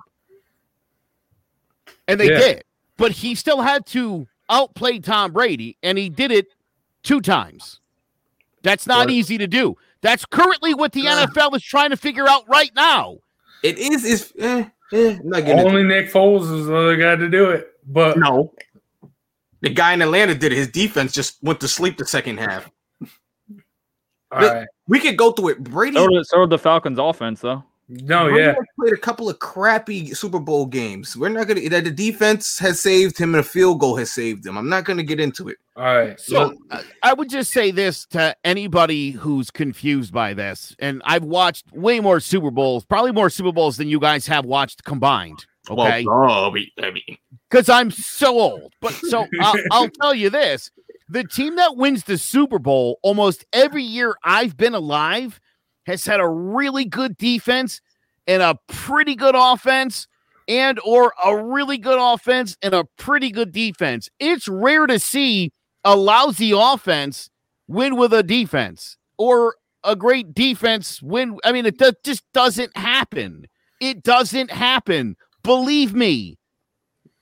And 2.08 2.20
they 2.20 2.30
Yeah. 2.30 2.38
did. 2.38 2.64
But 2.96 3.12
he 3.12 3.34
still 3.34 3.60
had 3.62 3.86
to 3.88 4.26
outplay 4.48 4.98
Tom 5.00 5.32
Brady, 5.32 5.76
and 5.82 5.98
he 5.98 6.08
did 6.08 6.30
it 6.30 6.46
two 7.02 7.20
times. 7.20 7.80
That's 8.66 8.84
not 8.88 9.06
Right. 9.06 9.10
easy 9.10 9.38
to 9.38 9.46
do. 9.46 9.76
That's 10.00 10.24
currently 10.26 10.74
what 10.74 10.90
the 10.90 11.02
Yeah. 11.02 11.24
NFL 11.26 11.54
is 11.54 11.62
trying 11.62 11.90
to 11.90 11.96
figure 11.96 12.28
out 12.28 12.42
right 12.48 12.72
now. 12.74 13.18
It 13.62 13.78
is 13.78 14.04
is 14.04 14.32
eh, 14.40 14.64
eh, 14.92 15.16
I'm 15.20 15.28
not 15.28 15.44
getting 15.44 15.58
it. 15.60 15.66
Only 15.66 15.84
Nick 15.84 16.12
Foles 16.12 16.52
is 16.52 16.66
the 16.66 16.76
other 16.76 16.96
guy 16.96 17.14
to 17.14 17.28
do 17.28 17.50
it. 17.50 17.68
But 17.86 18.18
No. 18.18 18.52
The 19.60 19.70
guy 19.70 19.92
in 19.92 20.02
Atlanta 20.02 20.34
did 20.34 20.50
it. 20.52 20.56
His 20.56 20.66
defense 20.68 21.12
just 21.12 21.40
went 21.44 21.60
to 21.60 21.68
sleep 21.68 21.96
the 21.96 22.04
second 22.06 22.38
half. 22.40 22.68
all 24.32 24.40
right. 24.40 24.66
We 24.88 24.98
could 24.98 25.16
go 25.16 25.30
through 25.30 25.50
it. 25.50 25.62
Brady, 25.62 25.96
So 25.96 26.08
did, 26.08 26.26
so 26.26 26.40
did 26.40 26.50
the 26.50 26.58
Falcons 26.58 26.98
offense 26.98 27.40
though. 27.42 27.62
No, 27.88 28.24
Brady 28.24 28.42
yeah. 28.42 28.54
has 28.54 28.64
played 28.78 28.92
a 28.92 28.96
couple 28.96 29.28
of 29.28 29.38
crappy 29.38 30.12
Super 30.12 30.40
Bowl 30.40 30.66
games. 30.66 31.16
We're 31.16 31.28
not 31.28 31.46
gonna 31.46 31.68
that 31.68 31.84
the 31.84 31.90
defense 31.90 32.58
has 32.58 32.80
saved 32.80 33.16
him 33.16 33.34
and 33.34 33.40
a 33.40 33.48
field 33.48 33.78
goal 33.78 33.96
has 33.96 34.10
saved 34.10 34.44
him. 34.44 34.58
I'm 34.58 34.68
not 34.68 34.84
gonna 34.84 35.04
get 35.04 35.20
into 35.20 35.48
it. 35.48 35.58
All 35.76 35.84
right. 35.84 36.18
So 36.18 36.56
I- 36.70 36.82
I 37.04 37.12
would 37.12 37.30
just 37.30 37.52
say 37.52 37.70
this 37.70 38.04
to 38.06 38.34
anybody 38.44 39.12
who's 39.12 39.52
confused 39.52 40.12
by 40.12 40.34
this, 40.34 40.74
and 40.80 41.00
I've 41.04 41.22
watched 41.22 41.66
way 41.72 42.00
more 42.00 42.18
Super 42.18 42.50
Bowls, 42.50 42.84
probably 42.84 43.12
more 43.12 43.30
Super 43.30 43.52
Bowls 43.52 43.76
than 43.76 43.86
you 43.88 44.00
guys 44.00 44.26
have 44.26 44.44
watched 44.44 44.82
combined. 44.82 45.46
Okay, 45.70 46.04
Well, 46.04 46.30
oh, 46.30 46.56
I 46.82 46.90
mean, 46.90 47.18
because 47.50 47.68
I'm 47.68 47.90
so 47.90 48.38
old. 48.38 48.72
But 48.80 48.94
so 48.94 49.26
I'll, 49.40 49.54
I'll 49.70 49.90
tell 49.90 50.14
you 50.14 50.30
this: 50.30 50.72
the 51.08 51.22
team 51.24 51.54
that 51.56 51.76
wins 51.76 52.04
the 52.04 52.18
Super 52.18 52.58
Bowl 52.58 52.98
almost 53.02 53.44
every 53.52 53.82
year 53.82 54.16
I've 54.24 54.56
been 54.56 54.74
alive 54.74 55.40
has 55.86 56.04
had 56.04 56.20
a 56.20 56.28
really 56.28 56.84
good 56.84 57.16
defense 57.16 57.80
and 58.26 58.42
a 58.42 58.58
pretty 58.68 59.14
good 59.14 59.34
offense 59.36 60.06
and 60.48 60.78
or 60.84 61.12
a 61.24 61.36
really 61.36 61.78
good 61.78 61.98
offense 62.00 62.56
and 62.62 62.74
a 62.74 62.84
pretty 62.96 63.30
good 63.30 63.52
defense. 63.52 64.08
It's 64.18 64.48
rare 64.48 64.86
to 64.86 64.98
see 64.98 65.52
a 65.84 65.96
lousy 65.96 66.52
offense 66.54 67.30
win 67.68 67.96
with 67.96 68.12
a 68.12 68.22
defense 68.22 68.96
or 69.18 69.56
a 69.84 69.96
great 69.96 70.34
defense 70.34 71.00
win. 71.00 71.38
I 71.44 71.52
mean, 71.52 71.66
it 71.66 71.78
do- 71.78 71.92
just 72.04 72.24
doesn't 72.32 72.76
happen. 72.76 73.46
It 73.80 74.02
doesn't 74.02 74.50
happen. 74.50 75.16
Believe 75.42 75.94
me. 75.94 76.38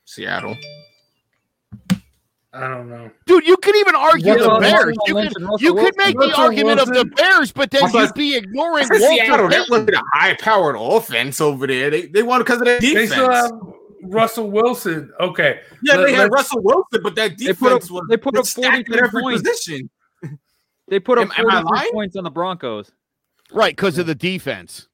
Seattle. 0.07 0.57
I 2.55 2.69
don't 2.69 2.89
know. 2.89 3.11
Dude, 3.27 3.47
you 3.47 3.57
could 3.57 3.75
even 3.77 3.95
argue 3.97 4.27
Yeah, 4.29 4.35
the 4.37 4.49
Russell 4.49 4.61
Bears. 4.61 4.97
You 5.07 5.15
could, 5.15 5.25
Russell 5.25 5.59
you 5.61 5.75
could 5.75 5.83
Wilson. 5.83 5.93
make 5.99 6.15
the 6.15 6.27
Russell 6.29 6.43
argument 6.45 6.81
of 6.81 6.89
the 6.89 7.05
Bears, 7.05 7.53
but 7.53 7.71
then 7.71 7.83
Also, 7.83 7.99
you'd 8.01 8.15
be 8.15 8.37
ignoring 8.37 8.85
I 8.85 8.89
Walter 8.99 8.99
Seattle. 9.01 9.49
That 9.49 9.57
Payton. 9.59 9.67
wasn't 9.71 9.91
a 9.91 10.03
high-powered 10.13 10.77
offense 10.79 11.41
over 11.41 11.67
there. 11.67 11.91
They 11.91 12.07
they 12.07 12.23
won 12.23 12.41
because 12.41 12.61
of 12.61 12.67
their 12.67 12.79
They 12.81 12.91
defense. 12.95 13.11
still 13.13 13.31
have 13.31 13.51
Russell 14.05 14.51
Wilson. 14.51 15.11
Okay. 15.19 15.61
yeah, 15.83 15.97
let- 15.97 16.07
they 16.07 16.13
had 16.15 16.31
Russell 16.31 16.63
Wilson, 16.63 17.01
but 17.03 17.15
that 17.17 17.37
They 17.39 17.53
put 17.55 17.73
up- 17.73 17.81
defense 17.81 17.91
was 17.91 18.03
they 18.09 18.17
put 18.17 18.35
up 18.37 18.41
was 18.43 18.53
43 18.53 19.11
points. 19.21 19.43
position. 19.43 19.91
They 20.89 21.01
put 21.01 21.17
up 21.19 21.31
Am- 21.39 21.49
am 21.51 21.65
43 21.65 21.93
points 21.93 22.17
on 22.17 22.25
the 22.25 22.31
Broncos. 22.31 22.93
Right, 23.51 23.75
because 23.75 23.97
of 23.99 24.07
the 24.07 24.15
defense. 24.15 24.87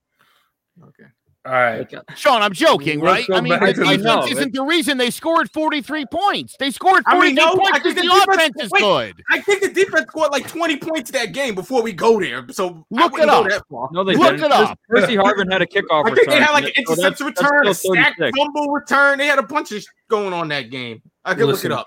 Okay. 0.81 1.11
All 1.47 1.53
right. 1.53 1.93
Uh, 1.95 2.03
Sean, 2.17 2.43
I'm 2.43 2.53
joking, 2.53 3.01
right? 3.01 3.25
I 3.33 3.41
mean, 3.41 3.59
the 3.59 3.73
defense 3.73 4.03
No, 4.03 4.27
isn't 4.27 4.53
the 4.53 4.63
reason 4.63 4.99
they 4.99 5.11
scored 5.11 5.51
43 5.51 6.05
points. 6.13 6.55
They 6.59 6.71
scored 6.71 7.03
I 7.07 7.13
43 7.13 7.29
mean, 7.29 7.35
no, 7.37 7.57
points 7.57 7.79
because 7.79 7.95
the 7.95 8.03
the, 8.03 8.09
defense- 8.09 8.27
offense 8.29 8.63
is 8.65 8.71
wait. 8.73 8.81
good. 8.83 9.23
I 9.31 9.41
think 9.41 9.63
the 9.63 9.71
defense 9.71 10.07
scored 10.09 10.33
like 10.33 10.47
20 10.47 10.77
points 10.77 11.11
that 11.13 11.33
game 11.33 11.55
before 11.55 11.83
we 11.83 11.95
go 11.95 12.21
there. 12.21 12.45
So 12.51 12.85
Look 12.91 13.13
wouldn't 13.13 13.31
it 13.31 13.35
up. 13.35 13.49
that. 13.49 13.89
No, 13.91 14.05
they 14.05 14.17
Look 14.17 14.33
didn't. 14.33 14.45
it 14.45 14.53
up. 14.53 14.79
Percy 14.91 15.17
Harvin 15.17 15.51
had 15.51 15.63
a 15.63 15.67
kickoff 15.67 16.11
I 16.11 16.15
think 16.15 16.29
they 16.29 16.41
had 16.41 16.53
like 16.53 16.65
an 16.77 16.85
so 16.87 16.95
that's- 16.97 17.21
interception 17.23 17.35
that's 17.35 17.43
return, 17.43 17.69
a 17.69 17.75
still 17.75 17.95
sack, 17.95 18.17
fumble 18.37 18.67
return. 18.73 19.17
They 19.19 19.27
had 19.27 19.39
a 19.39 19.43
bunch 19.43 19.73
of 19.73 19.83
going 20.11 20.35
on 20.35 20.49
that 20.49 20.71
game. 20.71 21.01
I 21.25 21.33
can 21.33 21.47
Listen, 21.47 21.71
look 21.71 21.79
it 21.79 21.81
up. 21.81 21.87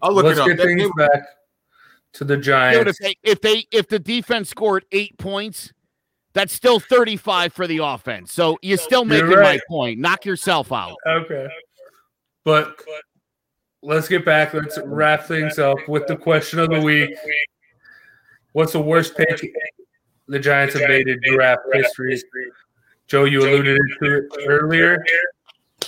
I'll 0.00 0.12
look 0.14 0.24
Let's 0.24 0.38
it 0.38 0.42
up. 0.42 0.48
get 0.48 0.56
That 0.56 0.64
things 0.64 0.90
back 0.96 1.22
to 2.14 2.24
the 2.24 2.36
Dude, 2.36 2.40
if 2.40 2.46
Giants. 2.46 2.98
they 3.02 3.14
if 3.22 3.40
they 3.42 3.66
if 3.70 3.86
the 3.88 3.98
defense 3.98 4.48
scored 4.48 4.86
eight 4.92 5.18
points, 5.18 5.74
that's 6.34 6.52
still 6.52 6.80
35 6.80 7.52
for 7.52 7.66
the 7.66 7.78
offense. 7.78 8.32
So 8.32 8.58
you're 8.60 8.76
still 8.76 9.06
You're 9.06 9.26
making 9.26 9.42
my 9.42 9.60
point. 9.68 10.00
Knock 10.00 10.26
yourself 10.26 10.72
out. 10.72 10.96
Okay. 11.06 11.48
But 12.44 12.78
let's 13.82 14.08
get 14.08 14.24
back. 14.24 14.52
Let's 14.52 14.78
wrap 14.84 15.26
things 15.26 15.58
up 15.58 15.78
with 15.88 16.06
the 16.06 16.16
question 16.16 16.58
of 16.58 16.68
the 16.68 16.80
week. 16.80 17.10
What's 18.52 18.72
the 18.72 18.80
worst 18.80 19.16
pick 19.16 19.52
the 20.28 20.38
Giants 20.38 20.74
have 20.74 20.88
made 20.88 21.08
in 21.08 21.18
draft 21.24 21.62
history? 21.72 22.20
Joe, 23.06 23.24
you 23.24 23.40
alluded 23.40 23.78
to 24.02 24.16
it 24.18 24.24
earlier. 24.46 25.02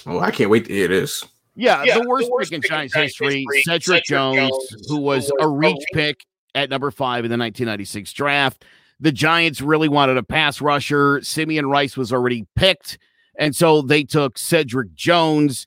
Oh, 0.07 0.21
I 0.21 0.31
can't 0.31 0.51
wait 0.51 0.67
to 0.67 0.73
hear 0.73 0.89
this. 0.89 1.25
Yeah, 1.55 1.85
the 1.85 2.07
worst 2.07 2.31
pick 2.39 2.53
in 2.53 2.63
Giants 2.63 2.95
history, 2.95 3.45
Cedric 3.63 4.05
Jones, 4.05 4.53
who 4.89 4.99
was 4.99 5.33
a 5.41 5.49
reach 5.49 5.83
pick 5.93 6.25
at 6.55 6.71
number 6.71 6.91
five 6.91 7.25
in 7.25 7.31
the 7.31 7.39
1996 7.39 8.13
draft. 8.13 8.65
The 9.01 9.13
Giants 9.13 9.61
really 9.61 9.89
wanted 9.89 10.17
a 10.17 10.23
pass 10.23 10.61
rusher. 10.61 11.21
Simeon 11.23 11.67
Rice 11.69 11.97
was 11.97 12.13
already 12.13 12.47
picked. 12.57 12.99
And 13.39 13.55
so 13.55 13.83
they 13.83 14.05
took 14.05 14.39
Cedric 14.39 14.95
Jones, 14.95 15.67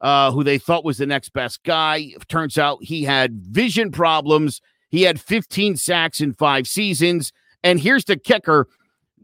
uh, 0.00 0.32
who 0.32 0.42
they 0.42 0.58
thought 0.58 0.84
was 0.84 0.98
the 0.98 1.06
next 1.06 1.34
best 1.34 1.62
guy. 1.62 2.14
Turns 2.28 2.56
out 2.56 2.82
he 2.82 3.04
had 3.04 3.44
vision 3.44 3.90
problems. 3.90 4.62
He 4.88 5.02
had 5.02 5.20
15 5.20 5.76
sacks 5.76 6.20
in 6.20 6.32
five 6.32 6.66
seasons. 6.66 7.32
And 7.62 7.78
here's 7.78 8.06
the 8.06 8.16
kicker 8.16 8.66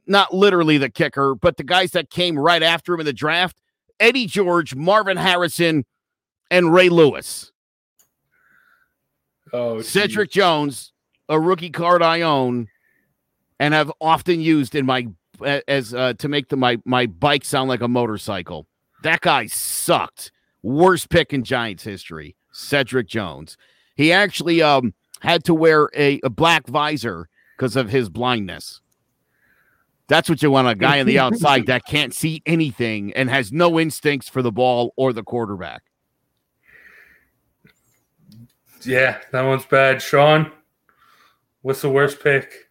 not 0.07 0.33
literally 0.33 0.79
the 0.79 0.91
kicker, 0.91 1.35
but 1.35 1.57
the 1.57 1.65
guys 1.65 1.91
that 1.93 2.11
came 2.11 2.39
right 2.39 2.63
after 2.63 2.95
him 2.95 3.01
in 3.01 3.07
the 3.07 3.13
draft 3.13 3.61
Eddie 3.99 4.27
George, 4.27 4.75
Marvin 4.75 5.17
Harrison, 5.17 5.85
and 6.51 6.73
Ray 6.73 6.89
Lewis. 6.89 7.51
Oh, 9.53 9.81
Cedric 9.81 10.31
Jones, 10.31 10.93
a 11.29 11.41
rookie 11.41 11.71
card 11.71 12.03
I 12.03 12.21
own 12.21 12.69
and 13.59 13.75
have 13.75 13.93
often 14.01 14.41
used 14.41 14.75
in 14.75 14.87
my 14.87 15.09
as 15.69 15.95
uh, 15.95 16.15
to 16.15 16.29
make 16.29 16.49
the 16.49 16.57
my 16.57 16.79
my 16.85 17.07
bike 17.07 17.45
sound 17.45 17.69
like 17.69 17.81
a 17.81 17.89
motorcycle. 17.89 18.67
That 19.03 19.21
guy 19.21 19.47
sucked. 19.47 20.33
Worst 20.63 21.11
pick 21.11 21.33
in 21.33 21.45
Giants 21.45 21.85
history, 21.85 22.35
Cedric 22.53 23.07
Jones. 23.07 23.57
He 23.95 24.13
actually 24.13 24.63
um 24.63 24.95
had 25.21 25.45
to 25.45 25.55
wear 25.55 25.89
a, 25.95 26.21
a 26.23 26.31
black 26.31 26.67
visor 26.67 27.29
because 27.57 27.77
of 27.77 27.89
his 27.89 28.09
blindness. 28.09 28.81
That's 30.09 30.29
what 30.29 30.43
you 30.43 30.51
want 30.51 30.69
a 30.69 30.75
guy 30.75 31.01
on 31.01 31.07
the 31.07 31.19
outside 31.21 31.67
that 31.67 31.87
can't 31.87 32.15
see 32.15 32.43
anything 32.47 33.13
and 33.15 33.29
has 33.31 33.53
no 33.53 33.81
instincts 33.81 34.29
for 34.29 34.43
the 34.43 34.53
ball 34.53 34.93
or 34.97 35.13
the 35.13 35.23
quarterback. 35.23 35.83
Yeah, 38.85 39.19
that 39.33 39.43
one's 39.43 39.67
bad. 39.67 40.01
Sean, 40.01 40.53
what's 41.63 41.83
the 41.83 41.91
worst 41.91 42.23
pick? 42.23 42.66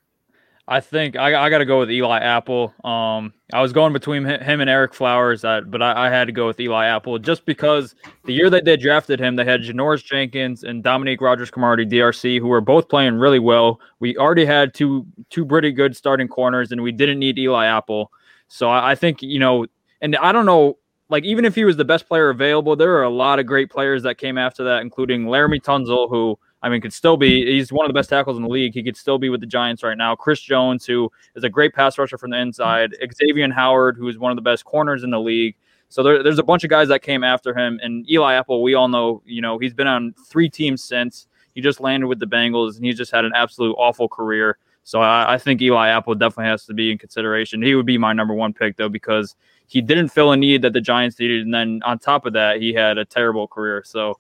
I 0.68 0.80
think 0.80 1.16
I, 1.16 1.46
I 1.46 1.50
got 1.52 1.60
to 1.60 1.66
go 1.66 1.80
with 1.80 1.92
Eli 1.92 2.18
Apple. 2.20 2.74
Um, 2.84 3.34
I 3.54 3.62
was 3.62 3.72
going 3.72 3.94
between 3.94 4.26
him 4.26 4.62
and 4.62 4.70
Ereck 4.70 4.96
Flowers, 4.96 5.46
uh, 5.46 5.62
but 5.62 5.84
I, 5.84 6.08
I 6.08 6.10
had 6.10 6.26
to 6.26 6.32
go 6.32 6.48
with 6.48 6.60
Eli 6.60 6.88
Apple 6.88 7.20
just 7.20 7.46
because 7.46 7.94
the 8.24 8.34
year 8.34 8.50
that 8.50 8.66
they 8.66 8.76
drafted 8.76 9.20
him, 9.20 9.36
they 9.36 9.46
had 9.46 9.62
Janoris 9.62 10.04
Jenkins 10.04 10.64
and 10.64 10.82
Dominique 10.82 11.22
Rodgers-Cromartie, 11.22 11.86
DRC, 11.86 12.40
who 12.40 12.48
were 12.48 12.62
both 12.62 12.90
playing 12.90 13.16
really 13.16 13.38
well. 13.38 13.80
We 14.00 14.18
already 14.18 14.46
had 14.46 14.74
two 14.74 15.06
two 15.30 15.46
pretty 15.46 15.72
good 15.72 15.96
starting 15.96 16.28
corners, 16.28 16.72
and 16.72 16.82
we 16.82 16.92
didn't 16.92 17.20
need 17.20 17.38
Eli 17.38 17.68
Apple. 17.68 18.12
So 18.48 18.68
I, 18.68 18.92
I 18.92 18.96
think 18.96 19.22
you 19.22 19.38
know, 19.38 19.68
and 20.02 20.16
I 20.16 20.32
don't 20.32 20.48
know, 20.48 20.80
like 21.10 21.26
even 21.26 21.46
if 21.46 21.54
he 21.54 21.64
was 21.64 21.78
the 21.78 21.86
best 21.86 22.08
player 22.08 22.30
available, 22.30 22.76
there 22.76 22.96
are 22.96 23.04
a 23.04 23.10
lot 23.10 23.38
of 23.38 23.46
great 23.46 23.70
players 23.70 24.02
that 24.02 24.18
came 24.18 24.40
after 24.40 24.64
that, 24.64 24.82
including 24.82 25.26
Laremy 25.26 25.62
Tunsil, 25.62 26.10
who 26.10 26.40
I 26.66 26.70
mean, 26.70 26.82
could 26.82 26.94
still 26.94 27.16
be. 27.16 27.46
He's 27.46 27.72
one 27.72 27.86
of 27.86 27.90
the 27.90 27.94
best 27.94 28.10
tackles 28.10 28.38
in 28.38 28.44
the 28.44 28.50
league. 28.50 28.74
He 28.74 28.82
could 28.82 28.98
still 28.98 29.20
be 29.20 29.30
with 29.30 29.40
the 29.40 29.46
Giants 29.46 29.84
right 29.84 29.96
now. 29.96 30.16
Chris 30.16 30.42
Jones, 30.42 30.84
who 30.84 31.12
is 31.36 31.44
a 31.44 31.50
great 31.50 31.76
pass 31.76 31.96
rusher 32.00 32.18
from 32.18 32.32
the 32.32 32.40
inside. 32.40 32.96
Xavier 33.14 33.54
Howard, 33.54 33.98
who 33.98 34.08
is 34.08 34.18
one 34.18 34.32
of 34.32 34.36
the 34.36 34.42
best 34.42 34.66
corners 34.66 35.04
in 35.04 35.12
the 35.12 35.20
league. 35.20 35.56
So 35.90 36.02
there, 36.02 36.24
there's 36.24 36.40
a 36.40 36.44
bunch 36.44 36.64
of 36.64 36.72
guys 36.72 36.88
that 36.88 37.04
came 37.04 37.24
after 37.24 37.56
him. 37.56 37.80
And 37.84 38.10
Eli 38.10 38.34
Apple, 38.34 38.64
we 38.64 38.74
all 38.74 38.88
know, 38.88 39.22
you 39.28 39.44
know, 39.44 39.60
he's 39.60 39.76
been 39.76 39.86
on 39.86 40.16
three 40.28 40.50
teams 40.50 40.84
since. 40.84 41.28
He 41.54 41.62
just 41.62 41.80
landed 41.80 42.08
with 42.08 42.18
the 42.18 42.26
Bengals, 42.26 42.78
and 42.78 42.86
he's 42.86 42.98
just 42.98 43.12
had 43.12 43.26
an 43.26 43.34
absolute 43.36 43.76
awful 43.78 44.10
career. 44.10 44.58
So 44.84 45.02
I, 45.02 45.36
I 45.36 45.38
think 45.38 45.62
Eli 45.62 45.90
Apple 45.90 46.16
definitely 46.16 46.50
has 46.50 46.66
to 46.66 46.74
be 46.74 46.92
in 46.92 46.98
consideration. 46.98 47.62
He 47.62 47.76
would 47.76 47.86
be 47.86 48.00
my 48.00 48.12
number 48.12 48.34
one 48.34 48.54
pick 48.54 48.76
though 48.76 48.90
because 48.90 49.36
he 49.68 49.82
didn't 49.82 50.10
fill 50.10 50.32
a 50.32 50.38
need 50.38 50.64
that 50.64 50.74
the 50.74 50.82
Giants 50.82 51.20
needed, 51.20 51.44
and 51.44 51.54
then 51.54 51.82
on 51.86 52.00
top 52.00 52.26
of 52.26 52.34
that, 52.34 52.60
he 52.60 52.74
had 52.74 52.98
a 52.98 53.06
terrible 53.06 53.48
career. 53.48 53.84
So 53.86 54.18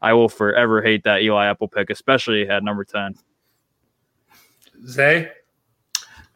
I 0.00 0.12
will 0.12 0.28
forever 0.28 0.82
hate 0.82 1.04
that 1.04 1.22
Eli 1.22 1.46
Apple 1.46 1.68
pick, 1.68 1.90
especially 1.90 2.48
at 2.48 2.62
number 2.62 2.84
ten. 2.84 3.14
Zay, 4.86 5.30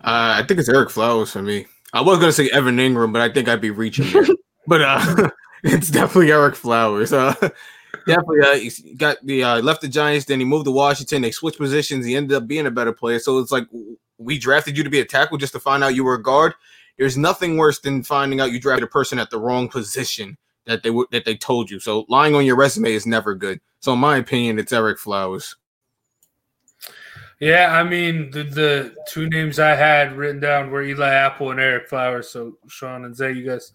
Uh, 0.03 0.41
I 0.41 0.45
think 0.47 0.61
it's 0.61 0.69
Ereck 0.69 0.91
Flowers 0.91 1.31
for 1.31 1.43
me. 1.43 1.67
I 1.93 2.01
was 2.01 2.19
gonna 2.19 2.33
say 2.33 2.49
Evan 2.51 2.77
Engram, 2.77 3.13
but 3.13 3.23
I 3.23 3.33
think 3.33 3.49
I'd 3.49 3.61
be 3.61 3.71
reaching 3.71 4.07
but 4.67 4.81
uh, 4.83 5.31
it's 5.65 5.91
definitely 5.91 6.29
Ereck 6.29 6.55
Flowers. 6.55 7.13
Uh, 7.13 7.35
definitely, 8.07 8.41
uh, 8.41 8.55
he's 8.55 8.81
got 8.97 9.19
the 9.25 9.43
uh, 9.43 9.61
left 9.61 9.83
the 9.83 9.89
Giants, 9.89 10.27
then 10.27 10.39
he 10.39 10.47
moved 10.47 10.65
to 10.67 10.71
Washington. 10.71 11.23
They 11.23 11.31
switched 11.31 11.59
positions. 11.59 12.07
He 12.07 12.17
ended 12.17 12.37
up 12.37 12.47
being 12.47 12.67
a 12.67 12.71
better 12.71 12.93
player. 12.93 13.19
So 13.19 13.39
it's 13.39 13.53
like 13.53 13.67
we 14.19 14.39
drafted 14.39 14.77
you 14.77 14.85
to 14.85 14.91
be 14.91 15.01
a 15.01 15.05
tackle 15.05 15.39
just 15.39 15.53
to 15.55 15.61
find 15.61 15.83
out 15.85 15.95
you 15.95 16.05
were 16.05 16.15
a 16.15 16.23
guard. 16.23 16.55
There's 16.99 17.17
nothing 17.17 17.57
worse 17.57 17.81
than 17.81 18.03
finding 18.03 18.41
out 18.41 18.53
you 18.53 18.61
drafted 18.61 18.85
a 18.85 18.91
person 18.91 19.19
at 19.19 19.31
the 19.31 19.39
wrong 19.39 19.69
position 19.69 20.37
that 20.67 20.83
they 20.83 20.91
would 20.91 21.09
that 21.13 21.25
they 21.25 21.37
told 21.37 21.71
you. 21.71 21.81
So 21.81 22.05
lying 22.09 22.35
on 22.35 22.45
your 22.45 22.57
resume 22.57 22.93
is 22.93 23.07
never 23.07 23.35
good. 23.35 23.61
So 23.81 23.93
in 23.95 23.99
my 23.99 24.17
opinion, 24.19 24.59
it's 24.59 24.73
Ereck 24.73 24.99
Flowers. 24.99 25.57
yeah, 27.41 27.69
I 27.73 27.83
mean 27.83 28.31
the, 28.31 28.45
the 28.45 28.95
two 29.09 29.29
names 29.29 29.59
I 29.59 29.75
had 29.75 30.17
written 30.17 30.41
down 30.41 30.71
were 30.71 30.83
Eli 30.83 31.09
Apple 31.09 31.51
and 31.51 31.61
Eric 31.61 31.89
Flowers. 31.89 32.29
So 32.29 32.59
Sean 32.69 33.05
and 33.05 33.17
Zay, 33.17 33.33
you 33.33 33.47
guys. 33.47 33.73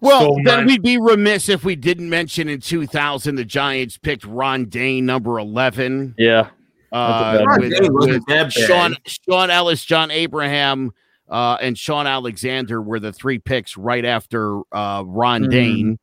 Well, 0.00 0.20
stole 0.20 0.40
then 0.44 0.58
mine. 0.58 0.66
we'd 0.66 0.82
be 0.82 0.96
remiss 0.98 1.48
if 1.48 1.64
we 1.64 1.74
didn't 1.74 2.08
mention 2.08 2.48
in 2.48 2.60
2000 2.60 3.34
the 3.34 3.44
Giants 3.44 3.98
picked 3.98 4.24
Ron 4.24 4.66
Dayne, 4.66 5.04
number 5.06 5.40
11. 5.40 6.14
Yeah, 6.16 6.50
Uh, 6.92 7.32
That's 7.38 7.44
a 7.44 7.60
bad 7.80 7.90
with, 7.92 8.08
with 8.10 8.26
that. 8.28 8.52
Sean, 8.52 8.96
Shaun 9.06 9.50
Ellis, 9.50 9.84
John 9.84 10.12
Abraham, 10.12 10.92
uh, 11.28 11.58
and 11.60 11.76
Shaun 11.76 12.06
Alexander 12.06 12.80
were 12.80 13.00
the 13.00 13.12
three 13.12 13.40
picks 13.40 13.76
right 13.76 14.04
after 14.04 14.60
uh, 14.70 15.02
Ron 15.04 15.42
Mhm. 15.46 15.50
Dayne. 15.50 15.98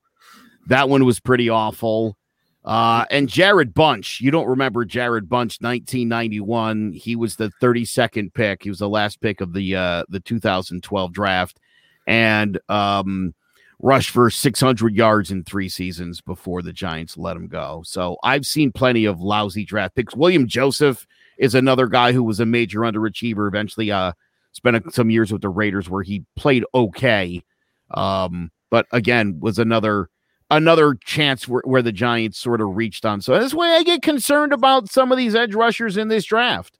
That 0.67 0.89
one 0.89 1.05
was 1.05 1.19
pretty 1.19 1.49
awful. 1.49 2.17
Uh, 2.63 3.05
and 3.11 3.29
Jarrod 3.29 3.75
Bunch, 3.75 4.19
you 4.19 4.31
don't 4.31 4.47
remember 4.47 4.85
Jarrod 4.85 5.29
Bunch, 5.29 5.61
1991. 5.61 6.93
He 6.93 7.15
was 7.15 7.35
the 7.35 7.51
32nd 7.61 8.33
pick. 8.33 8.63
He 8.63 8.69
was 8.69 8.79
the 8.79 8.89
last 8.89 9.21
pick 9.21 9.39
of 9.39 9.53
the 9.53 9.75
uh, 9.75 10.03
the 10.09 10.19
2012 10.19 11.13
draft, 11.13 11.59
and 12.07 12.59
um, 12.67 13.35
rushed 13.79 14.09
for 14.09 14.31
600 14.31 14.95
yards 14.95 15.29
in 15.29 15.43
three 15.43 15.69
seasons 15.69 16.21
before 16.21 16.63
the 16.63 16.73
Giants 16.73 17.17
let 17.17 17.37
him 17.37 17.47
go. 17.47 17.83
So 17.85 18.17
I've 18.23 18.47
seen 18.47 18.71
plenty 18.71 19.05
of 19.05 19.21
lousy 19.21 19.63
draft 19.63 19.95
picks. 19.95 20.15
William 20.15 20.47
Joseph 20.47 21.05
is 21.37 21.53
another 21.53 21.85
guy 21.85 22.13
who 22.13 22.23
was 22.23 22.39
a 22.39 22.45
major 22.47 22.79
underachiever. 22.79 23.47
Eventually, 23.47 23.91
uh, 23.91 24.13
spent 24.53 24.77
a- 24.77 24.91
some 24.91 25.11
years 25.11 25.31
with 25.31 25.43
the 25.43 25.49
Raiders 25.49 25.87
where 25.87 26.01
he 26.01 26.25
played 26.35 26.65
okay, 26.73 27.43
um, 27.91 28.49
but 28.71 28.87
again 28.91 29.39
was 29.39 29.59
another 29.59 30.09
another 30.51 30.95
chance 31.03 31.47
where, 31.47 31.63
where 31.65 31.81
the 31.81 31.91
Giants 31.91 32.39
sort 32.39 32.61
of 32.61 32.75
reached 32.75 33.05
on. 33.05 33.21
So 33.21 33.37
that's 33.37 33.53
why 33.53 33.75
I 33.75 33.83
get 33.83 34.01
concerned 34.01 34.53
about 34.53 34.89
some 34.89 35.11
of 35.11 35.17
these 35.17 35.35
edge 35.35 35.55
rushers 35.55 35.97
in 35.97 36.07
this 36.07 36.25
draft. 36.25 36.77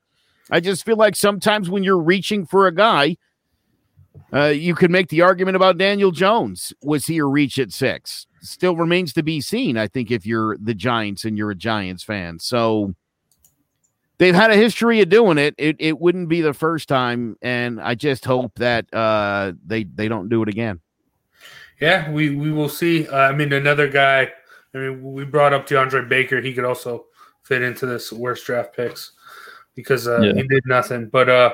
I 0.51 0.59
just 0.59 0.85
feel 0.85 0.97
like 0.97 1.15
sometimes 1.15 1.69
when 1.69 1.83
you're 1.83 1.97
reaching 1.97 2.45
for 2.45 2.67
a 2.67 2.73
guy, 2.73 3.17
uh, 4.33 4.45
you 4.45 4.75
can 4.75 4.91
make 4.91 5.09
the 5.09 5.21
argument 5.21 5.55
about 5.55 5.77
Daniel 5.77 6.11
Jones. 6.11 6.73
Was 6.81 7.07
he 7.07 7.17
a 7.17 7.25
reach 7.25 7.57
at 7.57 7.71
six? 7.71 8.27
Still 8.41 8.75
remains 8.75 9.11
to 9.13 9.23
be 9.23 9.41
seen, 9.41 9.77
I 9.77 9.87
think, 9.87 10.11
if 10.11 10.25
you're 10.25 10.57
the 10.57 10.75
Giants 10.75 11.25
and 11.25 11.37
you're 11.37 11.51
a 11.51 11.55
Giants 11.55 12.03
fan. 12.03 12.39
So 12.39 12.93
they've 14.17 14.35
had 14.35 14.51
a 14.51 14.55
history 14.55 15.01
of 15.01 15.09
doing 15.09 15.37
it. 15.37 15.55
It 15.57 15.77
it 15.79 15.99
wouldn't 15.99 16.29
be 16.29 16.41
the 16.41 16.53
first 16.53 16.87
time, 16.87 17.37
and 17.41 17.81
I 17.81 17.95
just 17.95 18.23
hope 18.25 18.53
that 18.55 18.93
uh, 18.93 19.53
they 19.65 19.83
they 19.83 20.07
don't 20.07 20.29
do 20.29 20.43
it 20.43 20.49
again. 20.49 20.79
Yeah, 21.81 22.09
we 22.11 22.35
we 22.35 22.51
will 22.51 22.69
see. 22.69 23.07
Uh, 23.07 23.17
I 23.17 23.31
mean, 23.33 23.51
another 23.53 23.87
guy. 23.89 24.31
I 24.73 24.77
mean, 24.77 25.13
we 25.13 25.23
brought 25.25 25.53
up 25.53 25.67
DeAndre 25.67 26.07
Baker. 26.09 26.41
He 26.41 26.53
could 26.53 26.65
also 26.65 27.05
fit 27.43 27.61
into 27.61 27.85
this 27.85 28.11
worst 28.11 28.45
draft 28.45 28.75
picks 28.75 29.11
because 29.75 30.07
uh, 30.07 30.19
Yeah. 30.21 30.33
he 30.33 30.43
did 30.47 30.63
nothing. 30.65 31.07
But 31.09 31.29
uh, 31.29 31.51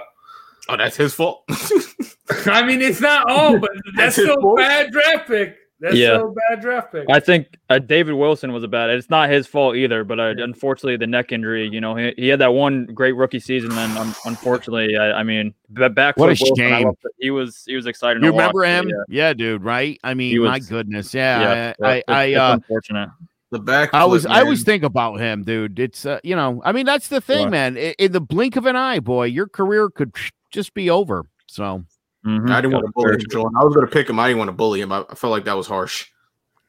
Oh, 0.70 0.78
that's 0.78 0.96
his 0.96 1.14
fault. 1.14 1.44
I 2.46 2.64
mean, 2.64 2.82
it's 2.82 3.02
not 3.02 3.30
all, 3.30 3.58
but 3.60 3.72
that's 3.74 3.98
That's 3.98 4.16
his 4.18 4.26
still 4.26 4.38
a 4.38 4.42
fault? 4.42 4.58
bad 4.58 4.92
draft 4.92 5.28
pick. 5.28 5.58
That's 5.82 5.96
Yeah. 5.96 6.22
a 6.22 6.28
bad 6.50 6.62
draft 6.62 6.92
pick. 6.92 7.08
I 7.10 7.20
think 7.20 7.58
uh, 7.70 7.80
David 7.80 8.14
Wilson 8.14 8.54
was 8.54 8.64
a 8.64 8.68
bad. 8.68 8.92
It's 8.92 9.10
not 9.10 9.32
his 9.32 9.48
fault 9.48 9.76
either, 9.76 10.04
but 10.04 10.20
uh, 10.20 10.36
unfortunately, 10.38 10.96
the 10.98 11.08
neck 11.08 11.32
injury. 11.32 11.68
You 11.68 11.82
know, 11.82 11.96
he, 11.96 12.14
he 12.18 12.28
had 12.28 12.40
that 12.40 12.54
one 12.54 12.86
great 12.86 13.14
rookie 13.14 13.40
season, 13.40 13.72
and 13.72 13.98
um, 13.98 14.14
unfortunately, 14.26 14.96
I, 14.96 15.14
I 15.20 15.24
mean, 15.24 15.56
ba- 15.70 15.90
back 15.90 16.18
What 16.18 16.30
a 16.32 16.36
foot 16.36 16.50
Wilson, 16.52 16.66
I 16.66 16.78
shame. 16.78 16.86
loved 16.88 17.00
it. 17.04 17.12
He 17.20 17.32
was 17.32 17.64
he 17.66 17.76
was 17.76 17.88
excited. 17.88 18.22
You 18.22 18.28
to 18.30 18.34
watch, 18.34 18.54
remember 18.54 18.62
but 18.62 18.68
him? 18.70 18.90
Yeah, 19.10 19.28
Yeah, 19.28 19.34
dude. 19.34 19.64
Right? 19.64 20.00
I 20.04 20.14
mean, 20.14 20.30
He 20.32 20.38
my 20.40 20.60
goodness. 20.60 21.14
yeah, 21.16 21.40
Yeah, 21.42 21.74
I, 21.82 21.96
it's- 21.98 22.04
I, 22.08 22.14
I, 22.14 22.24
it's 22.26 22.40
uh, 22.40 22.52
unfortunate. 22.54 23.10
the 23.50 23.60
back. 23.60 23.90
I 23.94 24.06
was, 24.06 24.22
flip, 24.24 24.36
I 24.36 24.42
always 24.42 24.64
think 24.64 24.84
about 24.84 25.20
him, 25.20 25.44
dude. 25.44 25.80
It's, 25.80 26.06
uh, 26.06 26.20
you 26.24 26.36
know, 26.36 26.62
I 26.64 26.74
mean, 26.74 26.86
that's 26.86 27.08
the 27.08 27.22
thing, 27.22 27.46
Sure. 27.46 27.50
man. 27.50 27.76
In, 27.76 27.94
in 27.98 28.12
the 28.12 28.22
blink 28.22 28.56
of 28.56 28.68
an 28.68 28.76
eye, 28.76 29.00
boy, 29.00 29.26
your 29.26 29.48
career 29.48 29.90
could 29.90 30.16
just 30.52 30.74
be 30.76 30.90
over. 30.92 31.26
So 31.48 31.84
Mhm. 32.26 32.52
I 32.52 32.62
didn't 32.62 32.74
want 32.74 32.86
to 32.86 32.92
bully 32.94 33.06
very 33.12 33.20
him. 33.22 33.30
Jordan. 33.30 33.58
I 33.60 33.64
was 33.64 33.74
going 33.74 33.86
to 33.88 33.92
pick 33.92 34.10
him. 34.10 34.20
I 34.20 34.28
didn't 34.28 34.40
want 34.40 34.50
to 34.50 34.54
bully 34.54 34.82
him. 34.82 34.92
I, 34.92 35.04
I 35.10 35.16
felt 35.16 35.32
like 35.32 35.46
that 35.46 35.58
was 35.58 35.68
harsh. 35.68 36.08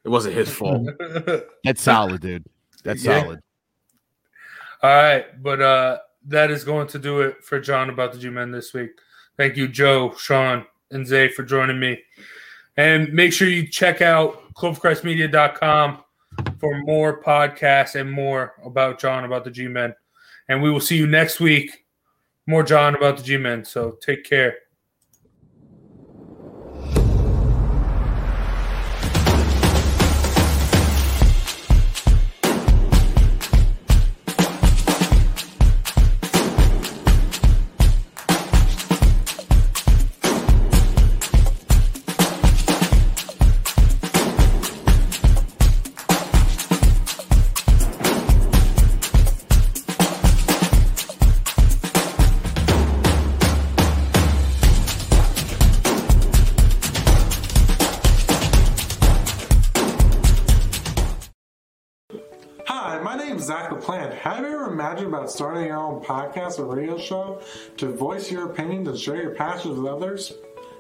It 0.05 0.09
wasn't 0.09 0.35
his 0.35 0.51
fault. 0.51 0.89
that's 1.65 1.83
solid, 1.83 2.21
dude. 2.21 2.45
That's 2.83 3.05
Yeah. 3.05 3.23
solid. 3.23 3.41
All 4.83 4.91
right, 4.91 5.43
but 5.43 5.61
uh, 5.61 5.99
that 6.27 6.51
is 6.51 6.65
going 6.65 6.89
to 6.89 6.99
do 6.99 7.21
it 7.21 7.45
for 7.45 7.61
John 7.61 7.89
about 7.91 8.13
the 8.13 8.19
G 8.19 8.29
Men 8.31 8.51
this 8.51 8.73
week. 8.75 8.91
Thank 9.37 9.57
you, 9.57 9.69
Joe, 9.69 10.13
Sean, 10.19 10.67
and 10.91 11.07
Zay 11.07 11.29
for 11.29 11.45
joining 11.45 11.79
me. 11.79 12.03
And 12.77 13.13
make 13.13 13.33
sure 13.33 13.47
you 13.49 13.69
check 13.69 14.01
out 14.03 14.53
clovercrestmedia.com 14.55 16.03
for 16.59 16.79
more 16.81 17.23
podcasts 17.23 17.95
and 18.01 18.11
more 18.11 18.55
about 18.65 18.99
John 18.99 19.25
about 19.25 19.45
the 19.45 19.51
G 19.51 19.69
Men. 19.69 19.95
And 20.49 20.61
we 20.63 20.71
will 20.71 20.81
see 20.81 20.97
you 20.97 21.07
next 21.07 21.39
week. 21.39 21.85
More 22.49 22.65
John 22.65 22.97
about 22.97 23.19
the 23.19 23.23
G 23.23 23.37
Men. 23.37 23.65
So 23.65 23.93
take 24.01 24.25
care. 24.25 24.57
Imagined 64.83 65.15
about 65.15 65.31
starting 65.31 65.67
your 65.67 65.77
own 65.77 66.03
podcast 66.03 66.59
or 66.59 66.65
radio 66.65 66.99
show 66.99 67.41
to 67.77 67.93
voice 67.93 68.33
your 68.33 68.51
opinions 68.51 68.89
and 68.89 68.99
share 68.99 69.23
your 69.23 69.33
passions 69.33 69.79
with 69.79 69.87
others? 69.87 70.33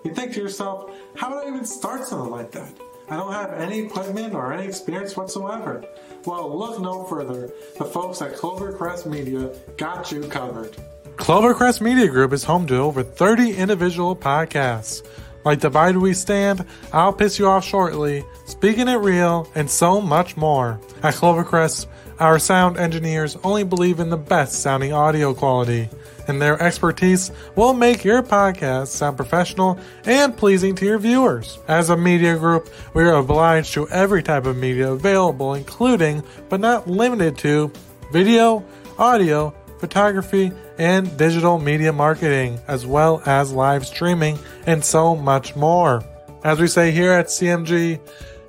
You 0.05 0.13
think 0.13 0.33
to 0.33 0.41
yourself, 0.41 0.91
how 1.15 1.31
would 1.33 1.45
I 1.45 1.49
even 1.49 1.65
start 1.65 2.03
something 2.05 2.33
like 2.33 2.51
that? 2.51 2.69
I 3.09 3.15
don't 3.15 3.33
have 3.33 3.53
any 3.53 3.79
equipment 3.79 4.35
or 4.35 4.53
any 4.53 4.67
experience 4.67 5.17
whatsoever. 5.17 5.85
Well, 6.25 6.59
look 6.59 6.81
no 6.81 7.05
further. 7.05 7.53
The 7.79 7.85
folks 7.85 8.21
at 8.21 8.35
Clovercrest 8.35 9.07
Media 9.07 9.55
got 9.77 10.11
you 10.11 10.23
covered. 10.23 10.77
Clovercrest 11.15 11.81
Media 11.81 12.09
Group 12.09 12.33
is 12.33 12.43
home 12.43 12.67
to 12.67 12.79
over 12.79 13.05
30 13.05 13.55
individual 13.55 14.17
podcasts. 14.17 15.07
Like 15.45 15.61
Divide 15.61 15.97
We 15.97 16.13
Stand, 16.15 16.67
I'll 16.93 17.13
Piss 17.13 17.39
You 17.39 17.47
Off 17.47 17.65
Shortly, 17.65 18.25
Speaking 18.47 18.89
It 18.89 18.97
Real, 18.97 19.49
and 19.55 19.71
so 19.71 20.01
much 20.01 20.37
more. 20.37 20.81
At 21.05 21.15
Clovercrest, 21.15 21.87
our 22.23 22.39
sound 22.39 22.77
engineers 22.77 23.37
only 23.43 23.65
believe 23.65 23.99
in 23.99 24.09
the 24.09 24.17
best 24.17 24.63
sounding 24.63 24.93
audio 24.93 25.35
quality, 25.35 25.89
and 26.29 26.41
their 26.41 26.63
expertise 26.63 27.33
will 27.57 27.75
make 27.75 28.05
your 28.05 28.23
podcast 28.23 28.87
sound 28.87 29.17
professional 29.17 29.77
and 30.05 30.37
pleasing 30.37 30.73
to 30.73 30.85
your 30.85 31.01
viewers. 31.01 31.59
As 31.67 31.91
a 31.91 31.97
media 31.97 32.37
group, 32.37 32.73
we 32.95 33.03
are 33.03 33.17
obliged 33.17 33.75
to 33.75 33.89
every 33.89 34.23
type 34.23 34.47
of 34.47 34.57
media 34.57 34.93
available, 34.93 35.55
including, 35.55 36.23
but 36.49 36.61
not 36.61 36.89
limited 36.89 37.37
to, 37.39 37.73
video, 38.13 38.65
audio, 38.99 39.53
photography, 39.81 40.53
and 40.79 41.17
digital 41.17 41.59
media 41.59 41.93
marketing, 41.93 42.61
as 42.69 42.87
well 42.87 43.21
as 43.27 43.51
live 43.51 43.85
streaming 43.85 44.39
and 44.67 44.85
so 44.85 45.17
much 45.17 45.57
more. 45.57 46.05
As 46.45 46.61
we 46.61 46.69
say 46.69 46.93
here 46.93 47.11
at 47.11 47.27
CMG, 47.27 47.99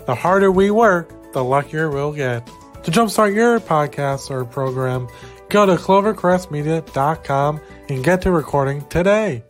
the 0.05 0.13
harder 0.13 0.51
we 0.51 0.69
work, 0.69 1.11
the 1.33 1.43
luckier 1.43 1.89
we'll 1.89 2.13
get. 2.13 2.47
To 2.83 2.91
jumpstart 2.91 3.33
your 3.33 3.59
podcast 3.59 4.29
or 4.29 4.45
program, 4.45 5.07
Go 5.53 5.67
to 5.67 5.75
clovercrestmedia.com 5.75 7.61
and 7.89 8.03
get 8.03 8.23
to 8.23 8.31
recording 8.31 8.81
today. 8.87 9.43